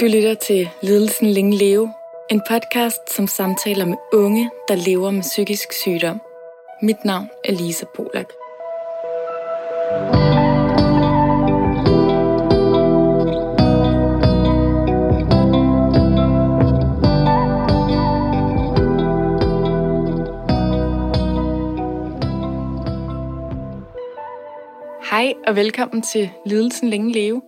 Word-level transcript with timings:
Du 0.00 0.04
lytter 0.06 0.34
til 0.34 0.68
Lidelsen 0.82 1.26
Længe 1.26 1.56
Leve, 1.56 1.92
en 2.30 2.42
podcast, 2.48 3.14
som 3.14 3.26
samtaler 3.26 3.84
med 3.84 3.96
unge, 4.12 4.50
der 4.68 4.74
lever 4.74 5.10
med 5.10 5.22
psykisk 5.22 5.72
sygdom. 5.72 6.20
Mit 6.82 7.04
navn 7.04 7.28
er 7.44 7.52
Lisa 7.52 7.86
Polak. 7.96 8.32
Hej 25.10 25.34
og 25.46 25.56
velkommen 25.56 26.02
til 26.02 26.30
Lidelsen 26.46 26.88
Længe 26.88 27.12
Leve. 27.12 27.42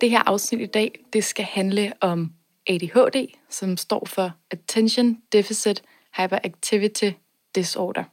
Det 0.00 0.10
her 0.10 0.22
afsnit 0.26 0.60
i 0.60 0.66
dag, 0.66 1.04
det 1.12 1.24
skal 1.24 1.44
handle 1.44 1.92
om 2.00 2.32
ADHD, 2.66 3.26
som 3.48 3.76
står 3.76 4.04
for 4.06 4.32
Attention 4.50 5.18
Deficit 5.32 5.82
Hyperactivity 6.16 7.10
Disorder. 7.54 8.04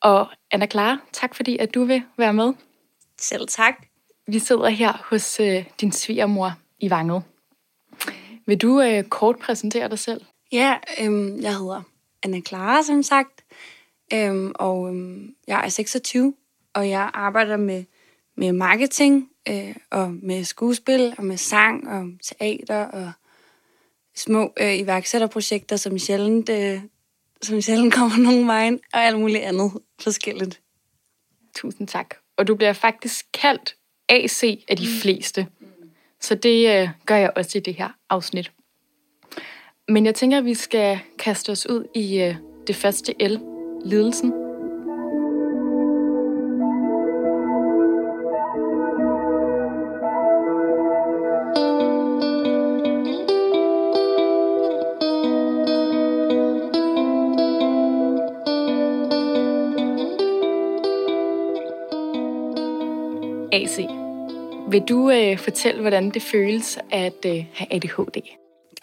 Og 0.00 0.26
Anna 0.50 0.66
Clara, 0.66 0.98
tak 1.12 1.34
fordi 1.34 1.58
at 1.58 1.74
du 1.74 1.84
vil 1.84 2.02
være 2.18 2.32
med. 2.32 2.52
Selv 3.18 3.48
tak. 3.48 3.86
Vi 4.26 4.38
sidder 4.38 4.68
her 4.68 4.92
hos 5.10 5.40
øh, 5.40 5.64
din 5.80 5.92
svigermor 5.92 6.52
i 6.78 6.90
Vanget. 6.90 7.22
Vil 8.46 8.62
du 8.62 8.80
øh, 8.80 9.04
kort 9.04 9.38
præsentere 9.38 9.88
dig 9.88 9.98
selv? 9.98 10.24
Ja, 10.52 10.76
øhm, 11.00 11.40
jeg 11.40 11.56
hedder 11.56 11.82
Anna 12.22 12.40
Clara, 12.40 12.82
som 12.82 13.02
sagt, 13.02 13.44
øhm, 14.12 14.52
og 14.54 14.88
øhm, 14.88 15.34
jeg 15.46 15.64
er 15.64 15.68
26, 15.68 16.34
og 16.74 16.88
jeg 16.88 17.10
arbejder 17.14 17.56
med, 17.56 17.84
med 18.36 18.52
marketing 18.52 19.30
øh, 19.48 19.76
og 19.90 20.12
med 20.22 20.44
skuespil 20.44 21.14
og 21.18 21.24
med 21.24 21.36
sang 21.36 21.88
og 21.88 22.08
teater 22.22 22.84
og 22.84 23.12
små 24.14 24.52
øh, 24.60 24.78
iværksætterprojekter, 24.78 25.76
som 25.76 25.98
sjældent, 25.98 26.48
øh, 26.48 26.80
som 27.42 27.60
sjældent 27.60 27.94
kommer 27.98 28.18
nogen 28.18 28.46
vejen, 28.46 28.80
og 28.92 29.00
alt 29.00 29.18
muligt 29.18 29.44
andet 29.44 29.72
forskelligt. 30.00 30.60
Tusind 31.56 31.88
tak. 31.88 32.14
Og 32.36 32.46
du 32.46 32.54
bliver 32.54 32.72
faktisk 32.72 33.26
kaldt 33.32 33.76
AC 34.08 34.42
af 34.68 34.76
de 34.76 34.86
fleste. 35.02 35.46
Så 36.20 36.34
det 36.34 36.80
øh, 36.80 36.88
gør 37.06 37.16
jeg 37.16 37.32
også 37.36 37.58
i 37.58 37.60
det 37.60 37.74
her 37.74 37.88
afsnit. 38.10 38.52
Men 39.88 40.06
jeg 40.06 40.14
tænker, 40.14 40.38
at 40.38 40.44
vi 40.44 40.54
skal 40.54 40.98
kaste 41.18 41.50
os 41.50 41.68
ud 41.68 41.84
i 41.94 42.20
øh, 42.20 42.36
det 42.66 42.76
første 42.76 43.12
L, 43.28 43.40
lidelsen. 43.84 44.43
AC. 63.54 63.78
Vil 64.68 64.82
du 64.88 65.10
øh, 65.10 65.38
fortælle, 65.38 65.80
hvordan 65.80 66.10
det 66.10 66.22
føles 66.22 66.78
at 66.90 67.26
øh, 67.26 67.44
have 67.54 67.74
ADHD? 67.74 68.22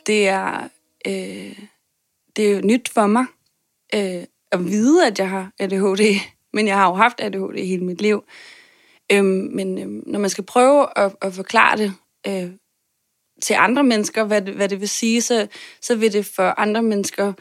Det 0.08 0.27
er, 0.27 0.69
øh, 1.08 1.59
det 2.36 2.47
er 2.47 2.55
jo 2.55 2.61
nyt 2.61 2.89
for 2.89 3.08
mig 3.08 3.25
øh, 3.95 4.23
at 4.52 4.66
vide, 4.66 5.08
at 5.08 5.19
jeg 5.19 5.30
har 5.30 5.52
ADHD, 5.59 6.16
men 6.53 6.67
jeg 6.67 6.75
har 6.75 6.88
jo 6.88 6.94
haft 6.94 7.22
ADHD 7.22 7.66
hele 7.66 7.86
mit 7.86 8.02
liv. 8.02 8.23
Øh, 9.11 9.23
men 9.25 9.77
øh, 9.77 9.88
når 10.08 10.19
man 10.19 10.30
skal 10.30 10.44
prøve 10.44 10.88
at, 10.95 11.16
at 11.22 11.33
forklare 11.33 11.77
det 11.77 11.94
øh, 12.27 12.52
til 13.42 13.53
andre 13.53 13.83
mennesker, 13.83 14.23
hvad 14.23 14.42
det, 14.42 14.53
hvad 14.53 14.69
det 14.69 14.80
vil 14.80 14.89
sige, 14.89 15.22
så, 15.22 15.47
så 15.81 15.95
vil 15.95 16.14
det 16.14 16.25
for 16.25 16.59
andre 16.59 16.81
mennesker 16.81 17.33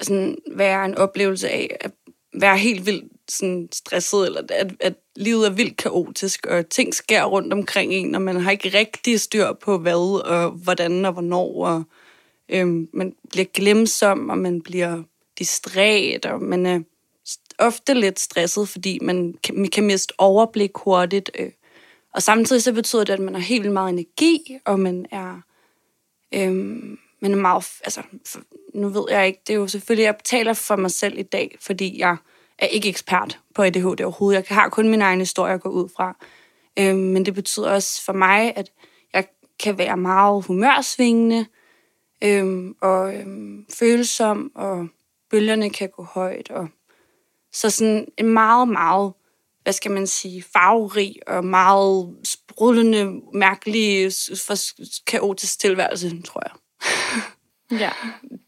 sådan, 0.00 0.36
være 0.50 0.84
en 0.84 0.94
oplevelse 0.94 1.48
af 1.48 1.76
at 1.80 1.92
være 2.40 2.58
helt 2.58 2.86
vildt 2.86 3.21
sådan 3.32 3.68
stresset, 3.72 4.26
eller 4.26 4.42
at, 4.48 4.72
at 4.80 4.94
livet 5.16 5.46
er 5.46 5.50
vildt 5.50 5.76
kaotisk, 5.76 6.46
og 6.46 6.68
ting 6.68 6.94
sker 6.94 7.24
rundt 7.24 7.52
omkring 7.52 7.92
en, 7.92 8.14
og 8.14 8.22
man 8.22 8.40
har 8.40 8.50
ikke 8.50 8.78
rigtig 8.78 9.20
styr 9.20 9.52
på 9.52 9.78
hvad, 9.78 10.20
og 10.26 10.50
hvordan 10.50 11.04
og 11.04 11.12
hvornår, 11.12 11.66
og 11.66 11.82
øhm, 12.48 12.88
man 12.92 13.14
bliver 13.30 13.46
glemsom, 13.54 14.30
og 14.30 14.38
man 14.38 14.62
bliver 14.62 15.02
distræt, 15.38 16.26
og 16.26 16.42
man 16.42 16.66
er 16.66 16.80
ofte 17.58 17.94
lidt 17.94 18.20
stresset, 18.20 18.68
fordi 18.68 18.98
man 19.02 19.34
kan, 19.44 19.58
man 19.58 19.70
kan 19.70 19.84
miste 19.84 20.14
overblik 20.18 20.70
hurtigt. 20.74 21.30
Øh. 21.38 21.50
Og 22.14 22.22
samtidig 22.22 22.62
så 22.62 22.72
betyder 22.72 23.04
det, 23.04 23.12
at 23.12 23.20
man 23.20 23.34
har 23.34 23.40
helt 23.40 23.62
vildt 23.62 23.72
meget 23.72 23.92
energi, 23.92 24.58
og 24.64 24.80
man 24.80 25.06
er, 25.10 25.40
øhm, 26.34 26.98
men 27.20 27.36
meget, 27.36 27.66
altså, 27.84 28.02
nu 28.74 28.88
ved 28.88 29.04
jeg 29.10 29.26
ikke, 29.26 29.40
det 29.46 29.52
er 29.52 29.58
jo 29.58 29.68
selvfølgelig, 29.68 30.04
jeg 30.04 30.14
taler 30.24 30.52
for 30.52 30.76
mig 30.76 30.90
selv 30.90 31.18
i 31.18 31.22
dag, 31.22 31.56
fordi 31.60 31.98
jeg 31.98 32.16
er 32.62 32.66
ikke 32.66 32.88
ekspert 32.88 33.38
på 33.54 33.62
ADHD 33.62 34.00
overhovedet. 34.00 34.50
Jeg 34.50 34.56
har 34.56 34.68
kun 34.68 34.88
min 34.88 35.02
egen 35.02 35.18
historie 35.18 35.54
at 35.54 35.60
gå 35.60 35.68
ud 35.68 35.88
fra. 35.96 36.16
Øh, 36.78 36.96
men 36.96 37.26
det 37.26 37.34
betyder 37.34 37.70
også 37.70 38.04
for 38.04 38.12
mig, 38.12 38.52
at 38.56 38.72
jeg 39.14 39.24
kan 39.62 39.78
være 39.78 39.96
meget 39.96 40.44
humørsvingende 40.44 41.46
øh, 42.24 42.74
og 42.80 43.14
øh, 43.14 43.26
følsom, 43.78 44.52
og 44.54 44.88
bølgerne 45.30 45.70
kan 45.70 45.88
gå 45.88 46.02
højt. 46.02 46.50
Og 46.50 46.68
så 47.52 47.70
sådan 47.70 48.06
en 48.18 48.26
meget, 48.26 48.68
meget, 48.68 49.12
hvad 49.62 49.72
skal 49.72 49.90
man 49.90 50.06
sige, 50.06 50.42
farverig 50.42 51.16
og 51.26 51.44
meget 51.44 52.16
sprudlende, 52.24 53.20
mærkelig, 53.34 54.12
for 54.46 54.54
kaotisk 55.06 55.60
tilværelse, 55.60 56.22
tror 56.22 56.42
jeg. 56.44 56.52
ja, 57.80 57.90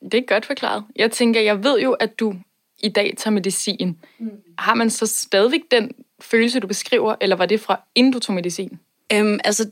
det 0.03 0.15
er 0.15 0.27
godt 0.27 0.47
forklaret. 0.47 0.85
Jeg 0.97 1.13
tænker, 1.13 1.41
jeg 1.41 1.65
ved 1.65 1.81
jo, 1.81 1.93
at 1.93 2.19
du 2.21 2.35
i 2.85 2.89
dag 2.89 3.15
tager 3.17 3.33
medicin. 3.33 3.99
Mm. 4.19 4.31
Har 4.59 4.75
man 4.75 4.91
så 4.91 5.07
stadigvæk 5.07 5.61
den 5.71 5.91
følelse, 6.21 6.61
du 6.61 6.67
beskriver, 6.67 7.15
eller 7.21 7.37
var 7.37 7.47
det 7.47 7.61
fra 7.61 7.81
inden 7.95 8.13
du 8.13 8.19
tog 8.19 8.35
medicin? 8.35 8.79
Øhm, 9.13 9.39
altså, 9.45 9.71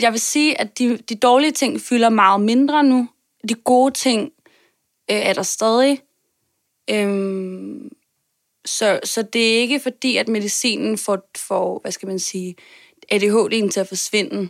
jeg 0.00 0.12
vil 0.12 0.20
sige, 0.20 0.60
at 0.60 0.78
de, 0.78 0.96
de 0.96 1.14
dårlige 1.14 1.52
ting 1.52 1.80
fylder 1.80 2.08
meget 2.08 2.40
mindre 2.40 2.84
nu. 2.84 3.08
De 3.48 3.54
gode 3.54 3.94
ting 3.94 4.32
øh, 5.10 5.16
er 5.16 5.32
der 5.32 5.42
stadig. 5.42 6.00
Øhm, 6.90 7.90
så, 8.64 9.00
så 9.04 9.22
det 9.22 9.54
er 9.54 9.60
ikke 9.60 9.80
fordi, 9.80 10.16
at 10.16 10.28
medicinen 10.28 10.98
får, 10.98 11.30
får 11.36 11.78
hvad 11.82 11.92
skal 11.92 12.06
man 12.08 12.18
sige, 12.18 12.56
ADHD'en 13.12 13.70
til 13.70 13.80
at 13.80 13.88
forsvinde. 13.88 14.48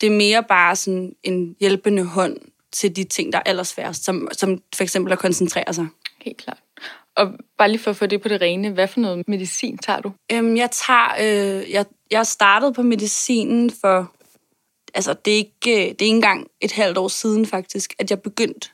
Det 0.00 0.06
er 0.06 0.16
mere 0.16 0.44
bare 0.48 0.76
sådan 0.76 1.16
en 1.22 1.56
hjælpende 1.60 2.04
hånd 2.04 2.36
til 2.72 2.96
de 2.96 3.04
ting, 3.04 3.32
der 3.32 3.38
er 3.38 3.42
allersværest, 3.46 4.04
som, 4.04 4.28
som 4.32 4.62
for 4.74 4.82
eksempel 4.82 5.12
at 5.12 5.18
koncentrere 5.18 5.74
sig. 5.74 5.86
Helt 6.20 6.36
klart. 6.36 6.58
Og 7.20 7.32
bare 7.58 7.68
lige 7.68 7.78
for 7.78 7.90
at 7.90 7.96
få 7.96 8.06
det 8.06 8.22
på 8.22 8.28
det 8.28 8.40
rene, 8.40 8.70
hvad 8.70 8.88
for 8.88 9.00
noget 9.00 9.28
medicin 9.28 9.78
tager 9.78 10.00
du? 10.00 10.12
Øhm, 10.32 10.56
jeg 10.56 10.70
tager, 10.70 11.14
øh, 11.20 11.70
jeg, 11.70 11.84
jeg 12.10 12.26
startede 12.26 12.72
på 12.72 12.82
medicinen 12.82 13.70
for, 13.70 14.12
altså 14.94 15.14
det 15.24 15.32
er, 15.32 15.36
ikke, 15.36 15.70
øh, 15.70 15.76
det 15.76 15.82
er 15.82 15.84
ikke 15.88 16.06
engang 16.06 16.46
et 16.60 16.72
halvt 16.72 16.98
år 16.98 17.08
siden 17.08 17.46
faktisk, 17.46 17.94
at 17.98 18.10
jeg 18.10 18.22
begyndte. 18.22 18.68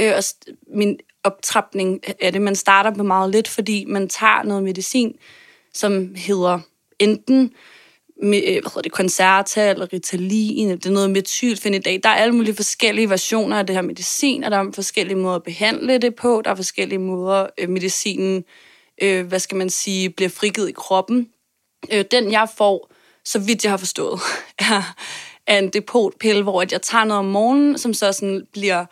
Øh, 0.00 0.12
og 0.16 0.22
min 0.66 0.98
optrapning 1.24 2.00
af 2.20 2.32
det, 2.32 2.42
man 2.42 2.56
starter 2.56 2.90
på 2.94 3.02
meget 3.02 3.30
lidt, 3.30 3.48
fordi 3.48 3.84
man 3.84 4.08
tager 4.08 4.42
noget 4.42 4.62
medicin, 4.62 5.16
som 5.72 6.14
hedder 6.14 6.60
enten 6.98 7.52
med, 8.22 8.42
øh, 8.46 8.52
hvad 8.52 8.70
hedder 8.70 8.82
det, 8.82 8.92
Concerta 8.92 9.70
eller 9.70 9.92
Ritalin, 9.92 10.70
det 10.70 10.86
er 10.86 10.90
noget 10.90 11.10
metylfenidat. 11.10 12.02
Der 12.02 12.08
er 12.08 12.14
alle 12.14 12.34
mulige 12.34 12.54
forskellige 12.54 13.10
versioner 13.10 13.58
af 13.58 13.66
det 13.66 13.76
her 13.76 13.82
medicin, 13.82 14.44
og 14.44 14.50
der 14.50 14.56
er 14.58 14.72
forskellige 14.74 15.16
måder 15.16 15.36
at 15.36 15.42
behandle 15.42 15.98
det 15.98 16.14
på. 16.14 16.42
Der 16.44 16.50
er 16.50 16.54
forskellige 16.54 16.98
måder, 16.98 17.46
øh, 17.58 17.68
medicinen, 17.68 18.44
øh, 19.02 19.26
hvad 19.26 19.38
skal 19.38 19.56
man 19.56 19.70
sige, 19.70 20.10
bliver 20.10 20.28
frigivet 20.28 20.68
i 20.68 20.72
kroppen. 20.72 21.28
Øh, 21.92 22.04
den, 22.10 22.32
jeg 22.32 22.48
får, 22.56 22.90
så 23.24 23.38
vidt 23.38 23.64
jeg 23.64 23.72
har 23.72 23.76
forstået, 23.76 24.20
er, 24.58 24.94
er 25.46 25.58
en 25.58 25.68
depotpille, 25.68 26.42
hvor 26.42 26.64
jeg 26.70 26.82
tager 26.82 27.04
noget 27.04 27.18
om 27.18 27.24
morgenen, 27.24 27.78
som 27.78 27.94
så 27.94 28.12
sådan 28.12 28.46
bliver 28.52 28.84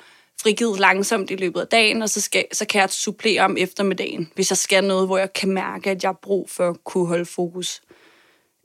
frigivet 0.42 0.80
langsomt 0.80 1.30
i 1.30 1.36
løbet 1.36 1.60
af 1.60 1.66
dagen, 1.66 2.02
og 2.02 2.10
så, 2.10 2.20
skal, 2.20 2.44
så 2.52 2.66
kan 2.66 2.80
jeg 2.80 2.90
supplere 2.90 3.40
om 3.40 3.56
eftermiddagen, 3.58 4.30
hvis 4.34 4.50
jeg 4.50 4.56
skal 4.56 4.84
noget, 4.84 5.06
hvor 5.06 5.18
jeg 5.18 5.32
kan 5.32 5.50
mærke, 5.50 5.90
at 5.90 6.02
jeg 6.02 6.08
har 6.08 6.18
brug 6.22 6.50
for 6.50 6.70
at 6.70 6.84
kunne 6.84 7.06
holde 7.06 7.24
fokus. 7.24 7.82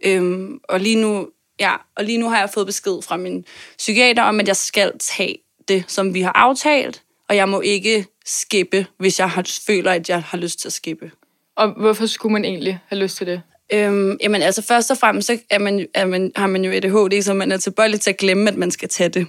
Øhm, 0.05 0.59
og, 0.63 0.79
lige 0.79 0.95
nu, 0.95 1.29
ja, 1.59 1.75
og 1.95 2.03
lige 2.03 2.17
nu 2.17 2.29
har 2.29 2.39
jeg 2.39 2.49
fået 2.49 2.65
besked 2.65 3.01
fra 3.01 3.17
min 3.17 3.45
psykiater 3.77 4.23
om, 4.23 4.39
at 4.39 4.47
jeg 4.47 4.55
skal 4.55 4.91
tage 4.99 5.37
det, 5.67 5.83
som 5.87 6.13
vi 6.13 6.21
har 6.21 6.31
aftalt, 6.35 7.03
og 7.29 7.35
jeg 7.35 7.49
må 7.49 7.61
ikke 7.61 8.05
skippe, 8.25 8.85
hvis 8.99 9.19
jeg 9.19 9.29
har, 9.29 9.61
føler, 9.67 9.91
at 9.91 10.09
jeg 10.09 10.23
har 10.23 10.37
lyst 10.37 10.59
til 10.59 10.67
at 10.67 10.73
skippe. 10.73 11.11
Og 11.55 11.71
hvorfor 11.71 12.05
skulle 12.05 12.33
man 12.33 12.45
egentlig 12.45 12.79
have 12.87 12.99
lyst 13.01 13.17
til 13.17 13.27
det? 13.27 13.41
Øhm, 13.73 14.17
jamen 14.23 14.41
altså 14.41 14.61
først 14.61 14.91
og 14.91 14.97
fremmest 14.97 15.27
så 15.27 15.39
er 15.49 15.59
man, 15.59 15.87
er 15.93 16.05
man, 16.05 16.31
har 16.35 16.47
man 16.47 16.65
jo 16.65 16.71
ADHD, 16.71 17.21
så 17.21 17.33
man 17.33 17.51
er 17.51 17.57
tilbøjelig 17.57 18.01
til 18.01 18.09
at 18.09 18.17
glemme, 18.17 18.49
at 18.49 18.55
man 18.55 18.71
skal 18.71 18.89
tage 18.89 19.09
det. 19.09 19.27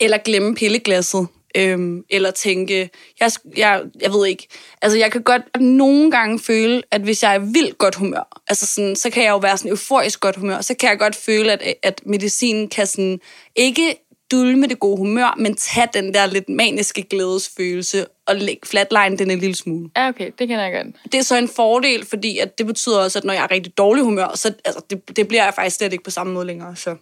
Eller 0.00 0.18
glemme 0.18 0.54
pilleglasset. 0.54 1.26
Øhm, 1.56 2.04
eller 2.10 2.30
tænke, 2.30 2.90
jeg, 3.20 3.30
jeg, 3.56 3.82
jeg 4.00 4.12
ved 4.12 4.26
ikke, 4.26 4.48
altså 4.82 4.98
jeg 4.98 5.12
kan 5.12 5.22
godt 5.22 5.42
nogle 5.60 6.10
gange 6.10 6.38
føle, 6.38 6.82
at 6.90 7.00
hvis 7.00 7.22
jeg 7.22 7.34
er 7.34 7.38
vildt 7.38 7.78
godt 7.78 7.94
humør, 7.94 8.42
altså 8.48 8.66
sådan, 8.66 8.96
så 8.96 9.10
kan 9.10 9.22
jeg 9.22 9.30
jo 9.30 9.38
være 9.38 9.56
sådan 9.56 9.70
euforisk 9.70 10.20
godt 10.20 10.36
humør, 10.36 10.60
så 10.60 10.74
kan 10.74 10.88
jeg 10.88 10.98
godt 10.98 11.16
føle, 11.16 11.52
at, 11.52 11.74
at 11.82 12.02
medicinen 12.06 12.68
kan 12.68 12.86
sådan, 12.86 13.20
ikke 13.56 13.96
dulme 14.30 14.66
det 14.66 14.78
gode 14.78 14.96
humør, 14.96 15.34
men 15.38 15.56
tage 15.56 15.88
den 15.94 16.14
der 16.14 16.26
lidt 16.26 16.48
maniske 16.48 17.02
glædesfølelse 17.02 18.06
og 18.26 18.36
lægge 18.36 18.66
flatline 18.66 19.16
den 19.16 19.30
en 19.30 19.38
lille 19.38 19.56
smule. 19.56 19.90
Ja, 19.96 20.08
okay, 20.08 20.30
det 20.38 20.48
kender 20.48 20.64
jeg 20.64 20.84
godt. 20.84 21.12
Det 21.12 21.18
er 21.18 21.22
så 21.22 21.36
en 21.36 21.48
fordel, 21.48 22.06
fordi 22.06 22.38
at 22.38 22.58
det 22.58 22.66
betyder 22.66 22.98
også, 22.98 23.18
at 23.18 23.24
når 23.24 23.32
jeg 23.32 23.42
er 23.42 23.50
rigtig 23.50 23.78
dårlig 23.78 24.04
humør, 24.04 24.32
så 24.34 24.54
altså, 24.64 24.82
det, 24.90 25.16
det 25.16 25.28
bliver 25.28 25.44
jeg 25.44 25.54
faktisk 25.54 25.76
slet 25.76 25.92
ikke 25.92 26.04
på 26.04 26.10
samme 26.10 26.32
måde 26.32 26.46
længere. 26.46 26.76
Så. 26.76 26.96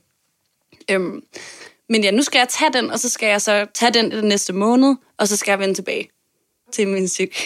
Øhm, 0.91 1.23
men 1.89 2.05
ja, 2.05 2.11
nu 2.11 2.23
skal 2.23 2.39
jeg 2.39 2.49
tage 2.49 2.73
den, 2.73 2.91
og 2.91 2.99
så 2.99 3.09
skal 3.09 3.29
jeg 3.29 3.43
så 3.43 3.67
tage 3.75 3.93
den 3.93 4.11
den 4.11 4.25
næste 4.25 4.53
måned, 4.53 4.97
og 5.19 5.29
så 5.29 5.37
skal 5.37 5.53
jeg 5.53 5.59
vende 5.59 5.75
tilbage 5.75 6.09
til 6.73 6.89
min 6.89 7.07
psyk. 7.07 7.37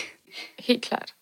Helt 0.59 0.83
klart. 0.83 1.15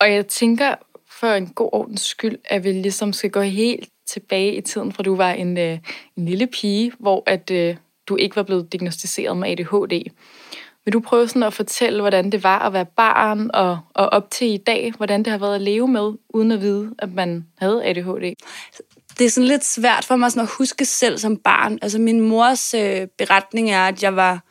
Og 0.00 0.12
jeg 0.12 0.26
tænker, 0.26 0.74
for 1.10 1.26
en 1.26 1.46
god 1.46 1.68
ordens 1.72 2.00
skyld, 2.00 2.38
at 2.44 2.64
vi 2.64 2.72
ligesom 2.72 3.12
skal 3.12 3.30
gå 3.30 3.40
helt 3.40 3.88
tilbage 4.06 4.54
i 4.54 4.60
tiden, 4.60 4.92
fra 4.92 5.02
du 5.02 5.16
var 5.16 5.30
en, 5.30 5.58
øh, 5.58 5.78
en 6.16 6.24
lille 6.24 6.46
pige, 6.46 6.92
hvor 6.98 7.22
at 7.26 7.50
øh, 7.50 7.76
du 8.06 8.16
ikke 8.16 8.36
var 8.36 8.42
blevet 8.42 8.72
diagnostiseret 8.72 9.36
med 9.36 9.50
ADHD. 9.50 10.10
Vil 10.84 10.92
du 10.92 11.00
prøve 11.00 11.28
sådan 11.28 11.42
at 11.42 11.52
fortælle, 11.52 12.00
hvordan 12.00 12.32
det 12.32 12.42
var 12.42 12.58
at 12.58 12.72
være 12.72 12.86
barn, 12.86 13.50
og, 13.54 13.78
og 13.94 14.06
op 14.06 14.30
til 14.30 14.46
i 14.46 14.56
dag, 14.56 14.92
hvordan 14.96 15.22
det 15.22 15.30
har 15.30 15.38
været 15.38 15.54
at 15.54 15.60
leve 15.60 15.88
med, 15.88 16.12
uden 16.28 16.52
at 16.52 16.60
vide, 16.60 16.94
at 16.98 17.14
man 17.14 17.46
havde 17.58 17.84
ADHD? 17.84 18.34
Det 19.18 19.24
er 19.24 19.30
sådan 19.30 19.48
lidt 19.48 19.64
svært 19.64 20.04
for 20.04 20.16
mig 20.16 20.30
sådan 20.30 20.42
at 20.42 20.54
huske 20.58 20.84
selv 20.84 21.18
som 21.18 21.36
barn. 21.36 21.78
Altså 21.82 21.98
min 21.98 22.20
mors 22.20 22.74
øh, 22.74 23.06
beretning 23.18 23.70
er, 23.70 23.88
at 23.88 24.02
jeg 24.02 24.16
var 24.16 24.44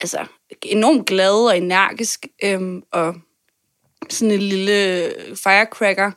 altså, 0.00 0.26
enormt 0.62 1.06
glad 1.06 1.46
og 1.46 1.56
energisk, 1.56 2.26
øhm, 2.44 2.82
og 2.92 3.14
sådan 4.10 4.34
en 4.34 4.40
lille 4.40 5.12
firecracker. 5.34 6.10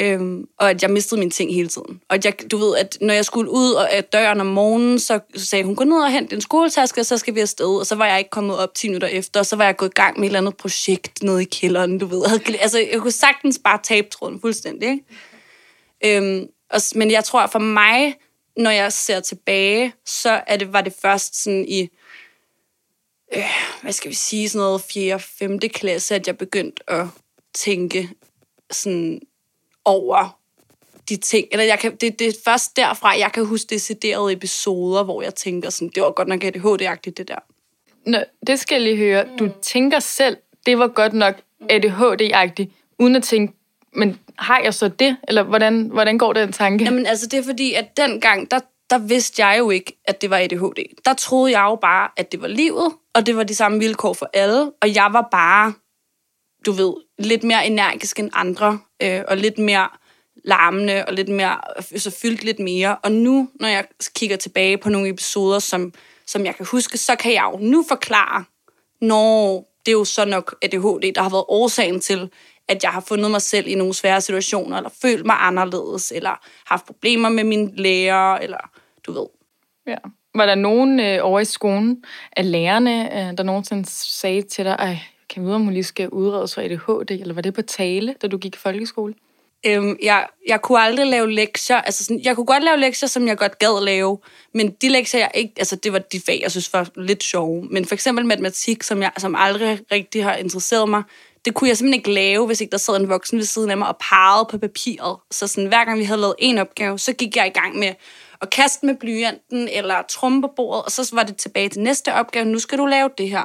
Øhm, 0.00 0.44
og 0.58 0.70
at 0.70 0.82
jeg 0.82 0.90
mistede 0.90 1.18
mine 1.18 1.30
ting 1.30 1.54
hele 1.54 1.68
tiden. 1.68 2.00
Og 2.08 2.14
at 2.14 2.24
jeg, 2.24 2.34
du 2.50 2.56
ved, 2.56 2.76
at 2.76 2.98
når 3.00 3.14
jeg 3.14 3.24
skulle 3.24 3.50
ud 3.50 3.72
og 3.72 3.92
af 3.92 4.04
døren 4.04 4.40
om 4.40 4.46
morgenen, 4.46 4.98
så, 4.98 5.20
så 5.34 5.46
sagde 5.46 5.64
hun, 5.64 5.76
gå 5.76 5.84
ned 5.84 5.96
og 5.96 6.12
hent 6.12 6.30
din 6.30 6.40
skoletaske, 6.40 7.00
og 7.00 7.06
så 7.06 7.18
skal 7.18 7.34
vi 7.34 7.40
afsted. 7.40 7.78
Og 7.78 7.86
så 7.86 7.94
var 7.94 8.06
jeg 8.06 8.18
ikke 8.18 8.30
kommet 8.30 8.58
op 8.58 8.74
10 8.74 8.88
minutter 8.88 9.08
efter, 9.08 9.40
og 9.40 9.46
så 9.46 9.56
var 9.56 9.64
jeg 9.64 9.76
gået 9.76 9.88
i 9.88 10.00
gang 10.00 10.18
med 10.18 10.24
et 10.24 10.28
eller 10.28 10.40
andet 10.40 10.56
projekt 10.56 11.22
nede 11.22 11.42
i 11.42 11.44
kælderen, 11.44 11.98
du 11.98 12.06
ved. 12.06 12.22
Altså, 12.60 12.78
jeg 12.92 13.00
kunne 13.00 13.12
sagtens 13.12 13.60
bare 13.64 13.78
tabe 13.82 14.08
tråden 14.10 14.40
fuldstændig, 14.40 14.88
ikke? 14.88 16.16
Øhm, 16.16 16.46
og, 16.72 16.80
men 16.94 17.10
jeg 17.10 17.24
tror, 17.24 17.46
for 17.46 17.58
mig, 17.58 18.14
når 18.56 18.70
jeg 18.70 18.92
ser 18.92 19.20
tilbage, 19.20 19.94
så 20.06 20.42
er 20.46 20.56
det, 20.56 20.72
var 20.72 20.80
det 20.80 20.94
først 21.02 21.42
sådan 21.42 21.64
i, 21.68 21.88
øh, 23.36 23.50
hvad 23.82 23.92
skal 23.92 24.10
vi 24.10 24.14
sige, 24.14 24.48
sådan 24.48 24.64
noget 24.64 24.80
4. 24.80 25.14
og 25.14 25.20
5. 25.20 25.58
klasse, 25.58 26.14
at 26.14 26.26
jeg 26.26 26.38
begyndte 26.38 26.90
at 26.90 27.06
tænke 27.54 28.10
sådan 28.70 29.20
over 29.84 30.38
de 31.08 31.16
ting. 31.16 31.48
Eller 31.52 31.64
jeg 31.64 31.78
kan, 31.78 31.96
det, 31.96 32.18
det 32.18 32.26
er 32.26 32.32
først 32.44 32.76
derfra, 32.76 33.18
jeg 33.18 33.32
kan 33.32 33.46
huske 33.46 33.66
deciderede 33.70 34.32
episoder, 34.32 35.04
hvor 35.04 35.22
jeg 35.22 35.34
tænker 35.34 35.70
sådan, 35.70 35.92
det 35.94 36.02
var 36.02 36.10
godt 36.10 36.28
nok 36.28 36.44
ADHD-agtigt, 36.44 37.16
det 37.16 37.28
der. 37.28 37.38
Nå, 38.06 38.18
det 38.46 38.60
skal 38.60 38.74
jeg 38.74 38.82
lige 38.82 38.96
høre. 38.96 39.28
Du 39.38 39.50
tænker 39.62 40.00
selv, 40.00 40.36
det 40.66 40.78
var 40.78 40.88
godt 40.88 41.12
nok 41.12 41.34
ADHD-agtigt, 41.70 42.70
uden 42.98 43.16
at 43.16 43.22
tænke, 43.22 43.54
men 43.94 44.20
har 44.38 44.60
jeg 44.64 44.74
så 44.74 44.88
det? 44.88 45.16
Eller 45.28 45.42
hvordan, 45.42 45.88
hvordan 45.92 46.18
går 46.18 46.32
den 46.32 46.52
tanke? 46.52 46.84
Jamen 46.84 47.06
altså, 47.06 47.26
det 47.26 47.38
er 47.38 47.42
fordi, 47.42 47.74
at 47.74 47.96
dengang, 47.96 48.50
der, 48.50 48.60
der 48.90 48.98
vidste 48.98 49.46
jeg 49.46 49.58
jo 49.58 49.70
ikke, 49.70 50.00
at 50.04 50.22
det 50.22 50.30
var 50.30 50.36
ADHD. 50.36 50.94
Der 51.04 51.14
troede 51.14 51.58
jeg 51.58 51.64
jo 51.64 51.76
bare, 51.76 52.08
at 52.16 52.32
det 52.32 52.42
var 52.42 52.48
livet, 52.48 52.92
og 53.14 53.26
det 53.26 53.36
var 53.36 53.42
de 53.42 53.54
samme 53.54 53.78
vilkår 53.78 54.12
for 54.12 54.30
alle, 54.32 54.72
og 54.82 54.94
jeg 54.94 55.08
var 55.12 55.28
bare, 55.30 55.72
du 56.66 56.72
ved, 56.72 56.94
lidt 57.18 57.44
mere 57.44 57.66
energisk 57.66 58.18
end 58.18 58.30
andre, 58.32 58.78
øh, 59.02 59.22
og 59.28 59.36
lidt 59.36 59.58
mere 59.58 59.88
larmende, 60.44 61.04
og 61.04 61.12
lidt 61.12 61.28
mere, 61.28 61.60
så 61.96 62.10
fyldt 62.10 62.44
lidt 62.44 62.58
mere. 62.58 62.96
Og 63.02 63.12
nu, 63.12 63.48
når 63.60 63.68
jeg 63.68 63.84
kigger 64.14 64.36
tilbage 64.36 64.78
på 64.78 64.88
nogle 64.88 65.08
episoder, 65.08 65.58
som, 65.58 65.92
som 66.26 66.44
jeg 66.44 66.56
kan 66.56 66.66
huske, 66.66 66.98
så 66.98 67.16
kan 67.16 67.32
jeg 67.32 67.50
jo 67.52 67.58
nu 67.58 67.84
forklare, 67.88 68.44
når 69.00 69.64
det 69.86 69.92
er 69.92 69.96
jo 69.96 70.04
så 70.04 70.24
nok 70.24 70.56
ADHD, 70.62 71.12
der 71.14 71.22
har 71.22 71.30
været 71.30 71.44
årsagen 71.48 72.00
til, 72.00 72.30
at 72.76 72.82
jeg 72.82 72.90
har 72.90 73.00
fundet 73.00 73.30
mig 73.30 73.42
selv 73.42 73.66
i 73.66 73.74
nogle 73.74 73.94
svære 73.94 74.20
situationer, 74.20 74.76
eller 74.76 74.90
følt 75.02 75.26
mig 75.26 75.36
anderledes, 75.38 76.12
eller 76.16 76.46
haft 76.66 76.86
problemer 76.86 77.28
med 77.28 77.44
mine 77.44 77.76
lærer, 77.76 78.34
eller 78.34 78.70
du 79.06 79.12
ved. 79.12 79.26
Ja. 79.86 79.96
Var 80.34 80.46
der 80.46 80.54
nogen 80.54 81.00
øh, 81.00 81.18
over 81.22 81.40
i 81.40 81.44
skolen 81.44 82.04
af 82.36 82.50
lærerne, 82.50 83.12
øh, 83.12 83.36
der 83.36 83.42
nogensinde 83.42 83.84
sagde 83.90 84.42
til 84.42 84.64
dig, 84.64 84.78
at 84.78 84.96
kan 85.28 85.44
vide, 85.44 85.54
om 85.54 85.64
hun 85.64 85.72
lige 85.72 85.84
skal 85.84 86.08
udredes 86.08 86.54
for 86.54 86.60
ADHD, 86.60 87.10
eller 87.10 87.34
var 87.34 87.42
det 87.42 87.54
på 87.54 87.62
tale, 87.62 88.14
da 88.22 88.26
du 88.26 88.38
gik 88.38 88.54
i 88.54 88.58
folkeskole? 88.58 89.14
Øhm, 89.66 89.96
jeg, 90.02 90.26
jeg 90.48 90.62
kunne 90.62 90.80
aldrig 90.80 91.06
lave 91.06 91.32
lektier. 91.32 91.76
Altså 91.76 92.04
sådan, 92.04 92.20
jeg 92.24 92.36
kunne 92.36 92.46
godt 92.46 92.64
lave 92.64 92.76
lektier, 92.76 93.08
som 93.08 93.26
jeg 93.28 93.36
godt 93.36 93.58
gad 93.58 93.84
lave, 93.84 94.18
men 94.54 94.70
de 94.70 94.88
lektier, 94.88 95.20
jeg 95.20 95.30
ikke... 95.34 95.52
Altså, 95.56 95.76
det 95.76 95.92
var 95.92 95.98
de 95.98 96.20
fag, 96.26 96.40
jeg 96.42 96.50
synes 96.50 96.72
var 96.72 96.90
lidt 96.96 97.24
sjove. 97.24 97.64
Men 97.70 97.84
for 97.84 97.94
eksempel 97.94 98.26
matematik, 98.26 98.82
som, 98.82 99.02
jeg, 99.02 99.12
som 99.18 99.34
aldrig 99.38 99.78
rigtig 99.92 100.24
har 100.24 100.34
interesseret 100.34 100.88
mig, 100.88 101.02
det 101.44 101.54
kunne 101.54 101.68
jeg 101.68 101.76
simpelthen 101.76 102.00
ikke 102.00 102.12
lave, 102.12 102.46
hvis 102.46 102.60
ikke 102.60 102.70
der 102.70 102.78
sad 102.78 102.96
en 102.96 103.08
voksen 103.08 103.38
ved 103.38 103.44
siden 103.44 103.70
af 103.70 103.78
mig 103.78 103.88
og 103.88 103.96
pegede 104.10 104.46
på 104.50 104.58
papiret. 104.58 105.16
Så 105.30 105.46
sådan, 105.46 105.68
hver 105.68 105.84
gang 105.84 105.98
vi 105.98 106.04
havde 106.04 106.20
lavet 106.20 106.34
en 106.38 106.58
opgave, 106.58 106.98
så 106.98 107.12
gik 107.12 107.36
jeg 107.36 107.46
i 107.46 107.50
gang 107.60 107.78
med 107.78 107.94
at 108.40 108.50
kaste 108.50 108.86
med 108.86 108.94
blyanten 108.94 109.68
eller 109.68 110.02
trumme 110.02 110.42
på 110.42 110.48
bordet, 110.56 110.84
og 110.84 110.90
så 110.90 111.10
var 111.12 111.22
det 111.22 111.36
tilbage 111.36 111.68
til 111.68 111.82
næste 111.82 112.14
opgave. 112.14 112.44
Nu 112.44 112.58
skal 112.58 112.78
du 112.78 112.86
lave 112.86 113.10
det 113.18 113.30
her. 113.30 113.44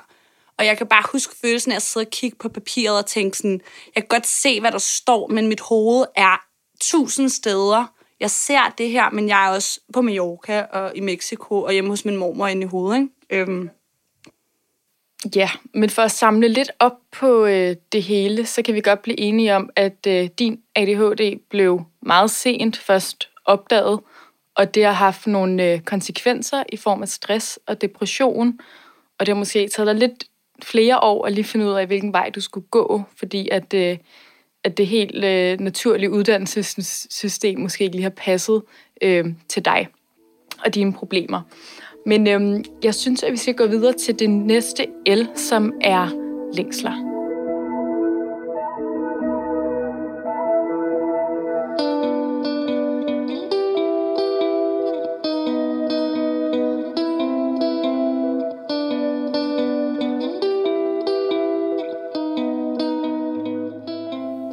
Og 0.58 0.66
jeg 0.66 0.78
kan 0.78 0.88
bare 0.88 1.04
huske 1.12 1.36
følelsen 1.42 1.72
af 1.72 1.76
at 1.76 1.82
sidde 1.82 2.06
og 2.06 2.12
kigge 2.12 2.38
på 2.38 2.50
papiret 2.50 2.98
og 2.98 3.06
tænke 3.06 3.38
sådan, 3.38 3.62
jeg 3.96 4.04
kan 4.04 4.08
godt 4.08 4.28
se, 4.28 4.60
hvad 4.60 4.72
der 4.72 4.78
står, 4.78 5.28
men 5.28 5.48
mit 5.48 5.60
hoved 5.60 6.06
er 6.16 6.42
tusind 6.82 7.30
steder. 7.30 7.86
Jeg 8.20 8.32
ser 8.32 8.74
det 8.78 8.90
her, 8.90 9.10
men 9.10 9.30
jeg 9.30 9.46
er 9.46 9.50
også 9.50 9.80
på 9.94 10.02
Mallorca 10.02 10.62
og 10.62 10.92
i 10.96 11.00
Mexico 11.00 11.62
og 11.62 11.72
hjemme 11.72 11.90
hos 11.90 12.06
min 12.06 12.18
mormor 12.18 12.48
inde 12.48 12.62
i 12.62 12.66
hovedet. 12.66 13.10
Ikke? 13.30 13.42
Øhm. 13.52 13.70
Ja, 15.36 15.50
men 15.74 15.90
for 15.90 16.02
at 16.02 16.12
samle 16.12 16.48
lidt 16.48 16.72
op 16.80 16.98
på 17.12 17.46
øh, 17.46 17.76
det 17.92 18.04
hele, 18.04 18.46
så 18.46 18.62
kan 18.62 18.76
vi 18.76 18.82
godt 18.82 19.02
blive 19.02 19.20
enige 19.20 19.56
om, 19.56 19.70
at 19.76 20.08
øh, 20.08 20.30
din 20.40 20.60
ADHD 20.76 21.40
blev 21.50 21.82
meget 22.02 22.32
sent 22.32 22.78
først 22.78 23.30
opdaget, 23.46 24.00
og 24.56 24.76
det 24.76 24.86
har 24.86 24.92
haft 24.92 25.28
nogle 25.28 25.72
øh, 25.72 25.80
konsekvenser 25.80 26.64
i 26.70 26.78
form 26.78 27.02
af 27.02 27.08
stress 27.08 27.60
og 27.66 27.82
depression, 27.82 28.60
og 29.20 29.26
det 29.26 29.28
har 29.28 29.40
måske 29.40 29.68
taget 29.68 29.88
dig 29.88 29.96
lidt 29.96 30.24
flere 30.64 31.00
år 31.00 31.26
at 31.26 31.34
lige 31.34 31.46
finde 31.46 31.66
ud 31.66 31.72
af, 31.72 31.88
hvilken 31.88 32.14
vej 32.14 32.30
du 32.36 32.42
skulle 32.42 32.68
gå, 32.68 33.04
fordi 33.18 33.50
at, 33.52 33.74
øh, 33.74 33.98
at 34.64 34.78
det 34.78 34.88
helt 34.88 35.26
øh, 35.26 35.60
naturlige 35.60 36.12
uddannelsessystem 36.12 37.60
måske 37.60 37.84
ikke 37.84 37.96
lige 37.96 38.04
har 38.04 38.10
passet 38.10 38.62
øh, 39.02 39.26
til 39.50 39.66
dig 39.66 39.88
og 40.66 40.76
dine 40.76 40.94
problemer. 40.94 41.42
Men 42.08 42.28
øhm, 42.28 42.64
jeg 42.84 42.96
synes, 42.96 43.24
at 43.24 43.32
vi 43.32 43.38
skal 43.38 43.54
gå 43.54 43.68
videre 43.68 43.94
til 43.94 44.20
det 44.20 44.30
næste 44.30 44.86
L, 45.08 45.22
som 45.36 45.74
er 45.82 46.08
længsler. 46.54 46.92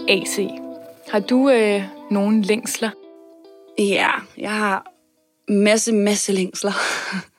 AC. 0.08 0.48
Har 1.08 1.20
du 1.20 1.50
øh, 1.50 1.82
nogen 2.10 2.42
længsler? 2.42 2.90
Ja, 3.78 4.10
jeg 4.38 4.52
har 4.52 4.86
masse, 5.48 5.92
masse 5.92 6.32
længsler. 6.32 6.72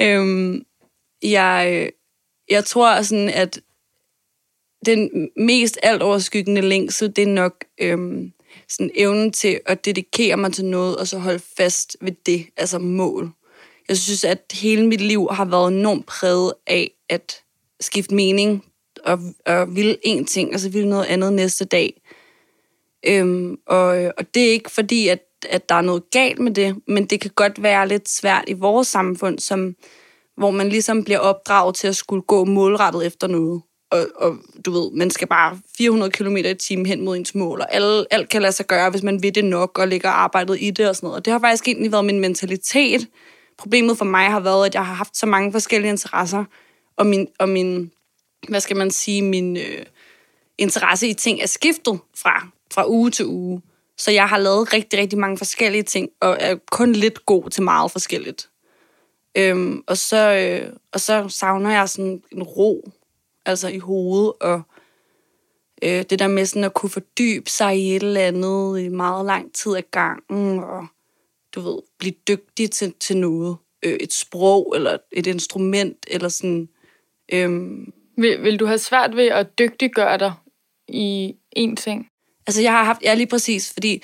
øhm, 0.00 0.62
jeg, 1.22 1.90
jeg 2.50 2.64
tror 2.64 3.02
sådan, 3.02 3.28
at 3.28 3.60
den 4.86 5.30
mest 5.36 5.78
alt 5.82 6.02
overskyggende 6.02 6.60
længsel, 6.60 7.16
det 7.16 7.22
er 7.22 7.32
nok 7.32 7.64
øhm, 7.80 8.32
sådan 8.68 8.90
evnen 8.94 9.32
til 9.32 9.60
at 9.66 9.84
dedikere 9.84 10.36
mig 10.36 10.52
til 10.52 10.64
noget, 10.64 10.96
og 10.96 11.08
så 11.08 11.18
holde 11.18 11.42
fast 11.56 11.96
ved 12.00 12.12
det, 12.26 12.46
altså 12.56 12.78
mål. 12.78 13.30
Jeg 13.88 13.96
synes, 13.96 14.24
at 14.24 14.52
hele 14.52 14.86
mit 14.86 15.00
liv 15.00 15.28
har 15.30 15.44
været 15.44 15.72
enormt 15.72 16.06
præget 16.06 16.52
af 16.66 16.90
at 17.08 17.42
skifte 17.80 18.14
mening 18.14 18.64
og, 19.04 19.18
og 19.46 19.76
ville 19.76 19.96
en 20.02 20.24
ting, 20.24 20.54
og 20.54 20.60
så 20.60 20.70
ville 20.70 20.88
noget 20.88 21.04
andet 21.04 21.32
næste 21.32 21.64
dag. 21.64 22.00
Øhm, 23.06 23.58
og, 23.66 23.86
og 24.18 24.34
det 24.34 24.48
er 24.48 24.52
ikke 24.52 24.70
fordi, 24.70 25.08
at, 25.08 25.20
at 25.50 25.68
der 25.68 25.74
er 25.74 25.80
noget 25.80 26.10
galt 26.10 26.38
med 26.38 26.54
det, 26.54 26.76
men 26.86 27.06
det 27.06 27.20
kan 27.20 27.30
godt 27.34 27.62
være 27.62 27.88
lidt 27.88 28.08
svært 28.08 28.44
i 28.46 28.52
vores 28.52 28.88
samfund, 28.88 29.38
som, 29.38 29.74
hvor 30.36 30.50
man 30.50 30.68
ligesom 30.68 31.04
bliver 31.04 31.18
opdraget 31.18 31.74
til 31.74 31.88
at 31.88 31.96
skulle 31.96 32.22
gå 32.22 32.44
målrettet 32.44 33.06
efter 33.06 33.26
noget. 33.26 33.62
Og, 33.90 34.06
og 34.16 34.36
du 34.64 34.70
ved, 34.70 34.90
man 34.92 35.10
skal 35.10 35.28
bare 35.28 35.58
400 35.78 36.10
km 36.10 36.36
i 36.36 36.54
timen 36.54 36.86
hen 36.86 37.04
mod 37.04 37.16
ens 37.16 37.34
mål, 37.34 37.60
og 37.60 37.74
alle, 37.74 38.06
alt 38.10 38.28
kan 38.28 38.42
lade 38.42 38.52
sig 38.52 38.66
gøre, 38.66 38.90
hvis 38.90 39.02
man 39.02 39.22
vil 39.22 39.34
det 39.34 39.44
nok, 39.44 39.78
og 39.78 39.88
lægger 39.88 40.10
arbejdet 40.10 40.56
i 40.60 40.70
det 40.70 40.88
og 40.88 40.96
sådan 40.96 41.06
noget. 41.06 41.16
Og 41.16 41.24
det 41.24 41.32
har 41.32 41.40
faktisk 41.40 41.68
egentlig 41.68 41.92
været 41.92 42.04
min 42.04 42.20
mentalitet. 42.20 43.08
Problemet 43.58 43.98
for 43.98 44.04
mig 44.04 44.30
har 44.30 44.40
været, 44.40 44.66
at 44.66 44.74
jeg 44.74 44.86
har 44.86 44.94
haft 44.94 45.16
så 45.16 45.26
mange 45.26 45.52
forskellige 45.52 45.90
interesser, 45.90 46.44
og 46.96 47.06
min, 47.06 47.28
og 47.38 47.48
min 47.48 47.90
hvad 48.48 48.60
skal 48.60 48.76
man 48.76 48.90
sige, 48.90 49.22
min 49.22 49.56
øh, 49.56 49.84
interesse 50.58 51.08
i 51.08 51.14
ting 51.14 51.40
er 51.42 51.46
skiftet 51.46 51.98
fra, 52.16 52.48
fra 52.74 52.88
uge 52.88 53.10
til 53.10 53.26
uge. 53.26 53.62
Så 54.00 54.10
jeg 54.10 54.28
har 54.28 54.38
lavet 54.38 54.72
rigtig, 54.72 54.98
rigtig 54.98 55.18
mange 55.18 55.38
forskellige 55.38 55.82
ting, 55.82 56.10
og 56.20 56.36
er 56.40 56.56
kun 56.70 56.92
lidt 56.92 57.26
god 57.26 57.50
til 57.50 57.62
meget 57.62 57.90
forskelligt. 57.90 58.50
Øhm, 59.34 59.82
og, 59.86 59.96
så, 59.96 60.32
øh, 60.32 60.72
og 60.92 61.00
så 61.00 61.28
savner 61.28 61.70
jeg 61.70 61.88
sådan 61.88 62.22
en 62.32 62.42
ro, 62.42 62.90
altså 63.46 63.68
i 63.68 63.78
hovedet, 63.78 64.32
og 64.40 64.62
øh, 65.82 66.02
det 66.10 66.18
der 66.18 66.28
med 66.28 66.46
sådan 66.46 66.64
at 66.64 66.74
kunne 66.74 66.90
fordybe 66.90 67.50
sig 67.50 67.78
i 67.78 67.96
et 67.96 68.02
eller 68.02 68.20
andet 68.20 68.80
i 68.80 68.88
meget 68.88 69.26
lang 69.26 69.52
tid 69.52 69.74
af 69.74 69.90
gangen, 69.90 70.58
og 70.58 70.86
du 71.54 71.60
ved, 71.60 71.78
blive 71.98 72.14
dygtig 72.28 72.70
til, 72.70 72.94
til 73.00 73.16
noget. 73.16 73.56
Øh, 73.82 73.92
et 73.92 74.12
sprog, 74.12 74.72
eller 74.76 74.96
et 75.12 75.26
instrument, 75.26 76.06
eller 76.10 76.28
sådan... 76.28 76.68
Øhm, 77.32 77.92
vil, 78.16 78.42
vil 78.42 78.60
du 78.60 78.66
have 78.66 78.78
svært 78.78 79.16
ved 79.16 79.26
at 79.26 79.58
dygtiggøre 79.58 80.18
dig 80.18 80.32
i 80.88 81.36
én 81.58 81.74
ting? 81.74 82.09
Altså, 82.50 82.62
jeg 82.62 82.72
har 82.72 82.84
haft... 82.84 83.02
Ja, 83.02 83.14
lige 83.14 83.26
præcis, 83.26 83.72
fordi 83.72 84.02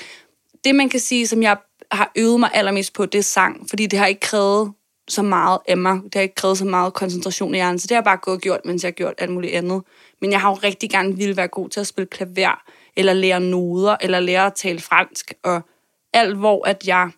det, 0.64 0.74
man 0.74 0.88
kan 0.88 1.00
sige, 1.00 1.26
som 1.26 1.42
jeg 1.42 1.56
har 1.92 2.12
øvet 2.16 2.40
mig 2.40 2.50
allermest 2.54 2.92
på, 2.92 3.06
det 3.06 3.18
er 3.18 3.22
sang, 3.22 3.68
fordi 3.68 3.86
det 3.86 3.98
har 3.98 4.06
ikke 4.06 4.20
krævet 4.20 4.72
så 5.08 5.22
meget 5.22 5.58
af 5.68 5.76
mig. 5.76 6.00
Det 6.04 6.14
har 6.14 6.20
ikke 6.20 6.34
krævet 6.34 6.58
så 6.58 6.64
meget 6.64 6.94
koncentration 6.94 7.54
i 7.54 7.56
hjernen, 7.56 7.78
så 7.78 7.86
det 7.86 7.90
har 7.90 7.96
jeg 7.96 8.04
bare 8.04 8.16
gået 8.16 8.34
og 8.34 8.40
gjort, 8.40 8.60
mens 8.64 8.82
jeg 8.82 8.88
har 8.88 8.92
gjort 8.92 9.14
alt 9.18 9.30
muligt 9.30 9.52
andet. 9.52 9.82
Men 10.20 10.32
jeg 10.32 10.40
har 10.40 10.50
jo 10.50 10.54
rigtig 10.54 10.90
gerne 10.90 11.16
ville 11.16 11.36
være 11.36 11.48
god 11.48 11.68
til 11.68 11.80
at 11.80 11.86
spille 11.86 12.06
klaver, 12.06 12.62
eller 12.96 13.12
lære 13.12 13.40
noder, 13.40 13.96
eller 14.00 14.20
lære 14.20 14.46
at 14.46 14.54
tale 14.54 14.80
fransk, 14.80 15.34
og 15.42 15.60
alt, 16.12 16.36
hvor 16.36 16.68
at 16.68 16.86
jeg... 16.86 17.10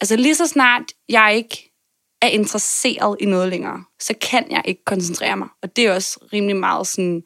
Altså 0.00 0.16
lige 0.16 0.34
så 0.34 0.46
snart 0.46 0.82
jeg 1.08 1.34
ikke 1.36 1.72
er 2.22 2.28
interesseret 2.28 3.16
i 3.20 3.24
noget 3.24 3.48
længere, 3.48 3.84
så 4.00 4.14
kan 4.20 4.50
jeg 4.50 4.62
ikke 4.64 4.84
koncentrere 4.84 5.36
mig. 5.36 5.48
Og 5.62 5.76
det 5.76 5.86
er 5.86 5.94
også 5.94 6.18
rimelig 6.32 6.56
meget 6.56 6.86
sådan, 6.86 7.22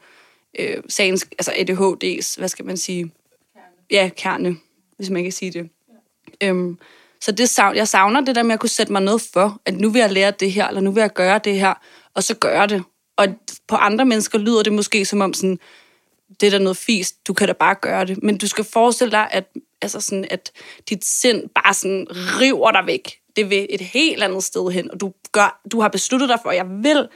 øh, 0.58 0.82
sagens, 0.88 1.26
altså 1.38 1.50
ADHD's, 1.50 2.38
hvad 2.38 2.48
skal 2.48 2.64
man 2.64 2.76
sige? 2.76 3.12
Ja, 3.90 4.10
kerne, 4.16 4.56
hvis 4.96 5.10
man 5.10 5.22
kan 5.22 5.32
sige 5.32 5.50
det. 5.50 5.68
Ja. 6.42 6.48
Øhm, 6.48 6.78
så 7.20 7.32
det, 7.32 7.58
jeg 7.58 7.88
savner 7.88 8.20
det 8.20 8.34
der 8.34 8.42
med 8.42 8.52
at 8.52 8.60
kunne 8.60 8.68
sætte 8.68 8.92
mig 8.92 9.02
noget 9.02 9.22
for, 9.32 9.60
at 9.64 9.74
nu 9.74 9.90
vil 9.90 10.00
jeg 10.00 10.12
lære 10.12 10.30
det 10.30 10.52
her, 10.52 10.68
eller 10.68 10.80
nu 10.80 10.90
vil 10.90 11.00
jeg 11.00 11.12
gøre 11.12 11.40
det 11.44 11.60
her, 11.60 11.74
og 12.14 12.22
så 12.22 12.34
gøre 12.34 12.66
det. 12.66 12.82
Og 13.16 13.26
på 13.68 13.76
andre 13.76 14.04
mennesker 14.04 14.38
lyder 14.38 14.62
det 14.62 14.72
måske 14.72 15.04
som 15.04 15.20
om 15.20 15.34
sådan, 15.34 15.58
det 16.40 16.46
er 16.46 16.50
da 16.50 16.58
noget 16.58 16.76
fis, 16.76 17.12
du 17.12 17.32
kan 17.32 17.46
da 17.46 17.52
bare 17.52 17.74
gøre 17.74 18.04
det. 18.04 18.22
Men 18.22 18.38
du 18.38 18.48
skal 18.48 18.64
forestille 18.64 19.10
dig, 19.10 19.28
at, 19.30 19.44
altså 19.82 20.00
sådan, 20.00 20.26
at 20.30 20.52
dit 20.88 21.04
sind 21.04 21.48
bare 21.54 21.74
sådan 21.74 22.06
river 22.10 22.70
dig 22.70 22.86
væk. 22.86 23.18
Det 23.36 23.50
vil 23.50 23.66
et 23.70 23.80
helt 23.80 24.22
andet 24.22 24.44
sted 24.44 24.70
hen, 24.70 24.90
og 24.90 25.00
du, 25.00 25.12
gør, 25.32 25.60
du 25.72 25.80
har 25.80 25.88
besluttet 25.88 26.28
dig 26.28 26.38
for, 26.42 26.50
at 26.50 26.56
jeg 26.56 26.66
vil 26.68 27.08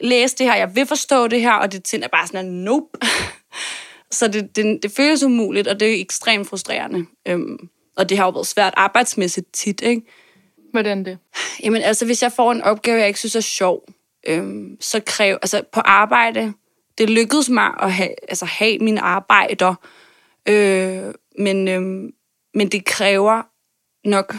læse 0.00 0.36
det 0.36 0.46
her, 0.46 0.56
jeg 0.56 0.76
vil 0.76 0.86
forstå 0.86 1.26
det 1.26 1.40
her, 1.40 1.52
og 1.52 1.68
sind 1.84 2.02
er 2.02 2.08
bare 2.08 2.26
sådan, 2.26 2.44
nope. 2.46 2.98
Så 4.10 4.28
det, 4.28 4.56
det, 4.56 4.82
det 4.82 4.92
føles 4.92 5.22
umuligt, 5.22 5.68
og 5.68 5.80
det 5.80 5.96
er 5.96 6.00
ekstremt 6.00 6.48
frustrerende. 6.48 7.06
Øhm, 7.28 7.68
og 7.96 8.08
det 8.08 8.18
har 8.18 8.24
jo 8.24 8.30
været 8.30 8.46
svært 8.46 8.74
arbejdsmæssigt 8.76 9.52
tit, 9.52 9.80
ikke? 9.80 10.02
Hvordan 10.72 11.04
det? 11.04 11.18
Jamen 11.62 11.82
altså, 11.82 12.06
hvis 12.06 12.22
jeg 12.22 12.32
får 12.32 12.52
en 12.52 12.62
opgave, 12.62 12.98
jeg 12.98 13.06
ikke 13.06 13.18
synes 13.18 13.36
er 13.36 13.40
sjov, 13.40 13.88
øhm, 14.26 14.76
så 14.80 15.00
kræver, 15.06 15.38
altså 15.42 15.62
på 15.72 15.80
arbejde, 15.80 16.52
det 16.98 17.10
lykkedes 17.10 17.48
mig 17.48 17.70
at 17.82 17.92
have, 17.92 18.14
altså, 18.28 18.44
have 18.44 18.78
mine 18.78 19.00
arbejder, 19.00 19.74
øh, 20.48 21.14
men, 21.38 21.68
øhm, 21.68 22.10
men 22.54 22.68
det 22.68 22.84
kræver 22.84 23.42
nok, 24.08 24.36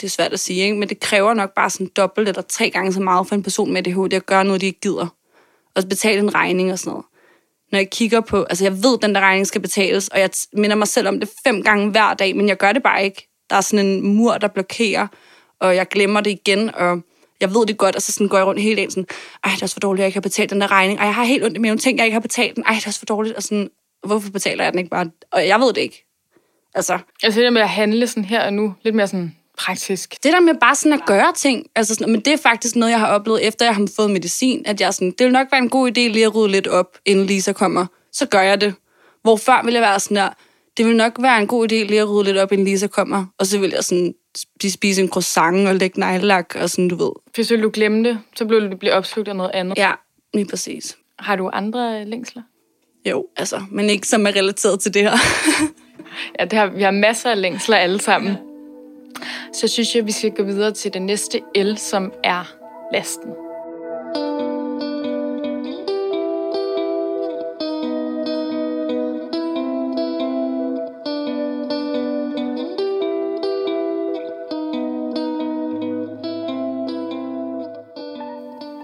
det 0.00 0.06
er 0.06 0.10
svært 0.10 0.32
at 0.32 0.40
sige, 0.40 0.62
ikke? 0.62 0.76
men 0.76 0.88
det 0.88 1.00
kræver 1.00 1.34
nok 1.34 1.54
bare 1.54 1.70
sådan 1.70 1.90
dobbelt 1.96 2.28
eller 2.28 2.42
tre 2.42 2.70
gange 2.70 2.92
så 2.92 3.00
meget 3.00 3.28
for 3.28 3.34
en 3.34 3.42
person 3.42 3.72
med 3.72 3.86
ADHD 3.86 4.14
at 4.14 4.26
gøre 4.26 4.44
noget, 4.44 4.60
de 4.60 4.66
ikke 4.66 4.80
gider. 4.80 5.06
Og 5.74 5.82
betale 5.88 6.18
en 6.18 6.34
regning 6.34 6.72
og 6.72 6.78
sådan 6.78 6.90
noget 6.90 7.04
når 7.72 7.78
jeg 7.78 7.90
kigger 7.90 8.20
på, 8.20 8.42
altså 8.42 8.64
jeg 8.64 8.72
ved, 8.72 8.94
at 8.94 9.02
den 9.02 9.14
der 9.14 9.20
regning 9.20 9.46
skal 9.46 9.60
betales, 9.60 10.08
og 10.08 10.20
jeg 10.20 10.30
minder 10.52 10.76
mig 10.76 10.88
selv 10.88 11.08
om 11.08 11.20
det 11.20 11.30
fem 11.44 11.62
gange 11.62 11.90
hver 11.90 12.14
dag, 12.14 12.36
men 12.36 12.48
jeg 12.48 12.56
gør 12.56 12.72
det 12.72 12.82
bare 12.82 13.04
ikke. 13.04 13.28
Der 13.50 13.56
er 13.56 13.60
sådan 13.60 13.86
en 13.86 14.16
mur, 14.16 14.38
der 14.38 14.48
blokerer, 14.48 15.06
og 15.60 15.76
jeg 15.76 15.88
glemmer 15.88 16.20
det 16.20 16.30
igen, 16.30 16.74
og 16.74 17.02
jeg 17.40 17.54
ved 17.54 17.66
det 17.66 17.78
godt, 17.78 17.96
og 17.96 18.02
så 18.02 18.12
sådan 18.12 18.28
går 18.28 18.36
jeg 18.36 18.46
rundt 18.46 18.62
hele 18.62 18.76
dagen 18.76 18.90
sådan, 18.90 19.06
ej, 19.44 19.50
det 19.50 19.62
er 19.62 19.64
også 19.64 19.74
for 19.74 19.80
dårligt, 19.80 20.00
at 20.00 20.02
jeg 20.02 20.08
ikke 20.08 20.16
har 20.16 20.20
betalt 20.20 20.50
den 20.50 20.60
der 20.60 20.70
regning, 20.70 21.00
og 21.00 21.06
jeg 21.06 21.14
har 21.14 21.24
helt 21.24 21.44
ondt 21.44 21.56
i 21.56 21.60
maven, 21.60 21.78
tænk, 21.78 21.98
jeg 21.98 22.06
ikke 22.06 22.14
har 22.14 22.20
betalt 22.20 22.56
den, 22.56 22.64
ej, 22.66 22.74
det 22.74 22.84
er 22.84 22.88
også 22.88 22.98
for 22.98 23.06
dårligt, 23.06 23.36
og 23.36 23.42
sådan, 23.42 23.70
hvorfor 24.06 24.30
betaler 24.30 24.64
jeg 24.64 24.72
den 24.72 24.78
ikke 24.78 24.90
bare? 24.90 25.10
Og 25.30 25.46
jeg 25.46 25.60
ved 25.60 25.68
det 25.68 25.80
ikke. 25.80 26.04
Altså, 26.74 26.98
altså 27.22 27.40
det 27.40 27.44
der 27.44 27.50
med 27.50 27.62
at 27.62 27.68
handle 27.68 28.06
sådan 28.06 28.24
her 28.24 28.44
og 28.46 28.52
nu, 28.52 28.74
lidt 28.82 28.94
mere 28.94 29.08
sådan 29.08 29.36
praktisk. 29.58 30.14
Det 30.22 30.32
der 30.32 30.40
med 30.40 30.54
bare 30.60 30.74
sådan 30.74 30.92
at 30.92 31.06
gøre 31.06 31.32
ting, 31.36 31.66
altså 31.76 31.94
sådan, 31.94 32.12
men 32.12 32.20
det 32.20 32.32
er 32.32 32.36
faktisk 32.36 32.76
noget, 32.76 32.92
jeg 32.92 33.00
har 33.00 33.06
oplevet, 33.06 33.46
efter 33.46 33.64
jeg 33.64 33.74
har 33.74 33.88
fået 33.96 34.10
medicin, 34.10 34.62
at 34.66 34.80
jeg 34.80 34.94
sådan, 34.94 35.10
det 35.10 35.24
vil 35.24 35.32
nok 35.32 35.46
være 35.52 35.62
en 35.62 35.68
god 35.68 35.88
idé 35.88 36.00
lige 36.00 36.24
at 36.24 36.34
rydde 36.34 36.52
lidt 36.52 36.66
op, 36.66 36.98
inden 37.06 37.26
Lisa 37.26 37.52
kommer. 37.52 37.86
Så 38.12 38.26
gør 38.26 38.40
jeg 38.40 38.60
det. 38.60 38.74
Hvor 39.22 39.36
før 39.36 39.64
ville 39.64 39.80
jeg 39.80 39.88
være 39.88 40.00
sådan 40.00 40.16
der, 40.16 40.28
det 40.76 40.86
vil 40.86 40.96
nok 40.96 41.12
være 41.20 41.40
en 41.40 41.46
god 41.46 41.64
idé 41.64 41.74
lige 41.74 42.00
at 42.00 42.10
rydde 42.10 42.24
lidt 42.24 42.36
op, 42.36 42.52
inden 42.52 42.66
Lisa 42.66 42.86
kommer. 42.86 43.26
Og 43.38 43.46
så 43.46 43.58
vil 43.58 43.70
jeg 43.70 43.84
sådan 43.84 44.14
spise 44.68 45.02
en 45.02 45.08
croissant 45.08 45.68
og 45.68 45.74
lægge 45.74 46.00
neglelak 46.00 46.56
og 46.60 46.70
sådan, 46.70 46.88
du 46.88 46.96
ved. 46.96 47.10
Hvis 47.34 47.48
du 47.48 47.70
glemte 47.72 48.10
det, 48.10 48.18
så 48.36 48.44
blev 48.44 48.70
du 48.70 48.76
blive 48.76 48.92
opslugt 48.92 49.28
af 49.28 49.36
noget 49.36 49.50
andet. 49.54 49.78
Ja, 49.78 49.92
lige 50.34 50.46
præcis. 50.46 50.96
Har 51.18 51.36
du 51.36 51.50
andre 51.52 52.04
længsler? 52.04 52.42
Jo, 53.06 53.26
altså, 53.36 53.62
men 53.70 53.90
ikke 53.90 54.06
som 54.06 54.26
er 54.26 54.36
relateret 54.36 54.80
til 54.80 54.94
det 54.94 55.02
her. 55.02 55.16
ja, 56.40 56.44
det 56.44 56.52
har, 56.52 56.66
vi 56.66 56.82
har 56.82 56.90
masser 56.90 57.30
af 57.30 57.40
længsler 57.40 57.76
alle 57.76 58.00
sammen 58.00 58.36
så 59.52 59.68
synes 59.68 59.96
jeg, 59.96 60.06
vi 60.06 60.12
skal 60.12 60.30
gå 60.30 60.42
videre 60.42 60.72
til 60.72 60.94
det 60.94 61.02
næste 61.02 61.42
L, 61.56 61.76
som 61.76 62.12
er 62.24 62.54
lasten. 62.92 63.32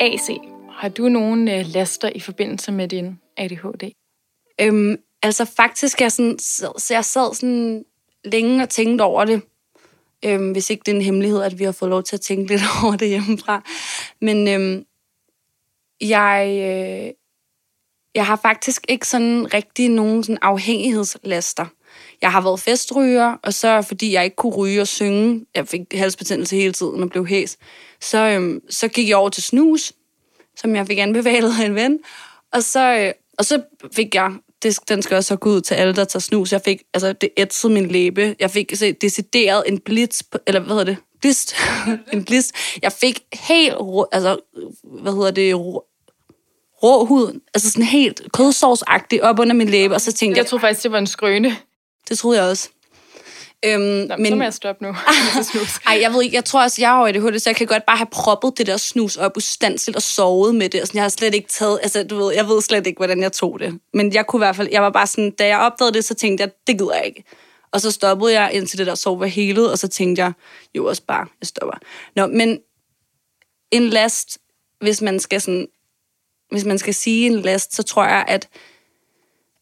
AC, 0.00 0.30
har 0.70 0.88
du 0.88 1.08
nogen 1.08 1.48
øh, 1.48 1.66
laster 1.66 2.10
i 2.14 2.20
forbindelse 2.20 2.72
med 2.72 2.88
din 2.88 3.18
ADHD? 3.36 3.90
Øhm, 4.60 4.96
altså 5.22 5.44
faktisk, 5.44 6.00
jeg, 6.00 6.12
sådan, 6.12 6.38
så 6.38 6.88
jeg 6.90 7.04
sad 7.04 7.34
sådan 7.34 7.84
længe 8.24 8.62
og 8.62 8.68
tænkte 8.68 9.02
over 9.02 9.24
det 9.24 9.42
øhm, 10.24 10.52
hvis 10.52 10.70
ikke 10.70 10.82
det 10.86 10.92
er 10.92 10.96
en 10.96 11.02
hemmelighed, 11.02 11.42
at 11.42 11.58
vi 11.58 11.64
har 11.64 11.72
fået 11.72 11.90
lov 11.90 12.02
til 12.02 12.16
at 12.16 12.20
tænke 12.20 12.46
lidt 12.48 12.62
over 12.84 12.96
det 12.96 13.08
hjemmefra. 13.08 13.62
Men 14.20 14.48
øhm, 14.48 14.84
jeg, 16.00 16.46
øh, 16.48 17.12
jeg 18.14 18.26
har 18.26 18.36
faktisk 18.36 18.84
ikke 18.88 19.08
sådan 19.08 19.54
rigtig 19.54 19.88
nogen 19.88 20.24
sådan 20.24 20.38
afhængighedslaster. 20.42 21.66
Jeg 22.22 22.32
har 22.32 22.40
været 22.40 22.60
festryger, 22.60 23.36
og 23.42 23.54
så 23.54 23.82
fordi 23.82 24.12
jeg 24.12 24.24
ikke 24.24 24.36
kunne 24.36 24.54
ryge 24.56 24.80
og 24.80 24.88
synge, 24.88 25.46
jeg 25.54 25.68
fik 25.68 25.80
halsbetændelse 25.94 26.56
hele 26.56 26.72
tiden 26.72 27.02
og 27.02 27.10
blev 27.10 27.26
hæs, 27.26 27.56
så, 28.00 28.18
øhm, 28.18 28.60
så 28.70 28.88
gik 28.88 29.08
jeg 29.08 29.16
over 29.16 29.28
til 29.28 29.42
snus, 29.42 29.92
som 30.56 30.76
jeg 30.76 30.86
fik 30.86 30.98
anbefalet 30.98 31.60
af 31.60 31.66
en 31.66 31.74
ven. 31.74 31.98
Og 32.52 32.62
så, 32.62 32.98
øh, 32.98 33.12
og 33.38 33.44
så 33.44 33.62
fik 33.92 34.14
jeg 34.14 34.32
det, 34.64 34.78
den 34.88 35.02
skal 35.02 35.16
også 35.16 35.36
gå 35.36 35.50
ud 35.50 35.60
til 35.60 35.74
alle, 35.74 35.94
der 35.94 36.04
tager 36.04 36.20
snus. 36.20 36.52
Jeg 36.52 36.60
fik, 36.64 36.82
altså, 36.94 37.12
det 37.12 37.28
ætsede 37.36 37.72
min 37.72 37.88
læbe. 37.88 38.36
Jeg 38.40 38.50
fik 38.50 38.72
så, 38.74 38.94
decideret 39.00 39.62
en 39.66 39.78
blitz, 39.78 40.22
eller 40.46 40.60
hvad 40.60 40.76
hedder 40.76 40.84
det? 40.84 40.96
Blist. 41.20 41.54
en 42.12 42.24
blist. 42.24 42.52
Jeg 42.82 42.92
fik 42.92 43.20
helt, 43.32 43.74
altså, 44.12 44.38
hvad 44.82 45.12
hedder 45.12 45.30
det, 45.30 45.54
rå, 46.82 47.04
huden, 47.04 47.40
altså 47.54 47.70
sådan 47.70 47.84
helt 47.84 48.22
kødsovsagtig 48.32 49.22
op 49.22 49.38
under 49.38 49.54
min 49.54 49.68
læbe, 49.68 49.94
og 49.94 50.00
så 50.00 50.12
tænkte 50.12 50.38
jeg... 50.38 50.42
Jeg 50.42 50.50
troede 50.50 50.60
faktisk, 50.60 50.82
det 50.82 50.92
var 50.92 50.98
en 50.98 51.06
skrøne. 51.06 51.56
Det 52.08 52.18
troede 52.18 52.40
jeg 52.40 52.50
også. 52.50 52.68
Øhm, 53.66 53.80
Nå, 53.82 54.16
men, 54.16 54.26
så 54.26 54.34
må 54.34 54.42
jeg 54.42 54.54
stoppe 54.54 54.84
nu. 54.84 54.88
Ej, 55.86 55.98
jeg 56.00 56.12
ved 56.12 56.22
ikke, 56.22 56.36
jeg 56.36 56.44
tror 56.44 56.62
også, 56.62 56.82
jeg 56.82 56.88
har 56.88 57.06
ADHD, 57.06 57.38
så 57.38 57.50
jeg 57.50 57.56
kan 57.56 57.66
godt 57.66 57.86
bare 57.86 57.96
have 57.96 58.06
proppet 58.10 58.58
det 58.58 58.66
der 58.66 58.76
snus 58.76 59.16
op 59.16 59.36
ustandsligt 59.36 59.96
og 59.96 60.02
sovet 60.02 60.54
med 60.54 60.68
det. 60.68 60.80
Og 60.80 60.86
sådan, 60.86 60.96
jeg 60.96 61.04
har 61.04 61.08
slet 61.08 61.34
ikke 61.34 61.48
taget, 61.48 61.78
altså 61.82 62.02
du 62.02 62.16
ved, 62.16 62.34
jeg 62.34 62.48
ved 62.48 62.62
slet 62.62 62.86
ikke, 62.86 62.98
hvordan 62.98 63.22
jeg 63.22 63.32
tog 63.32 63.60
det. 63.60 63.80
Men 63.94 64.14
jeg 64.14 64.26
kunne 64.26 64.38
i 64.38 64.44
hvert 64.44 64.56
fald, 64.56 64.68
jeg 64.72 64.82
var 64.82 64.90
bare 64.90 65.06
sådan, 65.06 65.30
da 65.30 65.46
jeg 65.46 65.58
opdagede 65.58 65.94
det, 65.94 66.04
så 66.04 66.14
tænkte 66.14 66.42
jeg, 66.42 66.50
det 66.66 66.78
gider 66.78 66.94
jeg 66.94 67.06
ikke. 67.06 67.24
Og 67.72 67.80
så 67.80 67.90
stoppede 67.90 68.40
jeg, 68.40 68.50
indtil 68.52 68.78
det 68.78 68.86
der 68.86 68.94
sov 68.94 69.20
var 69.20 69.26
helet, 69.26 69.70
og 69.70 69.78
så 69.78 69.88
tænkte 69.88 70.22
jeg, 70.22 70.32
jo 70.74 70.86
også 70.86 71.02
bare, 71.02 71.26
jeg 71.40 71.46
stopper. 71.46 71.78
Nå, 72.16 72.26
men 72.26 72.58
en 73.70 73.90
last, 73.90 74.38
hvis 74.80 75.02
man 75.02 75.20
skal 75.20 75.40
sådan, 75.40 75.68
hvis 76.50 76.64
man 76.64 76.78
skal 76.78 76.94
sige 76.94 77.26
en 77.26 77.40
last, 77.40 77.74
så 77.74 77.82
tror 77.82 78.04
jeg, 78.04 78.24
at, 78.28 78.48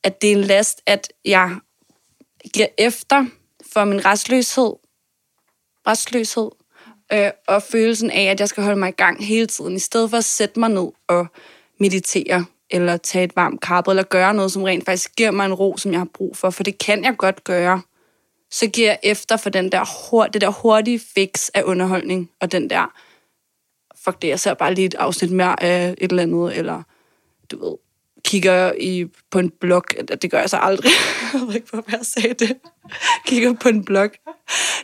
at 0.02 0.22
det 0.22 0.32
er 0.32 0.37
en 0.37 0.44
last, 0.44 0.82
at 0.87 1.12
jeg 1.25 1.56
giver 2.54 2.66
efter, 2.78 3.26
for 3.72 3.84
min 3.84 4.04
restløshed, 4.04 4.72
restløshed 5.86 6.50
øh, 7.12 7.30
og 7.48 7.62
følelsen 7.62 8.10
af, 8.10 8.22
at 8.22 8.40
jeg 8.40 8.48
skal 8.48 8.64
holde 8.64 8.78
mig 8.78 8.88
i 8.88 8.92
gang 8.92 9.26
hele 9.26 9.46
tiden, 9.46 9.76
i 9.76 9.78
stedet 9.78 10.10
for 10.10 10.16
at 10.16 10.24
sætte 10.24 10.60
mig 10.60 10.68
ned 10.68 10.88
og 11.08 11.26
meditere, 11.80 12.44
eller 12.70 12.96
tage 12.96 13.24
et 13.24 13.36
varmt 13.36 13.60
kaffe, 13.60 13.90
eller 13.90 14.02
gøre 14.02 14.34
noget, 14.34 14.52
som 14.52 14.62
rent 14.62 14.84
faktisk 14.84 15.16
giver 15.16 15.30
mig 15.30 15.46
en 15.46 15.54
ro, 15.54 15.76
som 15.76 15.92
jeg 15.92 16.00
har 16.00 16.08
brug 16.14 16.36
for, 16.36 16.50
for 16.50 16.62
det 16.62 16.78
kan 16.78 17.04
jeg 17.04 17.16
godt 17.18 17.44
gøre. 17.44 17.82
Så 18.50 18.66
giver 18.66 18.88
jeg 18.88 18.98
efter 19.02 19.36
for 19.36 19.50
den 19.50 19.72
der, 19.72 20.28
det 20.32 20.40
der 20.40 20.50
hurtige 20.50 21.00
fix 21.14 21.48
af 21.54 21.62
underholdning, 21.62 22.30
og 22.40 22.52
den 22.52 22.70
der, 22.70 22.92
fuck 24.04 24.22
det, 24.22 24.28
jeg 24.28 24.40
ser 24.40 24.54
bare 24.54 24.74
lige 24.74 24.86
et 24.86 24.94
afsnit 24.94 25.30
mere 25.30 25.62
af 25.62 25.94
et 25.98 26.10
eller 26.10 26.22
andet, 26.22 26.58
eller 26.58 26.82
du 27.50 27.64
ved, 27.64 27.76
kigger 28.24 28.72
i, 28.80 29.06
på 29.30 29.38
en 29.38 29.50
blog. 29.50 29.84
Det 30.22 30.30
gør 30.30 30.38
jeg 30.38 30.50
så 30.50 30.56
aldrig. 30.56 30.92
jeg 31.32 31.40
ved 31.40 31.54
ikke, 31.54 31.68
hvorfor 31.70 31.90
jeg 31.90 32.00
sagde 32.02 32.34
det. 32.34 32.56
kigger 33.26 33.52
på 33.52 33.68
en 33.68 33.84
blog. 33.84 34.10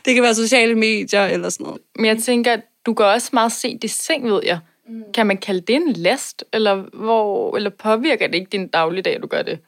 Det 0.05 0.13
kan 0.13 0.23
være 0.23 0.35
sociale 0.35 0.75
medier 0.75 1.25
eller 1.25 1.49
sådan 1.49 1.63
noget. 1.63 1.81
Men 1.95 2.05
jeg 2.05 2.17
tænker, 2.17 2.53
at 2.53 2.61
du 2.85 2.93
går 2.93 3.05
også 3.05 3.29
meget 3.33 3.51
sent 3.51 3.83
i 3.83 3.87
seng, 3.87 4.25
ved 4.25 4.41
jeg. 4.43 4.59
Mm. 4.89 5.03
Kan 5.13 5.27
man 5.27 5.37
kalde 5.37 5.61
det 5.61 5.75
en 5.75 5.93
last, 5.93 6.43
eller, 6.53 6.75
hvor, 6.93 7.55
eller 7.55 7.69
påvirker 7.69 8.27
det 8.27 8.35
ikke 8.35 8.49
din 8.51 8.67
dagligdag, 8.67 9.15
at 9.15 9.21
du 9.21 9.27
gør 9.27 9.41
det? 9.41 9.59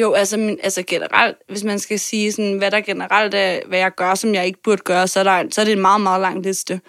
Jo, 0.00 0.12
altså, 0.12 0.36
men, 0.36 0.58
altså 0.62 0.82
generelt, 0.86 1.36
hvis 1.48 1.64
man 1.64 1.78
skal 1.78 2.00
sige, 2.00 2.32
sådan, 2.32 2.58
hvad 2.58 2.70
der 2.70 2.80
generelt 2.80 3.34
er, 3.34 3.60
hvad 3.66 3.78
jeg 3.78 3.94
gør, 3.94 4.14
som 4.14 4.34
jeg 4.34 4.46
ikke 4.46 4.62
burde 4.62 4.82
gøre, 4.82 5.08
så 5.08 5.20
er, 5.20 5.24
der, 5.24 5.44
så 5.50 5.60
er 5.60 5.64
det 5.64 5.72
en 5.72 5.80
meget, 5.80 6.00
meget 6.00 6.20
lang 6.20 6.42
liste. 6.42 6.80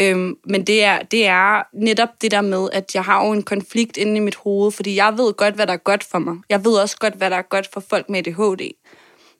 Øhm, 0.00 0.36
men 0.46 0.64
det 0.64 0.84
er, 0.84 1.02
det 1.02 1.26
er 1.26 1.62
netop 1.72 2.08
det 2.20 2.30
der 2.30 2.40
med, 2.40 2.68
at 2.72 2.94
jeg 2.94 3.04
har 3.04 3.26
jo 3.26 3.32
en 3.32 3.42
konflikt 3.42 3.96
inde 3.96 4.16
i 4.16 4.20
mit 4.20 4.34
hoved, 4.34 4.72
fordi 4.72 4.96
jeg 4.96 5.18
ved 5.18 5.32
godt, 5.32 5.54
hvad 5.54 5.66
der 5.66 5.72
er 5.72 5.76
godt 5.76 6.04
for 6.04 6.18
mig. 6.18 6.36
Jeg 6.48 6.64
ved 6.64 6.72
også 6.72 6.96
godt, 6.96 7.14
hvad 7.14 7.30
der 7.30 7.36
er 7.36 7.42
godt 7.42 7.68
for 7.72 7.80
folk 7.80 8.08
med 8.08 8.18
ADHD. 8.18 8.70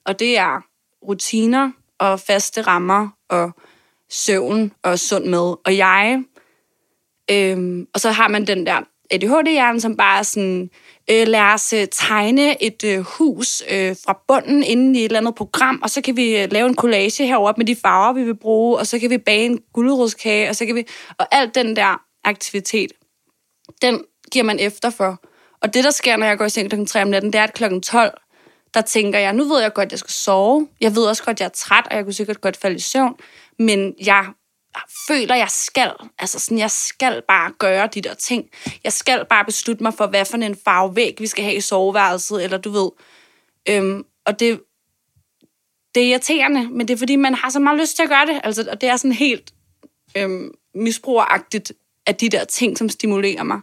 Og 0.07 0.19
det 0.19 0.39
er 0.39 0.61
rutiner 1.09 1.71
og 1.99 2.21
faste 2.21 2.63
rammer 2.63 3.09
og 3.29 3.53
søvn 4.11 4.73
og 4.83 4.99
sund 4.99 5.25
mad. 5.25 5.57
Og 5.65 5.77
jeg, 5.77 6.23
øhm, 7.31 7.87
og 7.95 8.01
så 8.01 8.11
har 8.11 8.29
man 8.29 8.47
den 8.47 8.67
der 8.67 8.81
ADHD-hjerne, 9.11 9.81
som 9.81 9.97
bare 9.97 10.19
er 10.19 10.23
sådan, 10.23 10.71
øh, 11.11 11.29
lad 11.29 11.41
os 11.41 11.73
øh, 11.73 11.87
tegne 11.93 12.63
et 12.63 12.85
øh, 12.85 13.01
hus 13.01 13.63
øh, 13.71 13.97
fra 14.05 14.21
bunden 14.29 14.63
inden 14.63 14.95
i 14.95 14.99
et 14.99 15.05
eller 15.05 15.19
andet 15.19 15.35
program, 15.35 15.81
og 15.83 15.91
så 15.91 16.01
kan 16.01 16.17
vi 16.17 16.37
øh, 16.43 16.53
lave 16.53 16.69
en 16.69 16.75
collage 16.75 17.27
heroppe 17.27 17.59
med 17.59 17.67
de 17.67 17.77
farver, 17.77 18.13
vi 18.13 18.23
vil 18.23 18.37
bruge, 18.37 18.79
og 18.79 18.87
så 18.87 18.99
kan 18.99 19.11
vi 19.11 19.19
bage 19.19 19.47
en 19.47 19.61
guldrødskage, 19.73 20.49
og 20.49 20.57
så 20.57 20.67
kan 20.67 20.75
vi... 20.75 20.87
Og 21.19 21.27
alt 21.31 21.55
den 21.55 21.77
der 21.77 22.03
aktivitet, 22.25 22.93
den 23.83 24.05
giver 24.33 24.45
man 24.45 24.59
efter 24.59 24.91
for. 24.91 25.23
Og 25.63 25.75
det, 25.75 25.85
der 25.85 25.91
sker, 25.91 26.17
når 26.17 26.27
jeg 26.27 26.39
går 26.39 26.45
i 26.45 26.51
seng 26.51 26.71
kl. 26.71 26.85
3 26.85 27.03
om 27.03 27.09
natten, 27.09 27.33
det 27.33 27.39
er, 27.39 27.45
at 27.45 27.55
kl. 27.55 27.81
12, 27.81 28.21
der 28.75 28.81
tænker 28.81 29.19
jeg, 29.19 29.33
nu 29.33 29.45
ved 29.45 29.61
jeg 29.61 29.73
godt, 29.73 29.87
at 29.87 29.93
jeg 29.93 29.99
skal 29.99 30.13
sove. 30.13 30.69
Jeg 30.81 30.97
ved 30.97 31.07
også 31.07 31.25
godt, 31.25 31.37
at 31.37 31.41
jeg 31.41 31.47
er 31.47 31.51
træt, 31.55 31.87
og 31.91 31.97
jeg 31.97 32.05
kunne 32.05 32.13
sikkert 32.13 32.41
godt 32.41 32.57
falde 32.57 32.77
i 32.77 32.81
søvn. 32.81 33.15
Men 33.59 33.95
jeg 34.07 34.27
føler, 35.09 35.35
jeg 35.35 35.51
skal. 35.51 35.93
Altså 36.19 36.39
sådan, 36.39 36.59
jeg 36.59 36.71
skal 36.71 37.23
bare 37.29 37.53
gøre 37.59 37.87
de 37.87 38.01
der 38.01 38.15
ting. 38.15 38.51
Jeg 38.85 38.93
skal 38.93 39.25
bare 39.25 39.45
beslutte 39.45 39.83
mig 39.83 39.95
for, 39.95 40.07
hvad 40.07 40.25
for 40.25 40.37
en 40.37 40.57
farvevæg 40.65 41.17
vi 41.19 41.27
skal 41.27 41.45
have 41.45 41.57
i 41.57 41.61
soveværelset, 41.61 42.45
eller 42.45 42.59
du 42.59 42.71
ved. 42.71 42.91
Øhm, 43.69 44.05
og 44.25 44.41
det, 44.41 44.63
det 45.95 46.03
er 46.03 46.11
irriterende, 46.11 46.69
men 46.71 46.89
det 46.89 46.95
er 46.95 46.99
fordi, 46.99 47.17
man 47.17 47.35
har 47.35 47.51
så 47.51 47.59
meget 47.59 47.81
lyst 47.81 47.97
til 47.97 48.03
at 48.03 48.09
gøre 48.09 48.27
det. 48.27 48.41
Altså, 48.45 48.69
og 48.71 48.81
det 48.81 48.89
er 48.89 48.97
sådan 48.97 49.13
helt 49.13 49.55
øhm, 50.17 50.55
misbrugeragtigt 50.75 51.73
af 52.07 52.15
de 52.15 52.29
der 52.29 52.45
ting, 52.45 52.79
som 52.79 52.89
stimulerer 52.89 53.43
mig. 53.43 53.61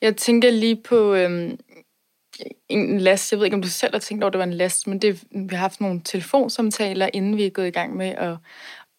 Jeg 0.00 0.16
tænker 0.16 0.50
lige 0.50 0.76
på 0.76 1.14
øhm, 1.14 1.58
en 2.68 3.00
last. 3.00 3.32
Jeg 3.32 3.38
ved 3.38 3.46
ikke, 3.46 3.54
om 3.54 3.62
du 3.62 3.68
selv 3.68 3.94
har 3.94 3.98
tænkt 3.98 4.24
over, 4.24 4.28
at 4.28 4.32
det 4.32 4.38
var 4.38 4.44
en 4.44 4.54
last, 4.54 4.86
men 4.86 4.98
det, 4.98 5.24
vi 5.30 5.54
har 5.54 5.56
haft 5.56 5.80
nogle 5.80 6.00
telefonsamtaler, 6.04 7.10
inden 7.14 7.36
vi 7.36 7.46
er 7.46 7.50
gået 7.50 7.66
i 7.66 7.70
gang 7.70 7.96
med 7.96 8.06
at, 8.06 8.36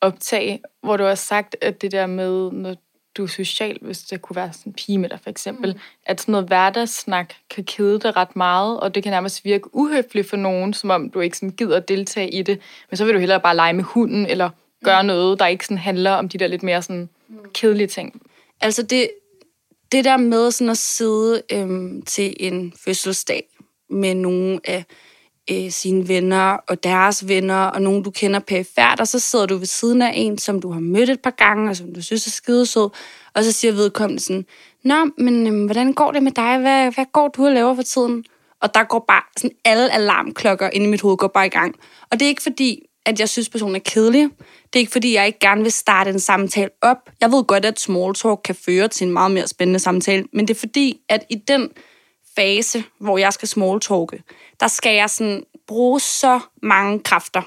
optage, 0.01 0.61
hvor 0.83 0.97
du 0.97 1.03
har 1.03 1.15
sagt, 1.15 1.55
at 1.61 1.81
det 1.81 1.91
der 1.91 2.07
med, 2.07 2.51
når 2.51 2.75
du 3.17 3.23
er 3.23 3.27
social, 3.27 3.77
hvis 3.81 3.99
det 3.99 4.21
kunne 4.21 4.35
være 4.35 4.53
sådan 4.53 4.69
en 4.69 4.73
pige 4.73 4.97
med 4.97 5.09
dig 5.09 5.19
for 5.23 5.29
eksempel, 5.29 5.73
mm. 5.73 5.79
at 6.05 6.21
sådan 6.21 6.31
noget 6.31 6.47
hverdagssnak 6.47 7.33
kan 7.49 7.63
kede 7.63 7.99
dig 7.99 8.17
ret 8.17 8.35
meget, 8.35 8.79
og 8.79 8.95
det 8.95 9.03
kan 9.03 9.11
nærmest 9.11 9.45
virke 9.45 9.75
uhøfligt 9.75 10.29
for 10.29 10.37
nogen, 10.37 10.73
som 10.73 10.89
om 10.89 11.09
du 11.09 11.19
ikke 11.19 11.37
sådan 11.37 11.55
gider 11.55 11.77
at 11.77 11.87
deltage 11.87 12.29
i 12.29 12.41
det, 12.41 12.59
men 12.89 12.97
så 12.97 13.05
vil 13.05 13.13
du 13.13 13.19
hellere 13.19 13.39
bare 13.39 13.55
lege 13.55 13.73
med 13.73 13.83
hunden, 13.83 14.25
eller 14.25 14.49
gøre 14.83 15.03
mm. 15.03 15.07
noget, 15.07 15.39
der 15.39 15.47
ikke 15.47 15.65
sådan 15.65 15.77
handler 15.77 16.11
om 16.11 16.29
de 16.29 16.37
der 16.37 16.47
lidt 16.47 16.63
mere 16.63 16.81
sådan 16.81 17.09
mm. 17.27 17.37
kedelige 17.53 17.87
ting. 17.87 18.21
Altså 18.61 18.83
det, 18.83 19.09
det 19.91 20.05
der 20.05 20.17
med 20.17 20.51
sådan 20.51 20.71
at 20.71 20.77
sidde 20.77 21.41
øhm, 21.51 22.01
til 22.01 22.35
en 22.39 22.73
fødselsdag 22.85 23.43
med 23.89 24.13
nogle 24.13 24.59
af 24.63 24.77
øh, 24.77 24.83
Øh, 25.51 25.71
sine 25.71 26.07
venner 26.07 26.57
og 26.67 26.83
deres 26.83 27.27
venner, 27.27 27.63
og 27.63 27.81
nogen, 27.81 28.03
du 28.03 28.11
kender 28.11 28.39
perifært, 28.39 28.99
og 28.99 29.07
så 29.07 29.19
sidder 29.19 29.45
du 29.45 29.57
ved 29.57 29.65
siden 29.65 30.01
af 30.01 30.11
en, 30.15 30.37
som 30.37 30.61
du 30.61 30.71
har 30.71 30.79
mødt 30.79 31.09
et 31.09 31.21
par 31.21 31.31
gange, 31.37 31.69
og 31.69 31.75
som 31.75 31.93
du 31.93 32.01
synes 32.01 32.27
er 32.27 32.31
skidesød, 32.31 32.89
og 33.33 33.43
så 33.43 33.51
siger 33.51 33.71
vedkommende 33.71 34.23
sådan, 34.23 34.45
Nå, 34.83 34.95
men 35.17 35.47
øh, 35.47 35.65
hvordan 35.65 35.93
går 35.93 36.11
det 36.11 36.23
med 36.23 36.31
dig? 36.31 36.57
Hvad, 36.57 36.91
hvad 36.91 37.05
går 37.13 37.27
du 37.27 37.45
og 37.45 37.51
laver 37.51 37.75
for 37.75 37.83
tiden? 37.83 38.23
Og 38.61 38.73
der 38.73 38.83
går 38.83 39.05
bare 39.07 39.23
sådan 39.37 39.55
alle 39.65 39.93
alarmklokker 39.93 40.69
ind 40.73 40.83
i 40.83 40.87
mit 40.87 41.01
hoved 41.01 41.17
går 41.17 41.27
bare 41.27 41.45
i 41.45 41.49
gang. 41.49 41.75
Og 42.11 42.19
det 42.19 42.25
er 42.25 42.29
ikke 42.29 42.43
fordi, 42.43 42.81
at 43.05 43.19
jeg 43.19 43.29
synes, 43.29 43.49
personen 43.49 43.75
er 43.75 43.79
kedelig. 43.79 44.29
Det 44.63 44.75
er 44.75 44.79
ikke 44.79 44.91
fordi, 44.91 45.13
jeg 45.13 45.27
ikke 45.27 45.39
gerne 45.39 45.61
vil 45.61 45.71
starte 45.71 46.09
en 46.09 46.19
samtale 46.19 46.69
op. 46.81 46.97
Jeg 47.21 47.31
ved 47.31 47.43
godt, 47.43 47.65
at 47.65 47.79
small 47.79 48.13
talk 48.13 48.39
kan 48.43 48.55
føre 48.55 48.87
til 48.87 49.07
en 49.07 49.13
meget 49.13 49.31
mere 49.31 49.47
spændende 49.47 49.79
samtale, 49.79 50.25
men 50.33 50.47
det 50.47 50.55
er 50.55 50.59
fordi, 50.59 50.99
at 51.09 51.25
i 51.29 51.35
den 51.35 51.69
fase, 52.37 52.83
hvor 52.99 53.17
jeg 53.17 53.33
skal 53.33 53.47
smalltalke, 53.47 54.23
der 54.59 54.67
skal 54.67 54.95
jeg 54.95 55.09
sådan 55.09 55.43
bruge 55.67 55.99
så 55.99 56.39
mange 56.63 56.99
kræfter. 56.99 57.41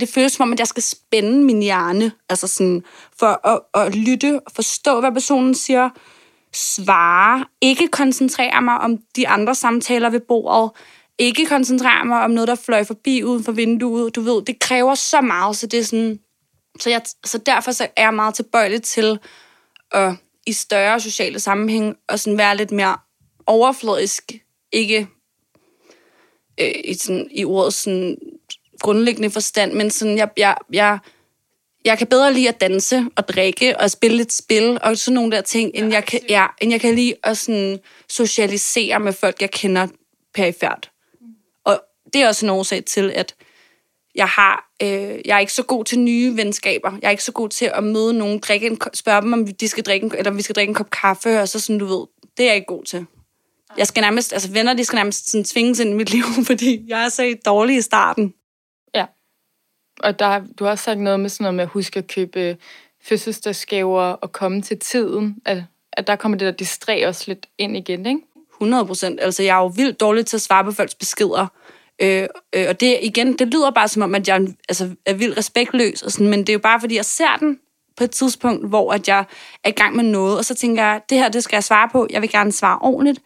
Det 0.00 0.08
føles 0.08 0.32
som 0.32 0.42
om, 0.42 0.52
at 0.52 0.58
jeg 0.58 0.66
skal 0.66 0.82
spænde 0.82 1.44
min 1.44 1.62
hjerne, 1.62 2.12
altså 2.28 2.46
sådan, 2.46 2.84
for 3.18 3.46
at, 3.46 3.60
at 3.82 3.94
lytte 3.94 4.40
og 4.46 4.52
forstå, 4.54 5.00
hvad 5.00 5.12
personen 5.12 5.54
siger, 5.54 5.90
svare, 6.52 7.44
ikke 7.60 7.88
koncentrere 7.88 8.62
mig 8.62 8.78
om 8.78 8.98
de 9.16 9.28
andre 9.28 9.54
samtaler 9.54 10.10
ved 10.10 10.20
bordet, 10.20 10.70
ikke 11.18 11.46
koncentrere 11.46 12.04
mig 12.04 12.22
om 12.22 12.30
noget, 12.30 12.48
der 12.48 12.54
fløj 12.54 12.84
forbi 12.84 13.24
uden 13.24 13.44
for 13.44 13.52
vinduet. 13.52 14.16
Du 14.16 14.20
ved, 14.20 14.42
det 14.42 14.58
kræver 14.60 14.94
så 14.94 15.20
meget, 15.20 15.56
så 15.56 15.66
det 15.66 15.80
er 15.80 15.84
sådan... 15.84 16.18
Så, 16.80 16.90
jeg, 16.90 17.02
så 17.24 17.38
derfor 17.38 17.72
så 17.72 17.88
er 17.96 18.02
jeg 18.02 18.14
meget 18.14 18.34
tilbøjelig 18.34 18.82
til 18.82 19.18
at 19.92 20.14
i 20.46 20.52
større 20.52 21.00
sociale 21.00 21.40
sammenhæng 21.40 21.96
og 22.08 22.18
sådan 22.18 22.38
være 22.38 22.56
lidt 22.56 22.70
mere 22.70 22.96
overfladisk, 23.46 24.32
ikke 24.72 25.08
øh, 26.60 26.74
i, 26.84 26.94
sådan, 26.94 27.28
i 27.30 27.44
ordet 27.44 27.74
sådan 27.74 28.16
grundlæggende 28.80 29.30
forstand, 29.30 29.72
men 29.72 29.90
sådan, 29.90 30.16
jeg, 30.16 30.28
jeg, 30.36 30.56
jeg, 30.72 30.98
jeg 31.84 31.98
kan 31.98 32.06
bedre 32.06 32.32
lide 32.32 32.48
at 32.48 32.60
danse 32.60 33.06
og 33.16 33.28
drikke 33.28 33.80
og 33.80 33.90
spille 33.90 34.22
et 34.22 34.32
spil 34.32 34.78
og 34.82 34.98
sådan 34.98 35.14
nogle 35.14 35.32
der 35.32 35.40
ting, 35.40 35.70
end 35.74 35.92
jeg 35.92 36.04
kan, 36.04 36.20
ja, 36.28 36.46
end 36.60 36.72
jeg 36.72 36.80
kan 36.80 36.94
lide 36.94 37.14
at 37.22 37.38
sådan 37.38 37.78
socialisere 38.08 39.00
med 39.00 39.12
folk, 39.12 39.40
jeg 39.40 39.50
kender 39.50 39.86
perifært. 40.34 40.90
Og 41.64 41.82
det 42.12 42.22
er 42.22 42.28
også 42.28 42.46
en 42.46 42.50
årsag 42.50 42.84
til, 42.84 43.10
at 43.14 43.34
jeg 44.14 44.28
har, 44.28 44.70
øh, 44.82 45.18
jeg 45.24 45.36
er 45.36 45.38
ikke 45.38 45.52
så 45.52 45.62
god 45.62 45.84
til 45.84 45.98
nye 45.98 46.36
venskaber. 46.36 46.92
Jeg 47.02 47.06
er 47.06 47.10
ikke 47.10 47.24
så 47.24 47.32
god 47.32 47.48
til 47.48 47.70
at 47.74 47.84
møde 47.84 48.12
nogen, 48.12 48.38
drikke 48.38 48.66
en, 48.66 48.78
spørge 48.94 49.22
dem, 49.22 49.32
om 49.32 49.46
de 49.46 49.68
skal 49.68 49.84
drikke 49.84 50.04
en, 50.04 50.14
eller 50.18 50.30
om 50.30 50.36
vi 50.36 50.42
skal 50.42 50.54
drikke 50.54 50.70
en 50.70 50.74
kop 50.74 50.90
kaffe, 50.90 51.40
og 51.40 51.48
så 51.48 51.60
sådan, 51.60 51.78
du 51.78 51.86
ved, 51.86 52.06
det 52.36 52.42
er 52.42 52.46
jeg 52.46 52.54
ikke 52.54 52.66
god 52.66 52.84
til. 52.84 53.06
Jeg 53.78 53.86
skal 53.86 54.00
nærmest, 54.00 54.32
altså 54.32 54.52
venner, 54.52 54.74
de 54.74 54.84
skal 54.84 54.96
nærmest 54.96 55.30
sådan 55.30 55.44
tvinges 55.44 55.80
ind 55.80 55.90
i 55.90 55.94
mit 55.94 56.12
liv, 56.14 56.24
fordi 56.46 56.84
jeg 56.88 57.04
er 57.04 57.08
så 57.08 57.36
dårlig 57.46 57.76
i 57.76 57.80
starten. 57.80 58.34
Ja. 58.94 59.06
Og 60.00 60.18
der, 60.18 60.42
du 60.58 60.64
har 60.64 60.70
også 60.70 60.84
sagt 60.84 61.00
noget 61.00 61.20
med 61.20 61.28
sådan 61.28 61.44
noget 61.44 61.54
med 61.54 61.64
at 61.64 61.70
huske 61.70 61.98
at 61.98 62.06
købe 62.06 62.56
fødselsdagsgaver 63.02 64.02
og 64.02 64.32
komme 64.32 64.62
til 64.62 64.78
tiden. 64.78 65.36
At, 65.44 65.62
at 65.92 66.06
der 66.06 66.16
kommer 66.16 66.38
det 66.38 66.46
der 66.46 66.52
distræ 66.52 67.06
også 67.06 67.24
lidt 67.26 67.46
ind 67.58 67.76
igen, 67.76 68.06
ikke? 68.06 68.20
100 68.56 68.86
procent. 68.86 69.20
Altså, 69.20 69.42
jeg 69.42 69.56
er 69.56 69.60
jo 69.60 69.66
vildt 69.66 70.00
dårlig 70.00 70.26
til 70.26 70.36
at 70.36 70.40
svare 70.40 70.64
på 70.64 70.72
folks 70.72 70.94
beskeder. 70.94 71.46
Øh, 72.02 72.28
øh, 72.54 72.66
og 72.68 72.80
det 72.80 72.98
igen, 73.02 73.38
det 73.38 73.48
lyder 73.48 73.70
bare 73.70 73.88
som 73.88 74.02
om, 74.02 74.14
at 74.14 74.28
jeg 74.28 74.46
altså, 74.68 74.90
er 75.06 75.14
vildt 75.14 75.38
respektløs, 75.38 76.02
og 76.02 76.12
sådan, 76.12 76.28
men 76.28 76.40
det 76.40 76.48
er 76.48 76.52
jo 76.52 76.58
bare, 76.58 76.80
fordi 76.80 76.96
jeg 76.96 77.04
ser 77.04 77.36
den 77.40 77.58
på 77.96 78.04
et 78.04 78.10
tidspunkt, 78.10 78.68
hvor 78.68 78.92
at 78.92 79.08
jeg 79.08 79.24
er 79.64 79.68
i 79.68 79.72
gang 79.72 79.96
med 79.96 80.04
noget, 80.04 80.38
og 80.38 80.44
så 80.44 80.54
tænker 80.54 80.82
jeg, 80.82 81.00
det 81.10 81.18
her, 81.18 81.28
det 81.28 81.44
skal 81.44 81.56
jeg 81.56 81.64
svare 81.64 81.88
på, 81.92 82.06
jeg 82.10 82.22
vil 82.22 82.30
gerne 82.30 82.52
svare 82.52 82.78
ordentligt, 82.78 83.20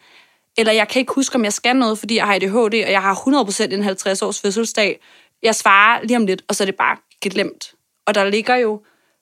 eller 0.57 0.73
jeg 0.73 0.87
kan 0.87 0.99
ikke 0.99 1.13
huske, 1.13 1.35
om 1.35 1.43
jeg 1.43 1.53
skal 1.53 1.75
noget, 1.75 1.99
fordi 1.99 2.15
jeg 2.15 2.25
har 2.25 2.35
ADHD, 2.35 2.83
og 2.85 2.91
jeg 2.91 3.01
har 3.01 3.15
100% 3.15 3.63
en 3.63 3.83
50-års 3.83 4.41
fødselsdag. 4.41 4.99
Jeg 5.43 5.55
svarer 5.55 6.03
lige 6.03 6.17
om 6.17 6.25
lidt, 6.25 6.41
og 6.47 6.55
så 6.55 6.63
er 6.63 6.65
det 6.65 6.75
bare 6.75 6.97
glemt. 7.21 7.73
Og 8.05 8.15
der 8.15 8.29
ligger 8.29 8.55
jo 8.55 8.81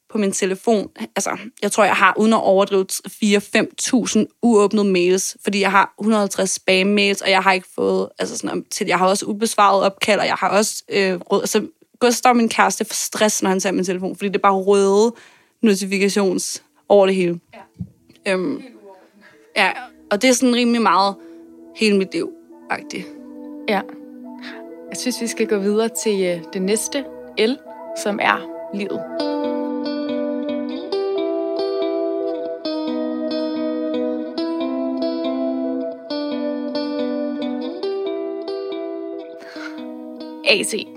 på 0.10 0.18
min 0.18 0.32
telefon, 0.32 0.90
altså, 1.16 1.38
jeg 1.62 1.72
tror, 1.72 1.84
jeg 1.84 1.96
har 1.96 2.14
uden 2.18 2.34
at 2.34 2.40
overdrive 2.42 2.86
4-5.000 2.90 4.40
uåbnede 4.42 4.86
mails, 4.86 5.38
fordi 5.44 5.62
jeg 5.62 5.72
har 5.72 5.94
150 6.00 6.60
spam-mails, 6.60 7.22
og 7.22 7.30
jeg 7.30 7.44
har 7.44 7.54
ikke 7.54 7.68
fået, 7.76 8.10
altså 8.20 8.38
sådan, 8.38 8.66
til, 8.72 8.88
jeg 8.88 8.98
har 8.98 9.08
også 9.08 9.26
ubesvaret 9.26 9.84
opkald, 9.84 10.20
og 10.20 10.26
jeg 10.26 10.36
har 10.36 10.50
også, 10.50 10.84
øh, 10.90 11.20
rød, 11.20 11.42
altså, 11.42 11.68
Gustav, 12.00 12.36
min 12.36 12.50
kæreste, 12.50 12.86
for 12.86 12.94
stress, 12.94 13.42
når 13.42 13.50
han 13.50 13.60
ser 13.60 13.72
min 13.72 13.86
telefon, 13.86 14.16
fordi 14.16 14.28
det 14.28 14.36
er 14.36 14.40
bare 14.40 14.54
røde 14.54 15.14
notifikations 15.62 16.64
over 16.90 17.06
det 17.06 17.16
hele. 17.16 17.40
Ja. 18.26 18.34
Øhm, 18.34 18.64
ja, 19.56 19.72
og 20.12 20.22
det 20.22 20.30
er 20.30 20.34
sådan 20.34 20.56
rimelig 20.56 20.82
meget 20.82 21.16
hele 21.76 21.98
mit 21.98 22.14
liv 22.14 22.34
-agtigt. 22.72 23.08
Ja. 23.70 23.82
Jeg 24.90 24.98
synes, 24.98 25.22
vi 25.22 25.28
skal 25.28 25.48
gå 25.48 25.58
videre 25.58 25.90
til 25.90 26.24
øh, 26.24 26.44
det 26.54 26.62
næste 26.62 27.06
L, 27.40 27.58
som 28.04 28.20
er 28.22 28.38
livet. 28.74 29.02
AC. 40.50 40.88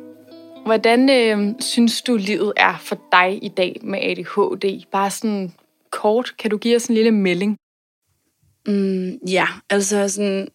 Hvordan 0.65 1.11
øh, 1.11 1.55
synes 1.61 2.03
du, 2.03 2.17
livet 2.17 2.53
er 2.57 2.75
for 2.81 2.99
dig 3.13 3.39
i 3.43 3.49
dag 3.49 3.81
med 3.83 3.99
ADHD? 4.03 4.85
Bare 4.91 5.11
sådan 5.11 5.53
kort, 5.91 6.35
kan 6.39 6.51
du 6.51 6.57
give 6.57 6.77
os 6.77 6.87
en 6.87 6.95
lille 6.95 7.11
melding? 7.11 7.59
Mm, 8.67 9.19
ja, 9.29 9.47
altså 9.71 10.09
sådan, 10.09 10.49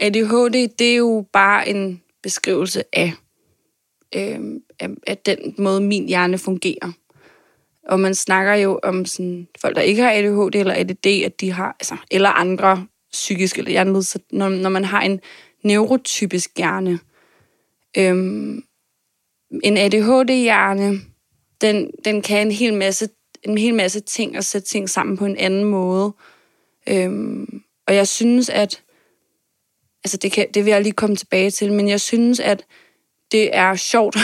ADHD, 0.00 0.68
det 0.78 0.92
er 0.92 0.96
jo 0.96 1.26
bare 1.32 1.68
en 1.68 2.02
beskrivelse 2.22 2.82
af, 2.92 3.12
øh, 4.14 4.40
af, 4.80 4.88
af 5.06 5.18
den 5.18 5.54
måde, 5.58 5.80
min 5.80 6.08
hjerne 6.08 6.38
fungerer. 6.38 6.92
Og 7.88 8.00
man 8.00 8.14
snakker 8.14 8.54
jo 8.54 8.80
om 8.82 9.04
sådan, 9.04 9.48
folk, 9.60 9.76
der 9.76 9.82
ikke 9.82 10.02
har 10.02 10.12
ADHD 10.12 10.54
eller 10.54 10.74
ADD, 10.74 11.06
at 11.24 11.40
de 11.40 11.52
har, 11.52 11.76
altså, 11.80 11.96
eller 12.10 12.30
andre 12.30 12.86
psykiske 13.12 13.58
eller 13.58 13.70
hjernelidelser, 13.70 14.18
når, 14.32 14.48
når 14.48 14.70
man 14.70 14.84
har 14.84 15.00
en 15.00 15.20
neurotypisk 15.64 16.50
hjerne. 16.56 16.98
Øhm, 17.98 18.62
en 19.64 19.76
ADHD-hjerne, 19.76 21.00
den, 21.60 21.90
den 22.04 22.22
kan 22.22 22.46
en 22.46 22.52
hel 22.52 22.74
masse 22.74 23.08
en 23.42 23.58
hel 23.58 23.74
masse 23.74 24.00
ting 24.00 24.36
og 24.36 24.44
sætte 24.44 24.68
ting 24.68 24.90
sammen 24.90 25.16
på 25.16 25.24
en 25.24 25.36
anden 25.36 25.64
måde. 25.64 26.12
Øhm, 26.88 27.62
og 27.86 27.94
jeg 27.94 28.08
synes, 28.08 28.48
at 28.48 28.82
altså 30.04 30.16
det, 30.16 30.32
kan, 30.32 30.46
det 30.54 30.64
vil 30.64 30.70
jeg 30.70 30.82
lige 30.82 30.92
komme 30.92 31.16
tilbage 31.16 31.50
til, 31.50 31.72
men 31.72 31.88
jeg 31.88 32.00
synes, 32.00 32.40
at 32.40 32.64
det 33.32 33.56
er 33.56 33.76
sjovt. 33.76 34.16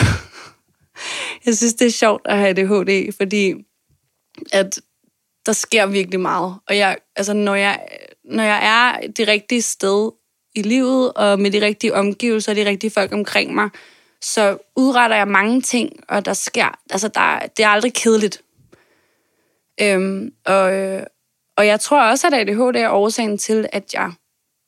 jeg 1.46 1.57
synes, 1.57 1.74
det 1.74 1.87
er 1.87 1.90
sjovt 1.90 2.22
at 2.24 2.38
have 2.38 2.48
ADHD, 2.48 3.12
fordi 3.16 3.55
at 4.53 4.81
der 5.46 5.53
sker 5.53 5.87
virkelig 5.87 6.20
meget. 6.20 6.55
Og 6.68 6.77
jeg, 6.77 6.96
altså, 7.16 7.33
når, 7.33 7.55
jeg, 7.55 7.88
når 8.24 8.42
jeg 8.42 8.61
er 8.62 9.07
det 9.07 9.29
rigtige 9.29 9.62
sted 9.62 10.11
i 10.55 10.62
livet, 10.62 11.12
og 11.12 11.40
med 11.40 11.50
de 11.50 11.61
rigtige 11.61 11.94
omgivelser 11.94 12.53
og 12.53 12.57
de 12.57 12.66
rigtige 12.66 12.90
folk 12.90 13.12
omkring 13.12 13.55
mig, 13.55 13.70
så 14.20 14.59
udretter 14.77 15.16
jeg 15.16 15.29
mange 15.29 15.62
ting, 15.62 16.05
og 16.09 16.24
der 16.24 16.33
sker, 16.33 16.79
altså 16.90 17.09
der, 17.09 17.38
det 17.57 17.64
er 17.64 17.68
aldrig 17.68 17.94
kedeligt. 17.94 18.42
Øhm, 19.81 20.33
og, 20.44 20.74
øh, 20.74 21.03
og 21.57 21.67
jeg 21.67 21.81
tror 21.81 22.03
også, 22.03 22.27
at 22.27 22.35
ADHD 22.35 22.77
er 22.77 22.90
årsagen 22.90 23.38
til, 23.38 23.69
at 23.73 23.95
jeg, 23.95 24.12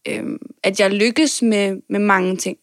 øhm, 0.09 0.39
at 0.63 0.81
jeg 0.81 0.91
lykkes 0.91 1.43
med, 1.43 1.81
med 1.89 2.01
mange 2.01 2.37
ting. 2.37 2.59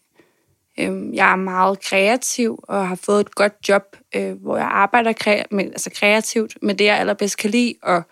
Øhm, 0.79 1.13
jeg 1.13 1.31
er 1.31 1.35
meget 1.35 1.81
kreativ 1.81 2.59
og 2.63 2.87
har 2.87 2.95
fået 2.95 3.21
et 3.21 3.35
godt 3.35 3.53
job, 3.69 3.97
øh, 4.15 4.41
hvor 4.41 4.57
jeg 4.57 4.65
arbejder 4.65 5.13
kre- 5.13 5.47
med, 5.51 5.65
altså 5.65 5.89
kreativt 5.89 6.57
med 6.61 6.75
det, 6.75 6.85
jeg 6.85 6.99
allerbedst 6.99 7.37
kan 7.37 7.49
lide, 7.49 7.75
og 7.81 8.03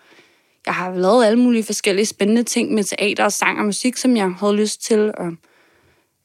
jeg 0.66 0.74
har 0.74 0.94
lavet 0.94 1.26
alle 1.26 1.38
mulige 1.38 1.64
forskellige 1.64 2.06
spændende 2.06 2.42
ting 2.42 2.74
med 2.74 2.84
teater 2.84 3.24
og 3.24 3.32
sang 3.32 3.58
og 3.58 3.64
musik, 3.64 3.96
som 3.96 4.16
jeg 4.16 4.30
havde 4.32 4.56
lyst 4.56 4.82
til. 4.84 5.12
Og, 5.16 5.32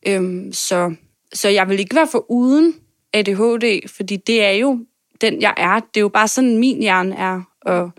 øhm, 0.08 0.54
så, 0.54 0.95
så 1.34 1.50
jeg 1.50 1.69
vil 1.69 1.80
ikke 1.80 1.95
være 1.95 2.08
for 2.12 2.32
uden 2.32 2.76
ADHD, 3.13 3.88
fordi 3.95 4.15
det 4.15 4.43
er 4.43 4.52
jo 4.52 4.86
den, 5.21 5.41
jeg 5.41 5.54
er. 5.58 5.80
Det 5.80 5.97
er 5.97 6.02
jo 6.02 6.10
bare 6.10 6.28
sådan, 6.28 6.58
min 6.58 6.82
hjerne 6.82 7.15
er. 7.15 7.41
Og, 7.62 7.91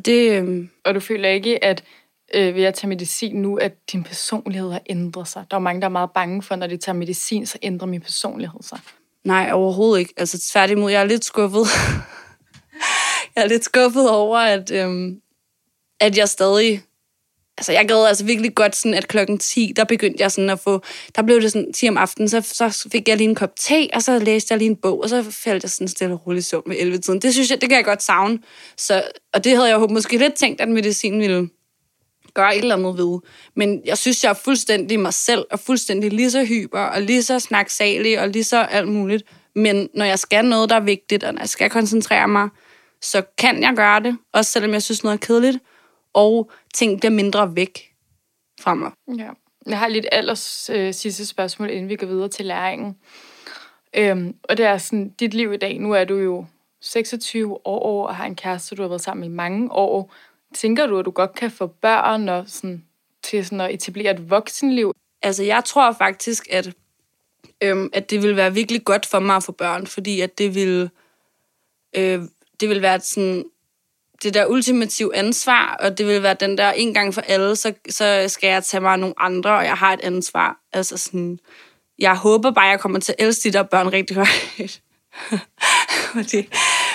og 0.00 0.06
det... 0.06 0.32
Øhm... 0.32 0.70
Og 0.84 0.94
du 0.94 1.00
føler 1.00 1.28
ikke, 1.28 1.64
at 1.64 1.84
øh, 2.34 2.54
ved 2.54 2.64
at 2.64 2.74
tage 2.74 2.88
medicin 2.88 3.42
nu, 3.42 3.56
at 3.56 3.72
din 3.92 4.04
personlighed 4.04 4.70
har 4.72 4.82
ændret 4.86 5.28
sig? 5.28 5.44
Der 5.50 5.56
er 5.56 5.60
mange, 5.60 5.80
der 5.80 5.86
er 5.86 5.90
meget 5.90 6.10
bange 6.14 6.42
for, 6.42 6.56
når 6.56 6.66
de 6.66 6.76
tager 6.76 6.96
medicin, 6.96 7.46
så 7.46 7.58
ændrer 7.62 7.86
min 7.86 8.00
personlighed 8.00 8.62
sig. 8.62 8.80
Nej, 9.24 9.50
overhovedet 9.52 10.00
ikke. 10.00 10.14
Altså 10.16 10.40
tværtimod, 10.52 10.90
jeg 10.90 11.00
er 11.00 11.04
lidt 11.04 11.24
skuffet. 11.24 11.66
jeg 13.36 13.44
er 13.44 13.46
lidt 13.46 13.64
skuffet 13.64 14.10
over, 14.10 14.38
at, 14.38 14.70
øhm, 14.70 15.20
at 16.00 16.18
jeg 16.18 16.28
stadig 16.28 16.82
altså 17.60 17.72
jeg 17.72 17.88
gad 17.88 18.06
altså 18.06 18.24
virkelig 18.24 18.54
godt 18.54 18.76
sådan, 18.76 18.94
at 18.94 19.08
klokken 19.08 19.38
10, 19.38 19.72
der 19.76 19.84
begyndte 19.84 20.22
jeg 20.22 20.30
sådan 20.30 20.50
at 20.50 20.60
få, 20.60 20.82
der 21.16 21.22
blev 21.22 21.40
det 21.40 21.52
sådan 21.52 21.72
10 21.72 21.88
om 21.88 21.96
aftenen, 21.96 22.28
så, 22.28 22.40
så 22.42 22.88
fik 22.92 23.08
jeg 23.08 23.16
lige 23.16 23.28
en 23.28 23.34
kop 23.34 23.56
te, 23.56 23.88
og 23.92 24.02
så 24.02 24.18
læste 24.18 24.52
jeg 24.52 24.58
lige 24.58 24.70
en 24.70 24.76
bog, 24.76 25.02
og 25.02 25.08
så 25.08 25.22
faldt 25.30 25.62
jeg 25.62 25.70
sådan 25.70 25.88
stille 25.88 26.14
og 26.14 26.26
roligt 26.26 26.46
sum 26.46 26.62
med 26.66 26.76
11 26.78 26.98
tiden. 26.98 27.20
Det 27.22 27.32
synes 27.32 27.50
jeg, 27.50 27.60
det 27.60 27.68
kan 27.68 27.76
jeg 27.76 27.84
godt 27.84 28.02
savne. 28.02 28.38
Så, 28.76 29.02
og 29.32 29.44
det 29.44 29.56
havde 29.56 29.68
jeg 29.68 29.80
måske 29.80 30.18
lidt 30.18 30.34
tænkt, 30.34 30.60
at 30.60 30.68
medicin 30.68 31.20
ville 31.20 31.48
gøre 32.34 32.56
et 32.56 32.62
eller 32.62 32.76
andet 32.76 32.98
ved. 32.98 33.18
Men 33.56 33.80
jeg 33.84 33.98
synes, 33.98 34.24
jeg 34.24 34.30
er 34.30 34.34
fuldstændig 34.44 35.00
mig 35.00 35.14
selv, 35.14 35.44
og 35.50 35.60
fuldstændig 35.60 36.12
lige 36.12 36.30
så 36.30 36.44
hyper, 36.44 36.80
og 36.80 37.02
lige 37.02 37.22
så 37.22 37.38
snaksalig, 37.38 38.20
og 38.20 38.28
lige 38.28 38.44
så 38.44 38.58
alt 38.58 38.88
muligt. 38.88 39.22
Men 39.54 39.88
når 39.94 40.04
jeg 40.04 40.18
skal 40.18 40.44
noget, 40.44 40.70
der 40.70 40.76
er 40.76 40.80
vigtigt, 40.80 41.24
og 41.24 41.34
når 41.34 41.40
jeg 41.40 41.48
skal 41.48 41.70
koncentrere 41.70 42.28
mig, 42.28 42.48
så 43.02 43.22
kan 43.38 43.62
jeg 43.62 43.72
gøre 43.76 44.00
det, 44.00 44.16
også 44.32 44.52
selvom 44.52 44.72
jeg 44.72 44.82
synes 44.82 45.04
noget 45.04 45.14
er 45.22 45.26
kedeligt 45.26 45.58
og 46.12 46.50
ting 46.74 47.00
bliver 47.00 47.12
mindre 47.12 47.56
væk 47.56 47.94
fra 48.60 48.74
mig. 48.74 48.92
Ja. 49.18 49.30
Jeg 49.66 49.78
har 49.78 49.88
lidt 49.88 50.06
allers 50.12 50.70
øh, 50.72 50.94
sidste 50.94 51.26
spørgsmål, 51.26 51.70
inden 51.70 51.88
vi 51.88 51.96
går 51.96 52.06
videre 52.06 52.28
til 52.28 52.46
læringen. 52.46 52.96
Øhm, 53.94 54.36
og 54.42 54.56
det 54.56 54.66
er 54.66 54.78
sådan, 54.78 55.08
dit 55.08 55.34
liv 55.34 55.52
i 55.52 55.56
dag, 55.56 55.78
nu 55.78 55.92
er 55.92 56.04
du 56.04 56.16
jo 56.16 56.46
26 56.80 57.66
år 57.66 58.06
og 58.06 58.16
har 58.16 58.26
en 58.26 58.36
kæreste, 58.36 58.76
du 58.76 58.82
har 58.82 58.88
været 58.88 59.00
sammen 59.00 59.24
i 59.24 59.34
mange 59.34 59.72
år. 59.72 60.14
Tænker 60.54 60.86
du, 60.86 60.98
at 60.98 61.04
du 61.04 61.10
godt 61.10 61.34
kan 61.34 61.50
få 61.50 61.66
børn 61.66 62.28
og 62.28 62.44
sådan, 62.46 62.84
til 63.22 63.44
sådan 63.44 63.60
at 63.60 63.74
etablere 63.74 64.10
et 64.10 64.30
voksenliv? 64.30 64.94
Altså, 65.22 65.42
jeg 65.42 65.64
tror 65.64 65.92
faktisk, 65.92 66.46
at, 66.52 66.74
øhm, 67.60 67.90
at 67.92 68.10
det 68.10 68.22
vil 68.22 68.36
være 68.36 68.54
virkelig 68.54 68.84
godt 68.84 69.06
for 69.06 69.18
mig 69.18 69.36
at 69.36 69.42
få 69.42 69.52
børn, 69.52 69.86
fordi 69.86 70.20
at 70.20 70.38
det 70.38 70.54
vil, 70.54 70.90
øh, 71.96 72.22
det 72.60 72.68
vil 72.68 72.82
være 72.82 73.00
sådan 73.00 73.44
det 74.22 74.34
der 74.34 74.46
ultimative 74.46 75.16
ansvar, 75.16 75.76
og 75.80 75.98
det 75.98 76.06
vil 76.06 76.22
være 76.22 76.36
den 76.40 76.58
der 76.58 76.72
en 76.72 76.94
gang 76.94 77.14
for 77.14 77.20
alle, 77.20 77.56
så, 77.56 77.72
så 77.90 78.24
skal 78.28 78.48
jeg 78.48 78.64
tage 78.64 78.80
mig 78.80 78.92
af 78.92 78.98
nogle 78.98 79.14
andre, 79.18 79.50
og 79.50 79.64
jeg 79.64 79.74
har 79.74 79.92
et 79.92 80.00
ansvar. 80.02 80.56
Altså 80.72 80.96
sådan, 80.96 81.38
jeg 81.98 82.16
håber 82.16 82.50
bare, 82.50 82.64
jeg 82.64 82.80
kommer 82.80 83.00
til 83.00 83.14
at 83.18 83.26
elske 83.26 83.48
de 83.48 83.52
der 83.52 83.62
børn 83.62 83.92
rigtig 83.92 84.16
højt. 84.16 84.80
fordi, 86.14 86.48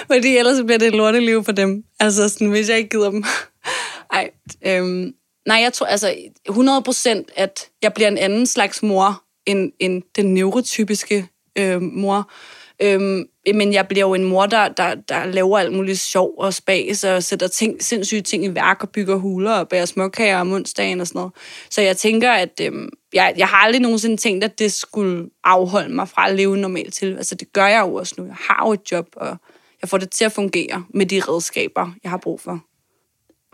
fordi 0.07 0.37
ellers 0.37 0.63
bliver 0.65 0.77
det 0.77 0.87
et 0.87 0.95
lorteliv 0.95 1.43
for 1.43 1.51
dem. 1.51 1.83
Altså 1.99 2.29
sådan, 2.29 2.49
hvis 2.49 2.69
jeg 2.69 2.77
ikke 2.77 2.89
gider 2.89 3.11
dem. 3.11 3.23
Ej, 4.13 4.29
øhm, 4.65 5.13
nej, 5.47 5.57
jeg 5.57 5.73
tror 5.73 5.85
altså 5.85 6.15
100 6.45 6.81
procent, 6.81 7.31
at 7.35 7.69
jeg 7.81 7.93
bliver 7.93 8.07
en 8.07 8.17
anden 8.17 8.47
slags 8.47 8.83
mor, 8.83 9.23
end, 9.45 9.71
end 9.79 10.03
den 10.15 10.33
neurotypiske 10.33 11.27
øh, 11.55 11.81
mor. 11.81 12.31
Øhm, 12.79 13.25
men 13.53 13.73
jeg 13.73 13.87
bliver 13.87 14.07
jo 14.07 14.13
en 14.13 14.23
mor, 14.23 14.45
der, 14.45 14.67
der, 14.67 14.95
der 14.95 15.25
laver 15.25 15.59
alt 15.59 15.73
muligt 15.73 15.99
sjov 15.99 16.33
og 16.37 16.53
spas, 16.53 17.03
og 17.03 17.23
sætter 17.23 17.47
ting, 17.47 17.83
sindssyge 17.83 18.21
ting 18.21 18.45
i 18.45 18.55
værk, 18.55 18.83
og 18.83 18.89
bygger 18.89 19.15
huler, 19.15 19.51
og 19.51 19.67
bærer 19.67 19.85
småkager 19.85 20.39
om 20.39 20.51
onsdagen 20.51 21.01
og 21.01 21.07
sådan 21.07 21.19
noget. 21.19 21.33
Så 21.69 21.81
jeg 21.81 21.97
tænker, 21.97 22.31
at 22.31 22.61
øhm, 22.61 22.89
jeg, 23.13 23.33
jeg 23.37 23.47
har 23.47 23.57
aldrig 23.57 23.81
nogensinde 23.81 24.17
tænkt, 24.17 24.43
at 24.43 24.59
det 24.59 24.73
skulle 24.73 25.29
afholde 25.43 25.95
mig 25.95 26.09
fra 26.09 26.29
at 26.29 26.35
leve 26.35 26.57
normalt 26.57 26.93
til. 26.93 27.17
Altså 27.17 27.35
det 27.35 27.53
gør 27.53 27.67
jeg 27.67 27.81
jo 27.81 27.93
også 27.93 28.15
nu. 28.17 28.25
Jeg 28.25 28.35
har 28.39 28.63
jo 28.67 28.73
et 28.73 28.91
job, 28.91 29.07
og 29.15 29.37
jeg 29.81 29.89
får 29.89 29.97
det 29.97 30.09
til 30.09 30.25
at 30.25 30.31
fungere 30.31 30.83
med 30.93 31.05
de 31.05 31.19
redskaber, 31.19 31.91
jeg 32.03 32.11
har 32.11 32.17
brug 32.17 32.41
for. 32.41 32.59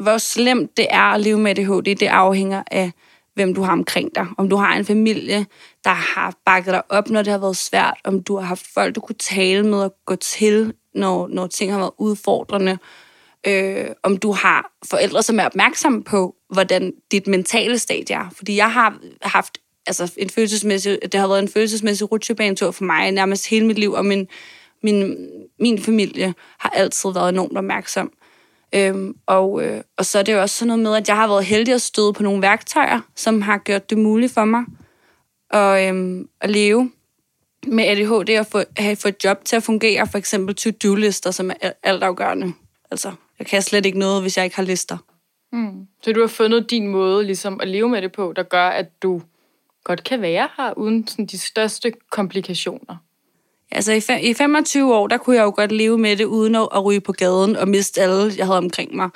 Hvor 0.03 0.17
slemt 0.17 0.77
det 0.77 0.87
er 0.89 1.13
at 1.13 1.21
leve 1.21 1.37
med 1.39 1.51
ADHD, 1.51 1.95
det 1.95 2.07
afhænger 2.07 2.63
af 2.71 2.91
hvem 3.35 3.53
du 3.53 3.61
har 3.61 3.71
omkring 3.71 4.15
dig. 4.15 4.27
Om 4.37 4.49
du 4.49 4.55
har 4.55 4.75
en 4.75 4.85
familie, 4.85 5.45
der 5.83 5.89
har 5.89 6.35
bakket 6.45 6.73
dig 6.73 6.83
op, 6.89 7.09
når 7.09 7.21
det 7.21 7.31
har 7.31 7.39
været 7.39 7.57
svært. 7.57 7.97
Om 8.03 8.23
du 8.23 8.35
har 8.35 8.45
haft 8.45 8.65
folk, 8.73 8.95
du 8.95 8.99
kunne 8.99 9.15
tale 9.15 9.63
med 9.63 9.77
og 9.77 9.95
gå 10.05 10.15
til, 10.15 10.73
når, 10.95 11.27
når 11.27 11.47
ting 11.47 11.71
har 11.71 11.79
været 11.79 11.91
udfordrende. 11.97 12.77
Øh, 13.47 13.85
om 14.03 14.17
du 14.17 14.31
har 14.31 14.71
forældre, 14.89 15.23
som 15.23 15.39
er 15.39 15.45
opmærksomme 15.45 16.03
på, 16.03 16.35
hvordan 16.53 16.93
dit 17.11 17.27
mentale 17.27 17.79
stadie 17.79 18.15
er. 18.15 18.29
Fordi 18.35 18.55
jeg 18.55 18.71
har 18.71 18.99
haft 19.21 19.57
altså 19.87 20.13
en 20.17 20.29
følelsesmæssig, 20.29 20.99
det 21.11 21.19
har 21.19 21.27
været 21.27 21.39
en 21.39 21.49
følelsesmæssig 21.49 22.11
rutsjebanetur 22.11 22.71
for 22.71 22.83
mig 22.83 23.11
nærmest 23.11 23.49
hele 23.49 23.67
mit 23.67 23.79
liv, 23.79 23.91
og 23.91 24.05
min, 24.05 24.27
min, 24.83 25.27
min 25.59 25.81
familie 25.81 26.33
har 26.59 26.69
altid 26.69 27.13
været 27.13 27.29
enormt 27.29 27.57
opmærksom. 27.57 28.11
Øhm, 28.75 29.15
og, 29.25 29.63
øh, 29.63 29.81
og 29.97 30.05
så 30.05 30.19
er 30.19 30.23
det 30.23 30.33
jo 30.33 30.41
også 30.41 30.55
sådan 30.55 30.67
noget 30.67 30.83
med, 30.83 30.95
at 30.95 31.07
jeg 31.07 31.15
har 31.15 31.27
været 31.27 31.45
heldig 31.45 31.73
at 31.73 31.81
støde 31.81 32.13
på 32.13 32.23
nogle 32.23 32.41
værktøjer, 32.41 32.99
som 33.15 33.41
har 33.41 33.57
gjort 33.57 33.89
det 33.89 33.97
muligt 33.97 34.33
for 34.33 34.45
mig 34.45 34.63
at, 35.49 35.89
øhm, 35.89 36.29
at 36.41 36.49
leve 36.49 36.91
med 37.67 37.83
ADHD 37.83 38.39
og 38.39 38.45
få, 38.45 38.63
have, 38.77 38.95
få 38.95 39.07
et 39.07 39.23
job 39.23 39.45
til 39.45 39.55
at 39.55 39.63
fungere. 39.63 40.07
For 40.07 40.17
eksempel 40.17 40.55
to-do-lister, 40.55 41.31
som 41.31 41.51
er 41.61 41.71
altafgørende. 41.83 42.53
Altså, 42.91 43.11
jeg 43.39 43.47
kan 43.47 43.61
slet 43.61 43.85
ikke 43.85 43.99
noget, 43.99 44.21
hvis 44.21 44.37
jeg 44.37 44.45
ikke 44.45 44.55
har 44.55 44.63
lister. 44.63 44.97
Mm. 45.51 45.87
Så 46.03 46.11
du 46.11 46.19
har 46.19 46.27
fundet 46.27 46.71
din 46.71 46.87
måde 46.87 47.25
ligesom, 47.25 47.59
at 47.61 47.67
leve 47.67 47.89
med 47.89 48.01
det 48.01 48.11
på, 48.11 48.33
der 48.35 48.43
gør, 48.43 48.67
at 48.67 49.01
du 49.03 49.21
godt 49.83 50.03
kan 50.03 50.21
være 50.21 50.49
her, 50.57 50.77
uden 50.77 51.07
sådan, 51.07 51.25
de 51.25 51.39
største 51.39 51.93
komplikationer? 52.09 52.97
Altså 53.71 53.91
i, 53.91 54.29
i 54.29 54.33
25 54.33 54.95
år, 54.95 55.07
der 55.07 55.17
kunne 55.17 55.35
jeg 55.35 55.43
jo 55.43 55.53
godt 55.55 55.71
leve 55.71 55.97
med 55.97 56.15
det, 56.17 56.25
uden 56.25 56.55
at, 56.55 56.67
at 56.75 56.85
ryge 56.85 57.01
på 57.01 57.11
gaden 57.11 57.55
og 57.55 57.67
miste 57.67 58.01
alle, 58.01 58.33
jeg 58.37 58.45
havde 58.45 58.57
omkring 58.57 58.95
mig. 58.95 59.09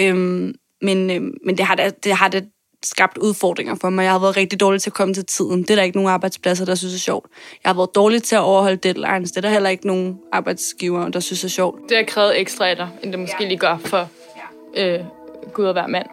Øhm, 0.00 0.54
men 0.82 1.10
øhm, 1.10 1.34
men 1.44 1.58
det, 1.58 1.64
har 1.64 1.74
det, 1.74 2.04
det 2.04 2.12
har 2.12 2.28
det 2.28 2.48
skabt 2.82 3.18
udfordringer 3.18 3.74
for 3.74 3.90
mig. 3.90 4.02
Jeg 4.02 4.12
har 4.12 4.18
været 4.18 4.36
rigtig 4.36 4.60
dårlig 4.60 4.82
til 4.82 4.90
at 4.90 4.94
komme 4.94 5.14
til 5.14 5.24
tiden. 5.24 5.62
Det 5.62 5.70
er 5.70 5.74
der 5.74 5.82
ikke 5.82 5.96
nogen 5.96 6.10
arbejdspladser, 6.10 6.64
der 6.64 6.74
synes 6.74 6.94
er 6.94 6.98
sjovt. 6.98 7.26
Jeg 7.64 7.70
har 7.70 7.74
været 7.74 7.94
dårlig 7.94 8.22
til 8.22 8.36
at 8.36 8.42
overholde 8.42 8.76
deadlines. 8.76 9.30
Det 9.30 9.36
er 9.36 9.40
der 9.40 9.50
heller 9.50 9.70
ikke 9.70 9.86
nogen 9.86 10.18
arbejdsgiver, 10.32 11.08
der 11.08 11.20
synes 11.20 11.44
er 11.44 11.48
sjovt. 11.48 11.80
Det 11.88 11.96
har 11.96 12.04
krævet 12.04 12.40
ekstra 12.40 12.68
af 12.68 12.76
dig, 12.76 12.88
end 13.02 13.12
det 13.12 13.20
måske 13.20 13.36
ja. 13.40 13.48
lige 13.48 13.58
gør 13.58 13.78
for 13.84 14.08
øh, 14.76 15.00
Gud 15.52 15.64
og 15.64 15.72
hver 15.72 15.86
mand. 15.86 16.06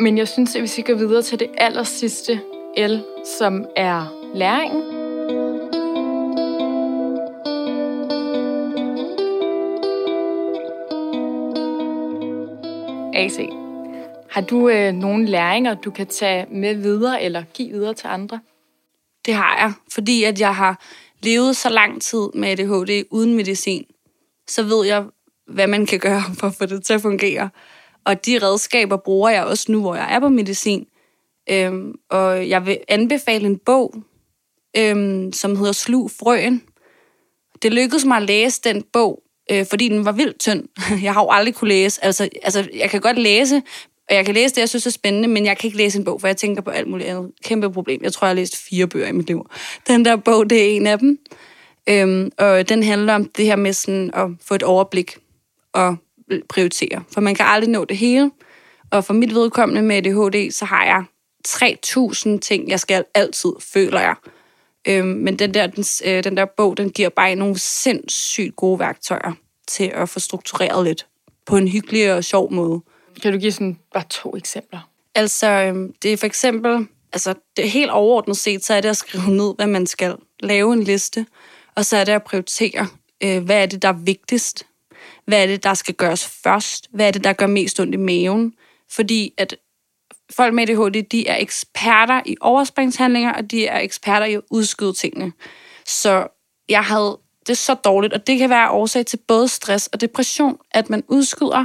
Men 0.00 0.18
jeg 0.18 0.28
synes, 0.28 0.56
at 0.56 0.62
vi 0.62 0.66
skal 0.66 0.84
gå 0.84 0.94
videre 0.94 1.22
til 1.22 1.38
det 1.38 1.48
aller 1.58 1.82
sidste 1.82 2.40
L, 2.78 2.96
som 3.38 3.64
er 3.76 4.06
læringen. 4.34 5.01
AC. 13.24 13.38
Har 14.30 14.40
du 14.40 14.68
øh, 14.68 14.92
nogle 14.92 15.26
læringer, 15.26 15.74
du 15.74 15.90
kan 15.90 16.06
tage 16.06 16.46
med 16.50 16.74
videre 16.74 17.22
eller 17.22 17.44
give 17.54 17.72
videre 17.72 17.94
til 17.94 18.06
andre? 18.06 18.40
Det 19.26 19.34
har 19.34 19.56
jeg, 19.58 19.72
fordi 19.92 20.24
at 20.24 20.40
jeg 20.40 20.56
har 20.56 20.82
levet 21.22 21.56
så 21.56 21.68
lang 21.68 22.02
tid 22.02 22.28
med 22.34 22.48
ADHD 22.48 23.06
uden 23.10 23.34
medicin. 23.34 23.84
Så 24.48 24.62
ved 24.62 24.86
jeg, 24.86 25.04
hvad 25.46 25.66
man 25.66 25.86
kan 25.86 25.98
gøre 25.98 26.22
for 26.38 26.46
at 26.46 26.54
få 26.54 26.66
det 26.66 26.84
til 26.84 26.94
at 26.94 27.02
fungere. 27.02 27.50
Og 28.04 28.26
de 28.26 28.38
redskaber 28.38 28.96
bruger 28.96 29.30
jeg 29.30 29.44
også 29.44 29.72
nu, 29.72 29.80
hvor 29.80 29.94
jeg 29.94 30.14
er 30.14 30.20
på 30.20 30.28
medicin. 30.28 30.86
Øhm, 31.50 31.94
og 32.10 32.48
jeg 32.48 32.66
vil 32.66 32.78
anbefale 32.88 33.46
en 33.46 33.58
bog, 33.58 33.94
øhm, 34.76 35.32
som 35.32 35.56
hedder 35.56 35.72
Slug 35.72 36.10
Frøen. 36.10 36.62
Det 37.62 37.72
lykkedes 37.72 38.04
mig 38.04 38.16
at 38.16 38.22
læse 38.22 38.60
den 38.64 38.82
bog, 38.92 39.22
øh, 39.52 39.66
fordi 39.70 39.88
den 39.88 40.04
var 40.04 40.12
vildt 40.12 40.38
tynd. 40.38 40.64
Jeg 41.04 41.14
har 41.14 41.22
jo 41.22 41.30
aldrig 41.30 41.54
kunne 41.54 41.68
læse. 41.68 42.04
Altså, 42.04 42.28
altså, 42.42 42.68
jeg 42.74 42.90
kan 42.90 43.00
godt 43.00 43.18
læse, 43.18 43.62
og 44.10 44.16
jeg 44.16 44.24
kan 44.24 44.34
læse 44.34 44.54
det, 44.54 44.60
jeg 44.60 44.68
synes 44.68 44.86
er 44.86 44.90
spændende, 44.90 45.28
men 45.28 45.46
jeg 45.46 45.58
kan 45.58 45.68
ikke 45.68 45.76
læse 45.76 45.98
en 45.98 46.04
bog, 46.04 46.20
for 46.20 46.28
jeg 46.28 46.36
tænker 46.36 46.62
på 46.62 46.70
alt 46.70 46.88
muligt 46.88 47.08
andet. 47.08 47.30
Kæmpe 47.44 47.72
problem. 47.72 48.00
Jeg 48.02 48.12
tror, 48.12 48.26
jeg 48.26 48.30
har 48.30 48.34
læst 48.34 48.56
fire 48.56 48.86
bøger 48.86 49.06
i 49.06 49.12
mit 49.12 49.26
liv. 49.26 49.46
Den 49.86 50.04
der 50.04 50.16
bog, 50.16 50.50
det 50.50 50.62
er 50.62 50.76
en 50.76 50.86
af 50.86 50.98
dem. 50.98 51.18
Øhm, 51.88 52.30
og 52.38 52.68
den 52.68 52.82
handler 52.82 53.14
om 53.14 53.24
det 53.24 53.44
her 53.44 53.56
med 53.56 53.72
sådan 53.72 54.10
at 54.14 54.26
få 54.44 54.54
et 54.54 54.62
overblik 54.62 55.16
og 55.72 55.96
prioritere. 56.48 57.02
For 57.12 57.20
man 57.20 57.34
kan 57.34 57.46
aldrig 57.48 57.70
nå 57.70 57.84
det 57.84 57.96
hele. 57.96 58.30
Og 58.90 59.04
for 59.04 59.14
mit 59.14 59.34
vedkommende 59.34 59.82
med 59.82 59.96
ADHD, 59.96 60.50
så 60.50 60.64
har 60.64 60.84
jeg 60.84 61.04
3.000 61.48 62.38
ting, 62.38 62.68
jeg 62.68 62.80
skal 62.80 63.04
altid, 63.14 63.50
føler 63.60 64.00
jeg. 64.00 64.14
Øhm, 64.88 65.08
men 65.08 65.38
den 65.38 65.54
der, 65.54 65.66
den, 65.66 65.84
øh, 66.04 66.24
den 66.24 66.36
der 66.36 66.44
bog, 66.56 66.76
den 66.76 66.90
giver 66.90 67.08
bare 67.08 67.34
nogle 67.34 67.58
sindssygt 67.58 68.56
gode 68.56 68.78
værktøjer 68.78 69.32
til 69.68 69.92
at 69.94 70.08
få 70.08 70.20
struktureret 70.20 70.84
lidt 70.84 71.06
på 71.46 71.56
en 71.56 71.68
hyggelig 71.68 72.14
og 72.14 72.24
sjov 72.24 72.52
måde. 72.52 72.80
Kan 73.22 73.32
du 73.32 73.38
give 73.38 73.52
sådan 73.52 73.78
bare 73.94 74.04
to 74.10 74.36
eksempler? 74.36 74.90
Altså, 75.14 75.46
øhm, 75.46 75.94
det 76.02 76.12
er 76.12 76.16
for 76.16 76.26
eksempel, 76.26 76.86
altså 77.12 77.34
det 77.56 77.64
er 77.64 77.68
helt 77.68 77.90
overordnet 77.90 78.36
set, 78.36 78.64
så 78.64 78.74
er 78.74 78.80
det 78.80 78.88
at 78.88 78.96
skrive 78.96 79.30
ned, 79.30 79.54
hvad 79.56 79.66
man 79.66 79.86
skal. 79.86 80.16
Lave 80.40 80.72
en 80.72 80.82
liste, 80.82 81.26
og 81.74 81.86
så 81.86 81.96
er 81.96 82.04
det 82.04 82.12
at 82.12 82.22
prioritere, 82.22 82.88
øh, 83.22 83.44
hvad 83.44 83.62
er 83.62 83.66
det, 83.66 83.82
der 83.82 83.88
er 83.88 83.92
vigtigst? 83.92 84.66
Hvad 85.24 85.42
er 85.42 85.46
det, 85.46 85.64
der 85.64 85.74
skal 85.74 85.94
gøres 85.94 86.26
først? 86.26 86.88
Hvad 86.90 87.06
er 87.06 87.10
det, 87.10 87.24
der 87.24 87.32
gør 87.32 87.46
mest 87.46 87.80
ondt 87.80 87.94
i 87.94 87.96
maven? 87.96 88.54
Fordi 88.90 89.34
at 89.38 89.56
folk 90.30 90.54
med 90.54 90.70
ADHD, 90.70 91.02
de 91.02 91.28
er 91.28 91.36
eksperter 91.36 92.22
i 92.26 92.36
overspringshandlinger, 92.40 93.32
og 93.32 93.50
de 93.50 93.66
er 93.66 93.80
eksperter 93.80 94.26
i 94.26 94.34
at 94.34 94.42
udskyde 94.50 94.92
tingene. 94.92 95.32
Så 95.86 96.26
jeg 96.68 96.84
havde 96.84 97.18
det 97.46 97.50
er 97.50 97.56
så 97.56 97.74
dårligt, 97.74 98.12
og 98.12 98.26
det 98.26 98.38
kan 98.38 98.50
være 98.50 98.70
årsag 98.70 99.06
til 99.06 99.18
både 99.28 99.48
stress 99.48 99.86
og 99.86 100.00
depression, 100.00 100.58
at 100.70 100.90
man 100.90 101.02
udskyder, 101.08 101.64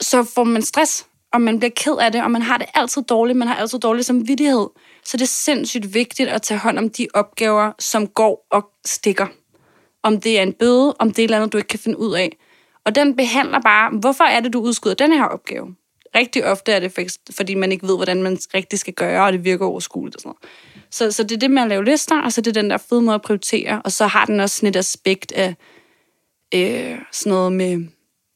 så 0.00 0.24
får 0.24 0.44
man 0.44 0.62
stress, 0.62 1.06
og 1.32 1.40
man 1.40 1.58
bliver 1.58 1.70
ked 1.76 1.96
af 2.00 2.12
det, 2.12 2.22
og 2.22 2.30
man 2.30 2.42
har 2.42 2.58
det 2.58 2.66
altid 2.74 3.02
dårligt, 3.02 3.38
man 3.38 3.48
har 3.48 3.54
altid 3.54 3.78
dårlig 3.78 4.04
samvittighed. 4.04 4.66
Så 5.04 5.16
det 5.16 5.22
er 5.22 5.26
sindssygt 5.26 5.94
vigtigt 5.94 6.28
at 6.28 6.42
tage 6.42 6.58
hånd 6.58 6.78
om 6.78 6.90
de 6.90 7.08
opgaver, 7.14 7.72
som 7.78 8.06
går 8.06 8.46
og 8.50 8.70
stikker. 8.84 9.26
Om 10.02 10.20
det 10.20 10.38
er 10.38 10.42
en 10.42 10.52
bøde, 10.52 10.94
om 10.98 11.08
det 11.08 11.18
er 11.18 11.22
et 11.22 11.24
eller 11.24 11.36
andet, 11.36 11.52
du 11.52 11.58
ikke 11.58 11.68
kan 11.68 11.78
finde 11.78 11.98
ud 11.98 12.14
af. 12.14 12.36
Og 12.84 12.94
den 12.94 13.16
behandler 13.16 13.60
bare, 13.60 13.90
hvorfor 13.90 14.24
er 14.24 14.40
det, 14.40 14.52
du 14.52 14.60
udskyder 14.60 14.94
den 14.94 15.12
her 15.12 15.24
opgave? 15.24 15.74
Rigtig 16.14 16.46
ofte 16.46 16.72
er 16.72 16.80
det, 16.80 17.18
fordi 17.36 17.54
man 17.54 17.72
ikke 17.72 17.86
ved, 17.86 17.96
hvordan 17.96 18.22
man 18.22 18.38
rigtig 18.54 18.78
skal 18.78 18.94
gøre, 18.94 19.26
og 19.26 19.32
det 19.32 19.44
virker 19.44 19.66
overskueligt 19.66 20.16
og 20.16 20.20
sådan 20.20 20.28
noget. 20.28 20.52
Så, 20.90 21.12
så 21.12 21.22
det 21.22 21.32
er 21.32 21.38
det 21.38 21.50
med 21.50 21.62
at 21.62 21.68
lave 21.68 21.84
lister, 21.84 22.22
og 22.22 22.32
så 22.32 22.40
det 22.40 22.56
er 22.56 22.62
den 22.62 22.70
der 22.70 22.76
fede 22.76 23.02
måde 23.02 23.14
at 23.14 23.22
prioritere, 23.22 23.82
og 23.84 23.92
så 23.92 24.06
har 24.06 24.24
den 24.24 24.40
også 24.40 24.56
sådan 24.56 24.68
et 24.68 24.76
aspekt 24.76 25.32
af 25.32 25.54
øh, 26.54 26.98
sådan 27.12 27.30
noget 27.30 27.52
med 27.52 27.86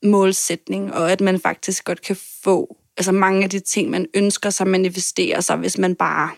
målsætning, 0.03 0.95
og 0.95 1.13
at 1.13 1.21
man 1.21 1.41
faktisk 1.41 1.85
godt 1.85 2.03
kan 2.03 2.17
få 2.45 2.77
altså 2.97 3.13
mange 3.13 3.45
af 3.45 3.51
de 3.51 3.61
ting, 3.61 3.91
man 3.91 4.07
ønsker 4.15 4.51
sig, 4.51 4.67
manifestere 4.67 5.43
sig, 5.43 5.57
hvis 5.57 5.79
man 5.79 5.95
bare, 5.95 6.31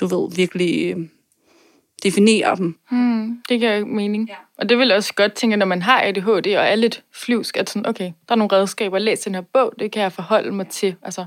du 0.00 0.06
ved, 0.06 0.36
virkelig 0.36 0.96
øh, 0.96 1.08
definerer 2.02 2.54
dem. 2.54 2.78
Hmm, 2.90 3.42
det 3.48 3.60
giver 3.60 3.84
mening. 3.84 4.28
Ja. 4.28 4.34
Og 4.58 4.68
det 4.68 4.78
vil 4.78 4.88
jeg 4.88 4.96
også 4.96 5.14
godt 5.14 5.32
tænke, 5.32 5.56
når 5.56 5.66
man 5.66 5.82
har 5.82 6.02
ADHD 6.02 6.56
og 6.56 6.64
er 6.64 6.74
lidt 6.74 7.04
flyvsk, 7.12 7.56
at 7.56 7.70
sådan, 7.70 7.86
okay, 7.86 8.12
der 8.28 8.32
er 8.32 8.36
nogle 8.36 8.52
redskaber, 8.52 8.98
læs 8.98 9.20
den 9.20 9.34
her 9.34 9.42
bog, 9.42 9.72
det 9.78 9.92
kan 9.92 10.02
jeg 10.02 10.12
forholde 10.12 10.52
mig 10.52 10.68
til. 10.68 10.96
Altså, 11.02 11.26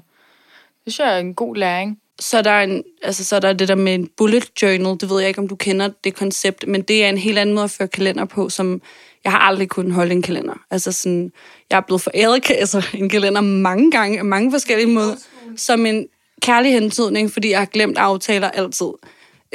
det 0.85 0.93
synes 0.93 0.99
jeg 0.99 1.15
er 1.15 1.19
en 1.19 1.35
god 1.35 1.55
læring. 1.55 1.99
Så 2.19 2.41
der, 2.41 2.51
er 2.51 2.63
en, 2.63 2.84
altså, 3.03 3.23
så 3.23 3.39
der 3.39 3.47
er 3.49 3.53
det 3.53 3.67
der 3.67 3.75
med 3.75 3.93
en 3.93 4.10
bullet 4.17 4.49
journal, 4.62 4.97
det 4.99 5.10
ved 5.10 5.19
jeg 5.19 5.27
ikke, 5.27 5.41
om 5.41 5.47
du 5.47 5.56
kender 5.56 5.89
det 6.03 6.15
koncept, 6.15 6.67
men 6.67 6.82
det 6.82 7.03
er 7.03 7.10
en 7.10 7.17
helt 7.17 7.38
anden 7.38 7.56
måde 7.56 7.63
at 7.63 7.71
føre 7.71 7.88
kalender 7.88 8.25
på, 8.25 8.49
som 8.49 8.82
jeg 9.23 9.32
har 9.32 9.39
aldrig 9.39 9.69
kunnet 9.69 9.93
holde 9.93 10.12
en 10.12 10.21
kalender. 10.21 10.53
Altså 10.71 10.91
sådan, 10.91 11.32
jeg 11.69 11.77
er 11.77 11.82
blevet 11.82 12.01
foræret 12.01 12.51
altså, 12.51 12.86
en 12.93 13.10
kalender 13.10 13.41
mange 13.41 13.91
gange, 13.91 14.19
af 14.19 14.25
mange 14.25 14.51
forskellige 14.51 14.88
måder, 14.88 15.15
som 15.56 15.86
en 15.86 16.08
kærlig 16.41 16.73
hentydning, 16.73 17.32
fordi 17.32 17.49
jeg 17.49 17.60
har 17.60 17.65
glemt 17.65 17.97
aftaler 17.97 18.49
altid. 18.49 18.88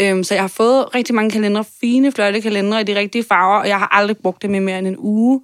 Øhm, 0.00 0.24
så 0.24 0.34
jeg 0.34 0.42
har 0.42 0.48
fået 0.48 0.94
rigtig 0.94 1.14
mange 1.14 1.30
kalendere, 1.30 1.64
fine, 1.80 2.12
flotte 2.12 2.40
kalendere 2.40 2.80
i 2.80 2.84
de 2.84 2.98
rigtige 2.98 3.24
farver, 3.24 3.58
og 3.58 3.68
jeg 3.68 3.78
har 3.78 3.88
aldrig 3.92 4.16
brugt 4.16 4.42
dem 4.42 4.54
i 4.54 4.58
mere 4.58 4.78
end 4.78 4.86
en 4.86 4.96
uge. 4.98 5.40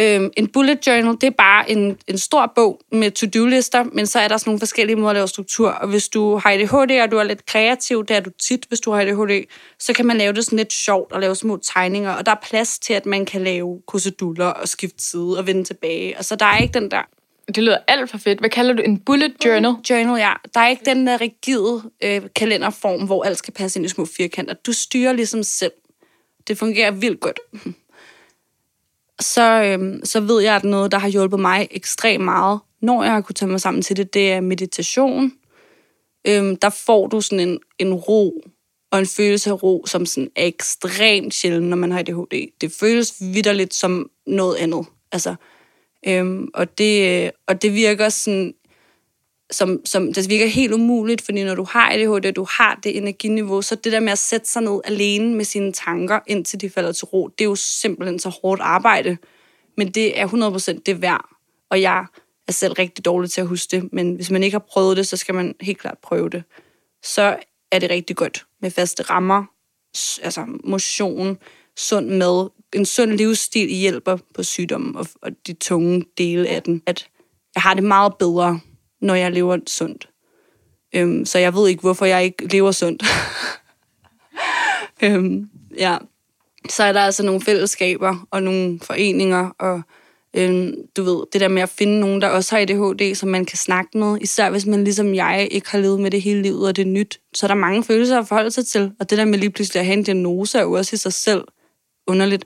Øhm, 0.00 0.30
en 0.36 0.48
bullet 0.48 0.86
journal, 0.86 1.14
det 1.20 1.24
er 1.24 1.30
bare 1.30 1.70
en, 1.70 1.98
en 2.06 2.18
stor 2.18 2.52
bog 2.54 2.80
med 2.92 3.10
to-do-lister, 3.10 3.84
men 3.92 4.06
så 4.06 4.18
er 4.18 4.28
der 4.28 4.36
sådan 4.36 4.48
nogle 4.48 4.58
forskellige 4.58 4.96
måder 4.96 5.10
at 5.10 5.16
lave 5.16 5.28
struktur. 5.28 5.70
Og 5.70 5.88
hvis 5.88 6.08
du 6.08 6.36
har 6.36 6.50
ADHD, 6.50 7.00
og 7.02 7.10
du 7.10 7.16
er 7.16 7.22
lidt 7.22 7.46
kreativ, 7.46 8.04
det 8.04 8.16
er 8.16 8.20
du 8.20 8.30
tit, 8.30 8.64
hvis 8.68 8.80
du 8.80 8.90
har 8.90 9.00
ADHD, 9.00 9.44
så 9.78 9.92
kan 9.92 10.06
man 10.06 10.16
lave 10.16 10.32
det 10.32 10.44
sådan 10.44 10.56
lidt 10.56 10.72
sjovt 10.72 11.12
og 11.12 11.20
lave 11.20 11.34
små 11.34 11.56
tegninger, 11.56 12.12
og 12.12 12.26
der 12.26 12.32
er 12.32 12.40
plads 12.42 12.78
til, 12.78 12.92
at 12.92 13.06
man 13.06 13.26
kan 13.26 13.40
lave 13.40 13.80
kruseduller 13.86 14.46
og 14.46 14.68
skifte 14.68 15.04
side 15.04 15.38
og 15.38 15.46
vende 15.46 15.64
tilbage. 15.64 16.18
Og 16.18 16.24
så 16.24 16.36
der 16.36 16.46
er 16.46 16.58
ikke 16.58 16.80
den 16.80 16.90
der 16.90 17.02
det 17.46 17.58
lyder 17.58 17.78
alt 17.88 18.10
for 18.10 18.18
fedt. 18.18 18.38
Hvad 18.38 18.50
kalder 18.50 18.74
du 18.74 18.82
en 18.82 18.98
bullet 18.98 19.34
journal? 19.44 19.74
Journal, 19.90 20.18
ja. 20.20 20.32
Der 20.54 20.60
er 20.60 20.68
ikke 20.68 20.84
den 20.84 21.06
der 21.06 21.20
rigide 21.20 21.82
øh, 22.04 22.22
kalenderform, 22.36 23.06
hvor 23.06 23.24
alt 23.24 23.38
skal 23.38 23.54
passe 23.54 23.78
ind 23.78 23.86
i 23.86 23.88
små 23.88 24.04
firkanter. 24.16 24.54
Du 24.54 24.72
styrer 24.72 25.12
ligesom 25.12 25.42
selv. 25.42 25.72
Det 26.48 26.58
fungerer 26.58 26.90
vildt 26.90 27.20
godt. 27.20 27.40
Så, 29.20 29.62
øhm, 29.62 30.00
så 30.04 30.20
ved 30.20 30.42
jeg, 30.42 30.56
at 30.56 30.64
noget, 30.64 30.92
der 30.92 30.98
har 30.98 31.08
hjulpet 31.08 31.40
mig 31.40 31.68
ekstremt 31.70 32.24
meget, 32.24 32.60
når 32.82 33.02
jeg 33.02 33.12
har 33.12 33.20
kunnet 33.20 33.36
tage 33.36 33.50
mig 33.50 33.60
sammen 33.60 33.82
til 33.82 33.96
det, 33.96 34.14
det 34.14 34.32
er 34.32 34.40
meditation. 34.40 35.32
Øhm, 36.28 36.56
der 36.56 36.70
får 36.70 37.06
du 37.06 37.20
sådan 37.20 37.48
en, 37.48 37.58
en 37.78 37.94
ro 37.94 38.42
og 38.92 38.98
en 38.98 39.06
følelse 39.06 39.50
af 39.50 39.62
ro, 39.62 39.84
som 39.86 40.06
sådan 40.06 40.30
er 40.36 40.44
ekstremt 40.46 41.34
sjældent, 41.34 41.66
når 41.66 41.76
man 41.76 41.92
har 41.92 41.98
ADHD. 41.98 42.52
Det 42.60 42.72
føles 42.72 43.14
vidderligt 43.20 43.74
som 43.74 44.10
noget 44.26 44.56
andet. 44.56 44.86
Altså, 45.12 45.34
Øhm, 46.08 46.48
og, 46.54 46.78
det, 46.78 47.24
øh, 47.24 47.30
og 47.46 47.62
det 47.62 47.74
virker 47.74 48.08
sådan, 48.08 48.54
som, 49.50 49.80
som, 49.84 50.12
det 50.12 50.30
virker 50.30 50.46
helt 50.46 50.72
umuligt, 50.72 51.22
fordi 51.22 51.44
når 51.44 51.54
du 51.54 51.64
har 51.64 51.90
ADHD, 51.92 52.32
du 52.32 52.46
har 52.50 52.80
det 52.82 52.96
energiniveau, 52.96 53.62
så 53.62 53.74
det 53.74 53.92
der 53.92 54.00
med 54.00 54.12
at 54.12 54.18
sætte 54.18 54.48
sig 54.48 54.62
ned 54.62 54.80
alene 54.84 55.34
med 55.34 55.44
sine 55.44 55.72
tanker, 55.72 56.20
indtil 56.26 56.60
de 56.60 56.70
falder 56.70 56.92
til 56.92 57.04
ro, 57.04 57.28
det 57.28 57.44
er 57.44 57.48
jo 57.48 57.54
simpelthen 57.54 58.18
så 58.18 58.28
hårdt 58.28 58.60
arbejde. 58.60 59.16
Men 59.76 59.90
det 59.90 60.20
er 60.20 60.28
100% 60.76 60.82
det 60.86 61.02
værd. 61.02 61.28
Og 61.70 61.82
jeg 61.82 62.06
er 62.48 62.52
selv 62.52 62.72
rigtig 62.72 63.04
dårlig 63.04 63.30
til 63.30 63.40
at 63.40 63.46
huske 63.46 63.76
det, 63.76 63.92
men 63.92 64.14
hvis 64.14 64.30
man 64.30 64.42
ikke 64.42 64.54
har 64.54 64.66
prøvet 64.72 64.96
det, 64.96 65.06
så 65.06 65.16
skal 65.16 65.34
man 65.34 65.54
helt 65.60 65.78
klart 65.78 65.98
prøve 66.02 66.28
det. 66.28 66.44
Så 67.02 67.36
er 67.72 67.78
det 67.78 67.90
rigtig 67.90 68.16
godt 68.16 68.46
med 68.62 68.70
faste 68.70 69.02
rammer, 69.02 69.44
altså 70.22 70.44
motion, 70.64 71.38
sund 71.76 72.10
mad, 72.10 72.50
en 72.74 72.86
sund 72.86 73.10
livsstil 73.10 73.68
hjælper 73.68 74.18
på 74.34 74.42
sygdommen 74.42 74.96
og, 74.96 75.06
og 75.22 75.30
de 75.46 75.52
tunge 75.52 76.04
dele 76.18 76.48
af 76.48 76.62
den. 76.62 76.82
At 76.86 77.08
jeg 77.54 77.62
har 77.62 77.74
det 77.74 77.84
meget 77.84 78.12
bedre, 78.18 78.60
når 79.06 79.14
jeg 79.14 79.32
lever 79.32 79.58
sundt. 79.66 80.08
Øhm, 80.94 81.24
så 81.24 81.38
jeg 81.38 81.54
ved 81.54 81.68
ikke, 81.68 81.80
hvorfor 81.80 82.06
jeg 82.06 82.24
ikke 82.24 82.46
lever 82.46 82.72
sundt. 82.72 83.02
øhm, 85.04 85.50
ja. 85.78 85.96
Så 86.68 86.82
er 86.82 86.92
der 86.92 87.00
altså 87.00 87.22
nogle 87.22 87.40
fællesskaber 87.40 88.26
og 88.30 88.42
nogle 88.42 88.80
foreninger, 88.82 89.50
og 89.58 89.82
øhm, 90.36 90.74
du 90.96 91.02
ved, 91.02 91.24
det 91.32 91.40
der 91.40 91.48
med 91.48 91.62
at 91.62 91.68
finde 91.68 92.00
nogen, 92.00 92.20
der 92.22 92.28
også 92.28 92.54
har 92.54 92.62
ADHD, 92.62 93.14
som 93.14 93.28
man 93.28 93.44
kan 93.44 93.58
snakke 93.58 93.98
med, 93.98 94.18
især 94.20 94.50
hvis 94.50 94.66
man 94.66 94.84
ligesom 94.84 95.14
jeg 95.14 95.48
ikke 95.50 95.70
har 95.70 95.78
levet 95.78 96.00
med 96.00 96.10
det 96.10 96.22
hele 96.22 96.42
livet, 96.42 96.68
og 96.68 96.76
det 96.76 96.82
er 96.82 96.86
nyt, 96.86 97.20
så 97.34 97.46
er 97.46 97.48
der 97.48 97.54
mange 97.54 97.84
følelser 97.84 98.18
at 98.18 98.28
forholde 98.28 98.50
sig 98.50 98.66
til, 98.66 98.92
og 99.00 99.10
det 99.10 99.18
der 99.18 99.24
med 99.24 99.38
lige 99.38 99.50
pludselig 99.50 99.80
at 99.80 99.86
have 99.86 99.98
en 99.98 100.02
diagnose 100.02 100.58
er 100.58 100.62
jo 100.62 100.72
også 100.72 100.94
i 100.94 100.96
sig 100.96 101.12
selv 101.12 101.44
underligt. 102.06 102.44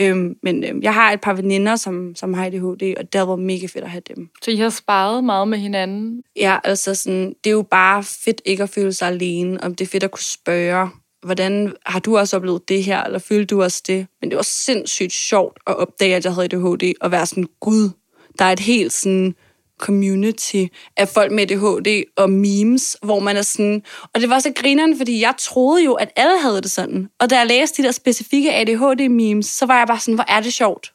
Øhm, 0.00 0.36
men 0.42 0.64
øhm, 0.64 0.82
jeg 0.82 0.94
har 0.94 1.12
et 1.12 1.20
par 1.20 1.32
veninder, 1.32 1.76
som, 1.76 2.14
som 2.14 2.34
har 2.34 2.46
ADHD, 2.46 2.94
og 2.96 3.12
det 3.12 3.28
været 3.28 3.38
mega 3.38 3.66
fedt 3.66 3.84
at 3.84 3.90
have 3.90 4.02
dem. 4.16 4.28
Så 4.42 4.50
I 4.50 4.56
har 4.56 4.68
sparet 4.68 5.24
meget 5.24 5.48
med 5.48 5.58
hinanden? 5.58 6.22
Ja, 6.36 6.58
altså 6.64 6.94
sådan, 6.94 7.34
det 7.44 7.50
er 7.50 7.54
jo 7.54 7.62
bare 7.62 8.04
fedt 8.04 8.42
ikke 8.44 8.62
at 8.62 8.70
føle 8.70 8.92
sig 8.92 9.08
alene, 9.08 9.60
og 9.60 9.70
det 9.70 9.80
er 9.80 9.86
fedt 9.86 10.02
at 10.02 10.10
kunne 10.10 10.24
spørge, 10.24 10.88
hvordan 11.22 11.72
har 11.86 11.98
du 11.98 12.18
også 12.18 12.36
oplevet 12.36 12.68
det 12.68 12.84
her, 12.84 13.04
eller 13.04 13.18
følte 13.18 13.54
du 13.54 13.62
også 13.62 13.82
det? 13.86 14.06
Men 14.20 14.30
det 14.30 14.36
var 14.36 14.42
sindssygt 14.42 15.12
sjovt 15.12 15.58
at 15.66 15.76
opdage, 15.76 16.16
at 16.16 16.24
jeg 16.24 16.34
havde 16.34 16.44
ADHD, 16.44 16.94
og 17.00 17.10
være 17.10 17.26
sådan, 17.26 17.48
gud, 17.60 17.90
der 18.38 18.44
er 18.44 18.52
et 18.52 18.60
helt 18.60 18.92
sådan 18.92 19.34
community 19.78 20.64
af 20.96 21.08
folk 21.08 21.32
med 21.32 21.42
ADHD 21.42 22.04
og 22.16 22.30
memes, 22.30 22.96
hvor 23.02 23.18
man 23.20 23.36
er 23.36 23.42
sådan... 23.42 23.82
Og 24.14 24.20
det 24.20 24.30
var 24.30 24.38
så 24.38 24.52
grineren, 24.56 24.96
fordi 24.96 25.20
jeg 25.20 25.34
troede 25.38 25.84
jo, 25.84 25.94
at 25.94 26.10
alle 26.16 26.40
havde 26.40 26.60
det 26.60 26.70
sådan. 26.70 27.08
Og 27.20 27.30
da 27.30 27.38
jeg 27.38 27.46
læste 27.46 27.82
de 27.82 27.86
der 27.86 27.92
specifikke 27.92 28.54
ADHD-memes, 28.54 29.46
så 29.46 29.66
var 29.66 29.78
jeg 29.78 29.86
bare 29.86 30.00
sådan, 30.00 30.14
hvor 30.14 30.24
er 30.28 30.40
det 30.40 30.52
sjovt. 30.52 30.92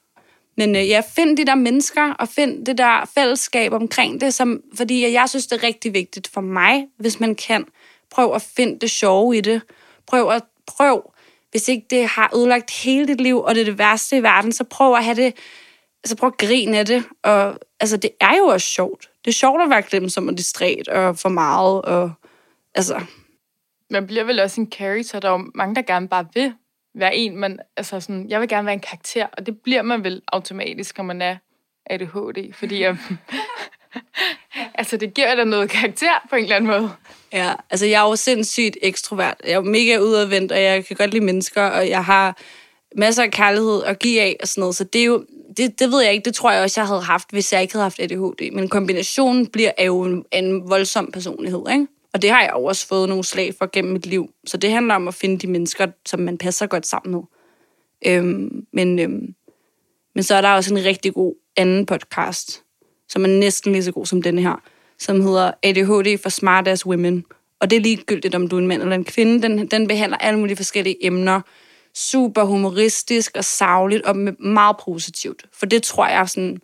Men 0.58 0.76
øh, 0.76 0.90
ja, 0.90 1.02
find 1.16 1.38
de 1.38 1.46
der 1.46 1.56
mennesker, 1.56 2.14
og 2.14 2.30
find 2.30 2.66
det 2.66 2.78
der 2.78 3.10
fællesskab 3.16 3.74
omkring 3.74 4.22
det, 4.22 4.34
som, 4.34 4.62
fordi 4.76 5.12
jeg 5.12 5.30
synes, 5.30 5.48
det 5.48 5.64
er 5.64 5.68
rigtig 5.68 5.94
vigtigt 5.94 6.28
for 6.28 6.42
mig, 6.42 6.86
hvis 7.00 7.20
man 7.20 7.36
kan. 7.36 7.66
Prøv 8.12 8.34
at 8.36 8.42
finde 8.58 8.80
det 8.80 8.92
sjove 8.92 9.38
i 9.38 9.42
det. 9.42 9.62
Prøv 10.08 10.30
at 10.30 10.44
prøv, 10.68 11.12
hvis 11.52 11.68
ikke 11.68 11.86
det 11.90 12.08
har 12.08 12.32
ødelagt 12.36 12.72
hele 12.72 13.08
dit 13.08 13.22
liv, 13.22 13.40
og 13.40 13.56
det 13.56 13.62
er 13.62 13.66
det 13.66 13.78
værste 13.78 14.18
i 14.18 14.24
verden, 14.24 14.52
så 14.52 14.64
prøv 14.64 14.94
at 14.94 15.04
have 15.04 15.16
det 15.16 15.34
altså 16.04 16.16
prøv 16.16 16.28
at 16.28 16.48
grine 16.48 16.80
af 16.80 16.86
det. 16.86 17.04
Og 17.24 17.60
altså, 17.80 17.98
det 17.98 18.10
er 18.22 18.38
jo 18.38 18.46
også 18.46 18.68
sjovt. 18.68 19.10
Det 19.26 19.32
er 19.32 19.36
sjovt 19.36 19.62
at 19.62 19.70
være 19.70 19.82
glemt 19.82 20.12
som 20.12 20.28
er 20.28 20.32
distræt 20.32 20.88
og 20.88 21.18
for 21.18 21.30
meget. 21.30 21.82
Og, 21.82 22.12
altså, 22.76 23.02
Man 23.90 24.08
bliver 24.08 24.24
vel 24.24 24.40
også 24.40 24.62
en 24.62 24.72
character. 24.72 25.20
Der 25.20 25.28
er 25.28 25.32
jo 25.32 25.52
mange, 25.56 25.76
der 25.76 25.82
gerne 25.82 26.08
bare 26.08 26.28
vil 26.34 26.54
være 26.96 27.16
en. 27.16 27.38
Men, 27.38 27.60
altså 27.78 28.00
sådan, 28.00 28.30
jeg 28.30 28.42
vil 28.42 28.50
gerne 28.50 28.66
være 28.66 28.74
en 28.74 28.80
karakter, 28.80 29.28
og 29.38 29.46
det 29.46 29.60
bliver 29.64 29.82
man 29.82 30.04
vel 30.04 30.22
automatisk, 30.28 30.98
når 30.98 31.06
man 31.06 31.22
er 31.22 31.38
ADHD. 31.86 32.54
Fordi 32.54 32.82
jeg, 32.82 32.98
altså, 34.80 34.98
det 34.98 35.14
giver 35.14 35.36
da 35.36 35.44
noget 35.44 35.70
karakter 35.70 36.28
på 36.30 36.36
en 36.36 36.44
eller 36.44 36.56
anden 36.56 36.72
måde. 36.72 36.92
Ja, 37.34 37.54
altså 37.70 37.86
jeg 37.86 38.04
er 38.04 38.10
jo 38.10 38.16
sindssygt 38.16 38.78
ekstrovert. 38.82 39.38
Jeg 39.44 39.52
er 39.52 39.56
jo 39.56 39.62
mega 39.62 39.98
udadvendt, 39.98 40.52
og 40.52 40.62
jeg 40.62 40.86
kan 40.86 40.96
godt 40.96 41.12
lide 41.12 41.26
mennesker, 41.26 41.64
og 41.64 41.90
jeg 41.90 42.06
har 42.06 42.38
masser 42.96 43.24
af 43.24 43.32
kærlighed 43.32 43.84
at 43.84 44.00
give 44.00 44.22
af 44.22 44.38
og 44.42 44.48
sådan 44.48 44.62
noget. 44.62 44.76
Så 44.76 44.84
det 44.84 45.02
er 45.02 45.06
jo, 45.06 45.26
det, 45.58 45.80
det 45.80 45.92
ved 45.92 46.02
jeg 46.02 46.14
ikke, 46.14 46.26
det 46.26 46.36
tror 46.36 46.52
jeg 46.52 46.64
også, 46.64 46.82
jeg 46.82 46.88
havde 46.88 47.02
haft, 47.02 47.32
hvis 47.32 47.54
jeg 47.54 47.62
ikke 47.62 47.74
havde 47.74 47.84
haft 47.84 48.00
ADHD. 48.00 48.52
Men 48.52 48.70
kombinationen 48.70 49.48
bliver 49.48 49.72
jo 49.86 50.02
en, 50.02 50.26
en 50.32 50.70
voldsom 50.70 51.12
personlighed, 51.14 51.64
ikke? 51.72 51.88
Og 52.14 52.22
det 52.22 52.30
har 52.30 52.42
jeg 52.42 52.52
jo 52.54 52.64
også 52.64 52.88
fået 52.88 53.10
nogle 53.10 53.24
slag 53.24 53.54
for 53.58 53.70
gennem 53.74 53.94
mit 53.94 54.06
liv. 54.06 54.30
Så 54.46 54.58
det 54.58 54.72
handler 54.72 54.96
om 54.96 55.08
at 55.08 55.14
finde 55.14 55.38
de 55.38 55.48
mennesker, 55.48 55.88
som 56.06 56.20
man 56.20 56.38
passer 56.38 56.68
godt 56.68 56.88
sammen 56.88 57.12
med. 57.16 57.22
Øhm, 58.06 58.66
men, 58.74 59.00
øhm, 59.00 59.36
men 60.16 60.24
så 60.24 60.36
er 60.36 60.42
der 60.42 60.50
også 60.50 60.74
en 60.74 60.86
rigtig 60.86 61.14
god 61.14 61.36
anden 61.58 61.86
podcast, 61.86 62.64
som 63.10 63.24
er 63.24 63.28
næsten 63.28 63.72
lige 63.72 63.84
så 63.84 63.92
god 63.92 64.06
som 64.06 64.22
denne 64.22 64.42
her, 64.42 64.62
som 65.00 65.22
hedder 65.22 65.52
ADHD 65.64 66.22
for 66.22 66.30
Smart 66.30 66.68
Ass 66.68 66.86
Women. 66.86 67.26
Og 67.60 67.70
det 67.70 67.76
er 67.76 67.82
ligegyldigt, 67.82 68.36
om 68.36 68.48
du 68.48 68.56
er 68.56 68.60
en 68.60 68.68
mand 68.68 68.82
eller 68.82 68.96
en 68.96 69.06
kvinde. 69.06 69.42
Den, 69.42 69.68
den 69.68 69.88
behandler 69.88 70.18
alle 70.18 70.40
mulige 70.40 70.56
forskellige 70.56 71.06
emner. 71.06 71.42
Super 71.96 72.44
humoristisk 72.44 73.32
og 73.38 73.44
savligt 73.44 74.06
og 74.06 74.16
meget 74.40 74.76
positivt. 74.86 75.46
For 75.54 75.66
det 75.66 75.84
tror 75.84 76.08
jeg 76.08 76.30
sådan, 76.30 76.62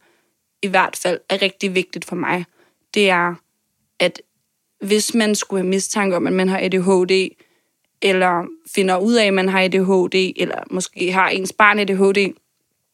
i 0.61 0.67
hvert 0.67 0.95
fald 0.95 1.19
er 1.29 1.41
rigtig 1.41 1.75
vigtigt 1.75 2.05
for 2.05 2.15
mig. 2.15 2.45
Det 2.93 3.09
er, 3.09 3.35
at 3.99 4.21
hvis 4.81 5.13
man 5.13 5.35
skulle 5.35 5.61
have 5.61 5.69
mistanke 5.69 6.15
om, 6.15 6.27
at 6.27 6.33
man 6.33 6.49
har 6.49 6.59
ADHD, 6.59 7.29
eller 8.01 8.45
finder 8.75 8.97
ud 8.97 9.13
af, 9.13 9.25
at 9.25 9.33
man 9.33 9.49
har 9.49 9.61
ADHD, 9.61 10.33
eller 10.35 10.63
måske 10.71 11.11
har 11.11 11.29
ens 11.29 11.53
barn 11.53 11.79
ADHD, 11.79 12.33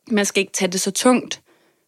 man 0.07 0.25
skal 0.25 0.41
ikke 0.41 0.53
tage 0.53 0.71
det 0.71 0.81
så 0.81 0.91
tungt. 0.91 1.41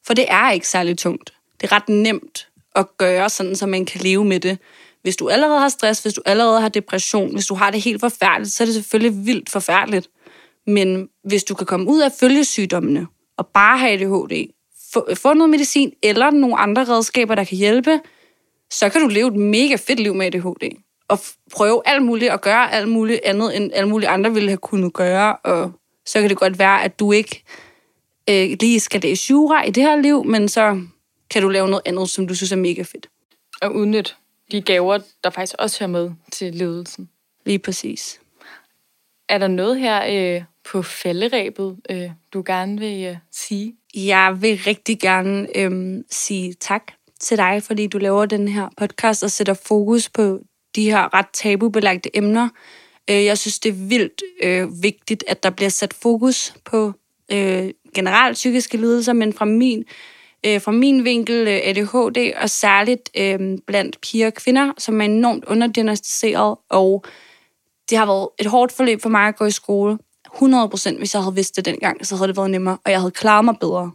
For 0.06 0.14
det 0.14 0.26
er 0.28 0.52
ikke 0.52 0.68
særlig 0.68 0.98
tungt. 0.98 1.34
Det 1.62 1.72
er 1.72 1.76
ret 1.76 1.90
nemt 1.90 2.48
at 2.76 2.98
gøre 2.98 3.30
sådan, 3.30 3.56
så 3.56 3.66
man 3.66 3.86
kan 3.86 4.02
leve 4.02 4.26
med 4.26 4.40
det. 4.40 4.58
Hvis 5.02 5.16
du 5.16 5.30
allerede 5.30 5.60
har 5.60 5.70
stress, 5.70 6.02
hvis 6.02 6.14
du 6.14 6.22
allerede 6.26 6.62
har 6.62 6.70
depression, 6.70 7.34
hvis 7.34 7.46
du 7.46 7.56
har 7.56 7.72
det 7.72 7.82
helt 7.82 8.00
forfærdeligt, 8.00 8.54
så 8.54 8.64
er 8.64 8.66
det 8.66 8.76
selvfølgelig 8.76 9.26
vildt 9.26 9.50
forfærdeligt. 9.50 10.10
Men 10.68 11.10
hvis 11.24 11.44
du 11.44 11.56
kan 11.56 11.68
komme 11.68 11.90
ud 11.90 12.02
af 12.02 12.12
følgesygdommene 12.12 13.08
og 13.38 13.48
bare 13.48 13.78
have 13.78 13.92
ADHD, 13.92 14.54
få, 14.94 15.16
få 15.16 15.34
noget 15.34 15.50
medicin 15.50 15.94
eller 16.04 16.32
nogle 16.32 16.58
andre 16.58 16.84
redskaber, 16.84 17.36
der 17.36 17.44
kan 17.44 17.58
hjælpe, 17.58 18.00
så 18.72 18.90
kan 18.90 19.02
du 19.02 19.08
leve 19.08 19.28
et 19.28 19.36
mega 19.36 19.76
fedt 19.76 20.00
liv 20.00 20.16
med 20.16 20.26
ADHD. 20.26 20.78
Og 21.08 21.20
prøve 21.52 21.82
alt 21.86 22.04
muligt 22.04 22.32
og 22.32 22.42
gøre 22.42 22.72
alt 22.74 22.88
muligt 22.90 23.20
andet, 23.24 23.56
end 23.56 23.72
alle 23.74 23.90
mulige 23.90 24.10
andre 24.10 24.34
ville 24.34 24.50
have 24.50 24.58
kunnet 24.58 24.94
gøre. 24.94 25.36
Og 25.36 25.72
så 26.06 26.22
kan 26.22 26.30
det 26.30 26.38
godt 26.38 26.60
være, 26.60 26.84
at 26.84 27.00
du 27.00 27.12
ikke 27.12 27.44
øh, 28.30 28.58
lige 28.60 28.80
skal 28.80 29.02
læse 29.02 29.32
jura 29.32 29.64
i 29.64 29.72
det 29.72 29.84
her 29.84 29.96
liv, 29.96 30.26
men 30.26 30.50
så 30.50 30.82
kan 31.30 31.42
du 31.42 31.50
lave 31.50 31.68
noget 31.68 31.82
andet, 31.86 32.10
som 32.10 32.28
du 32.28 32.36
synes 32.36 32.52
er 32.52 32.56
mega 32.56 32.82
fedt. 32.82 33.10
Og 33.62 33.76
udnytte 33.76 34.12
de 34.52 34.62
gaver, 34.62 35.00
der 35.24 35.30
faktisk 35.30 35.56
også 35.60 35.80
hører 35.80 35.90
med 35.90 36.12
til 36.32 36.56
ledelsen. 36.56 37.10
Lige 37.46 37.60
præcis. 37.60 38.20
Er 39.30 39.38
der 39.38 39.48
noget 39.48 39.80
her 39.80 40.36
øh, 40.36 40.44
på 40.72 40.82
falderæbet, 40.82 41.78
øh, 41.90 42.10
du 42.34 42.44
gerne 42.46 42.80
vil 42.80 43.06
øh, 43.06 43.16
sige? 43.32 43.76
Jeg 43.96 44.38
vil 44.40 44.60
rigtig 44.68 45.00
gerne 45.00 45.58
øh, 45.58 46.04
sige 46.12 46.54
tak 46.54 46.92
til 47.20 47.38
dig, 47.38 47.64
fordi 47.64 47.88
du 47.88 47.98
laver 47.98 48.26
den 48.26 48.48
her 48.48 48.70
podcast 48.78 49.24
og 49.24 49.32
sætter 49.32 49.54
fokus 49.54 50.10
på 50.10 50.40
de 50.76 50.92
her 50.92 51.14
ret 51.14 51.28
tabubelagte 51.34 52.18
emner. 52.18 52.50
Øh, 53.10 53.26
jeg 53.26 53.38
synes, 53.38 53.60
det 53.60 53.70
er 53.70 53.88
vildt 53.88 54.24
øh, 54.44 54.84
vigtigt, 54.84 55.24
at 55.28 55.44
der 55.44 55.50
bliver 55.50 55.70
sat 55.70 55.94
fokus 55.94 56.54
på 56.66 56.94
øh, 57.32 57.70
generelt 57.96 58.34
psykiske 58.34 58.78
lidelser, 58.78 59.14
men 59.14 59.34
fra 59.34 59.46
min, 59.46 59.84
øh, 60.46 60.62
fra 60.62 60.72
min 60.72 61.04
vinkel 61.04 61.48
øh, 61.48 61.60
ADHD, 61.64 62.34
og 62.42 62.50
særligt 62.50 63.10
øh, 63.18 63.58
blandt 63.68 64.02
piger 64.02 64.28
og 64.28 64.34
kvinder, 64.34 64.74
som 64.78 65.02
er 65.02 65.06
enormt 65.06 65.46
underdiagnostiseret, 65.46 66.58
og 66.70 67.06
det 67.90 67.98
har 67.98 68.06
været 68.06 68.30
et 68.40 68.46
hårdt 68.46 68.72
forløb 68.72 69.02
for 69.02 69.10
mig 69.10 69.28
at 69.28 69.36
gå 69.36 69.46
i 69.46 69.52
skole. 69.52 69.98
100%, 70.42 70.98
hvis 70.98 71.14
jeg 71.14 71.24
havde 71.24 71.36
vidst 71.36 71.56
det 71.56 71.66
dengang, 71.66 72.06
så 72.06 72.16
havde 72.16 72.28
det 72.28 72.38
været 72.38 72.52
nemmere, 72.52 72.78
og 72.86 72.92
jeg 72.92 73.00
havde 73.00 73.12
klaret 73.12 73.46
mig 73.46 73.56
bedre. 73.60 73.92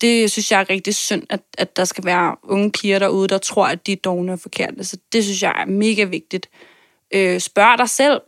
Det 0.00 0.30
synes 0.30 0.52
jeg 0.52 0.60
er 0.60 0.70
rigtig 0.70 0.94
synd, 0.94 1.22
at, 1.30 1.40
at 1.58 1.76
der 1.76 1.84
skal 1.84 2.04
være 2.04 2.36
unge 2.42 2.72
piger 2.72 2.98
derude, 2.98 3.28
der 3.28 3.38
tror, 3.38 3.66
at 3.66 3.86
de 3.86 3.92
er 3.92 3.96
dogne 3.96 4.32
og 4.32 4.40
forkerte. 4.40 4.84
Så 4.84 4.96
det 5.12 5.24
synes 5.24 5.42
jeg 5.42 5.54
er 5.58 5.66
mega 5.66 6.04
vigtigt. 6.04 6.48
Øh, 7.14 7.40
spørg 7.40 7.78
dig 7.78 7.88
selv, 7.88 8.20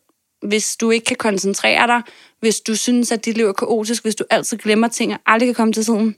hvis 0.43 0.77
du 0.77 0.90
ikke 0.90 1.05
kan 1.05 1.17
koncentrere 1.17 1.87
dig, 1.87 2.03
hvis 2.40 2.61
du 2.61 2.77
synes, 2.77 3.12
at 3.12 3.25
dit 3.25 3.37
liv 3.37 3.47
er 3.47 3.53
kaotisk, 3.53 4.03
hvis 4.03 4.14
du 4.14 4.25
altid 4.31 4.59
glemmer 4.59 4.88
ting 4.88 5.12
og 5.12 5.19
aldrig 5.27 5.47
kan 5.47 5.55
komme 5.55 5.73
til 5.73 5.85
tiden. 5.85 6.17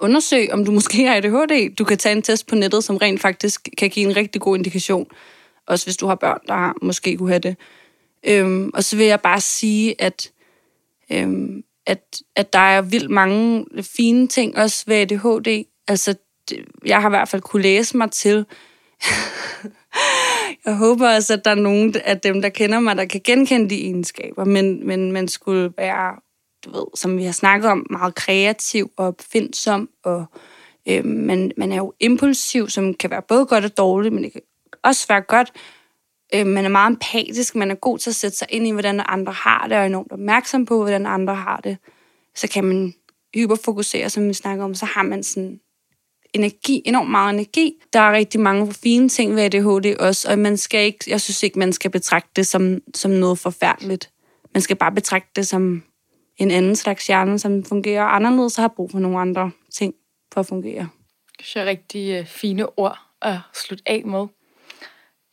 Undersøg, 0.00 0.52
om 0.52 0.64
du 0.64 0.72
måske 0.72 1.06
har 1.06 1.16
ADHD. 1.16 1.74
Du 1.74 1.84
kan 1.84 1.98
tage 1.98 2.16
en 2.16 2.22
test 2.22 2.46
på 2.46 2.54
nettet, 2.54 2.84
som 2.84 2.96
rent 2.96 3.20
faktisk 3.20 3.68
kan 3.78 3.90
give 3.90 4.10
en 4.10 4.16
rigtig 4.16 4.40
god 4.40 4.56
indikation. 4.56 5.06
Også 5.66 5.86
hvis 5.86 5.96
du 5.96 6.06
har 6.06 6.14
børn, 6.14 6.40
der 6.48 6.72
måske 6.82 7.16
kunne 7.16 7.28
have 7.28 7.38
det. 7.38 7.56
Øhm, 8.24 8.70
og 8.74 8.84
så 8.84 8.96
vil 8.96 9.06
jeg 9.06 9.20
bare 9.20 9.40
sige, 9.40 10.02
at, 10.02 10.30
øhm, 11.12 11.62
at, 11.86 12.22
at 12.36 12.52
der 12.52 12.58
er 12.58 12.82
vildt 12.82 13.10
mange 13.10 13.66
fine 13.96 14.28
ting 14.28 14.56
også 14.56 14.84
ved 14.86 14.96
ADHD. 14.96 15.64
Altså, 15.88 16.14
det, 16.48 16.64
jeg 16.84 17.00
har 17.00 17.08
i 17.08 17.10
hvert 17.10 17.28
fald 17.28 17.42
kunne 17.42 17.62
læse 17.62 17.96
mig 17.96 18.10
til. 18.10 18.46
jeg 20.66 20.76
håber 20.76 21.14
også, 21.14 21.32
at 21.32 21.44
der 21.44 21.50
er 21.50 21.54
nogen 21.54 21.94
af 22.04 22.20
dem, 22.20 22.42
der 22.42 22.48
kender 22.48 22.80
mig, 22.80 22.96
der 22.96 23.04
kan 23.04 23.20
genkende 23.24 23.70
de 23.70 23.80
egenskaber. 23.80 24.44
Men, 24.44 24.86
men 24.86 25.12
man 25.12 25.28
skulle 25.28 25.72
være, 25.76 26.16
du 26.64 26.70
ved, 26.70 26.86
som 26.94 27.18
vi 27.18 27.24
har 27.24 27.32
snakket 27.32 27.70
om, 27.70 27.86
meget 27.90 28.14
kreativ 28.14 28.90
og 28.96 29.06
opfindsom. 29.06 29.88
Og 30.04 30.24
øhm, 30.88 31.08
man, 31.08 31.52
man 31.56 31.72
er 31.72 31.76
jo 31.76 31.92
impulsiv, 32.00 32.68
som 32.68 32.94
kan 32.94 33.10
være 33.10 33.22
både 33.22 33.46
godt 33.46 33.64
og 33.64 33.76
dårligt, 33.76 34.14
men 34.14 34.24
det 34.24 34.32
kan 34.32 34.42
også 34.82 35.06
være 35.08 35.20
godt. 35.20 35.52
Øh, 36.34 36.46
man 36.46 36.64
er 36.64 36.68
meget 36.68 36.90
empatisk, 36.90 37.54
man 37.54 37.70
er 37.70 37.74
god 37.74 37.98
til 37.98 38.10
at 38.10 38.16
sætte 38.16 38.38
sig 38.38 38.48
ind 38.50 38.66
i, 38.66 38.70
hvordan 38.70 39.02
andre 39.08 39.32
har 39.32 39.66
det, 39.68 39.76
og 39.76 39.82
er 39.82 39.86
enormt 39.86 40.12
opmærksom 40.12 40.66
på, 40.66 40.76
hvordan 40.76 41.06
andre 41.06 41.34
har 41.34 41.56
det. 41.56 41.78
Så 42.34 42.48
kan 42.48 42.64
man 42.64 42.94
hyperfokusere, 43.34 44.10
som 44.10 44.28
vi 44.28 44.32
snakker 44.32 44.64
om, 44.64 44.74
så 44.74 44.86
har 44.86 45.02
man 45.02 45.22
sådan 45.22 45.60
energi, 46.34 46.82
enormt 46.84 47.10
meget 47.10 47.34
energi. 47.34 47.72
Der 47.92 48.00
er 48.00 48.12
rigtig 48.12 48.40
mange 48.40 48.74
fine 48.74 49.08
ting 49.08 49.36
ved 49.36 49.42
ADHD 49.42 49.96
også, 50.00 50.30
og 50.30 50.38
man 50.38 50.56
skal 50.56 50.84
ikke, 50.84 51.04
jeg 51.06 51.20
synes 51.20 51.42
ikke, 51.42 51.58
man 51.58 51.72
skal 51.72 51.90
betragte 51.90 52.30
det 52.36 52.46
som, 52.46 52.80
som 52.94 53.10
noget 53.10 53.38
forfærdeligt. 53.38 54.10
Man 54.54 54.60
skal 54.60 54.76
bare 54.76 54.92
betragte 54.92 55.30
det 55.36 55.46
som 55.46 55.82
en 56.36 56.50
anden 56.50 56.76
slags 56.76 57.06
hjerne, 57.06 57.38
som 57.38 57.64
fungerer 57.64 58.04
anderledes 58.04 58.58
og 58.58 58.62
har 58.62 58.68
brug 58.68 58.90
for 58.90 58.98
nogle 58.98 59.18
andre 59.18 59.50
ting 59.72 59.94
for 60.32 60.40
at 60.40 60.46
fungere. 60.46 60.88
Det 61.38 61.56
er 61.56 61.64
rigtig 61.64 62.10
øh, 62.12 62.26
fine 62.26 62.78
ord 62.78 62.98
at 63.22 63.38
slutte 63.54 63.84
af 63.86 64.02
med. 64.04 64.26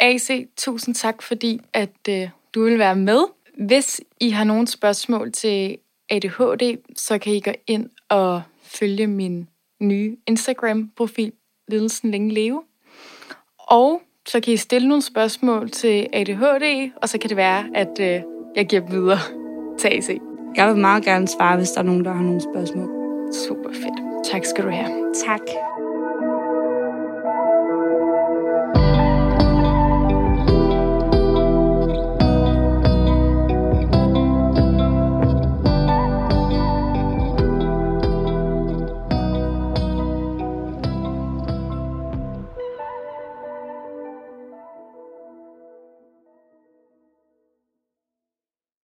AC, 0.04 0.48
tusind 0.58 0.96
tak, 0.96 1.22
fordi 1.22 1.62
at 1.74 2.10
øh, 2.10 2.30
du 2.56 2.64
vil 2.64 2.80
være 2.80 2.96
med. 2.96 3.24
Hvis 3.58 4.02
I 4.20 4.30
har 4.30 4.44
nogle 4.44 4.68
spørgsmål 4.68 5.32
til 5.32 5.78
ADHD, 6.10 6.78
så 6.96 7.18
kan 7.18 7.34
I 7.34 7.40
gå 7.40 7.52
ind 7.68 7.90
og 8.10 8.42
følge 8.64 9.08
min 9.08 9.50
nye 9.82 10.18
Instagram-profil, 10.28 11.32
Lidelsen 11.68 12.12
Længe 12.12 12.34
Leve. 12.34 12.64
Og 13.58 14.02
så 14.28 14.40
kan 14.40 14.54
I 14.54 14.58
stille 14.58 14.88
nogle 14.88 15.02
spørgsmål 15.02 15.70
til 15.70 16.08
ADHD, 16.14 16.92
og 17.02 17.10
så 17.10 17.18
kan 17.18 17.30
det 17.30 17.38
være, 17.38 17.66
at 17.76 18.00
øh, 18.00 18.22
jeg 18.56 18.66
giver 18.70 18.82
dem 18.82 18.92
videre 18.92 19.20
til 19.80 19.88
AC. 19.88 20.10
Jeg 20.56 20.68
vil 20.68 20.78
meget 20.78 21.04
gerne 21.04 21.28
svare, 21.28 21.58
hvis 21.58 21.70
der 21.70 21.80
er 21.80 21.86
nogen, 21.86 22.06
der 22.06 22.14
har 22.14 22.24
nogle 22.24 22.42
spørgsmål. 22.42 22.90
Super 23.48 23.70
fedt. 23.74 24.32
Tak 24.32 24.46
skal 24.46 24.64
du 24.64 24.70
have. 24.70 25.14
Tak. 25.26 25.83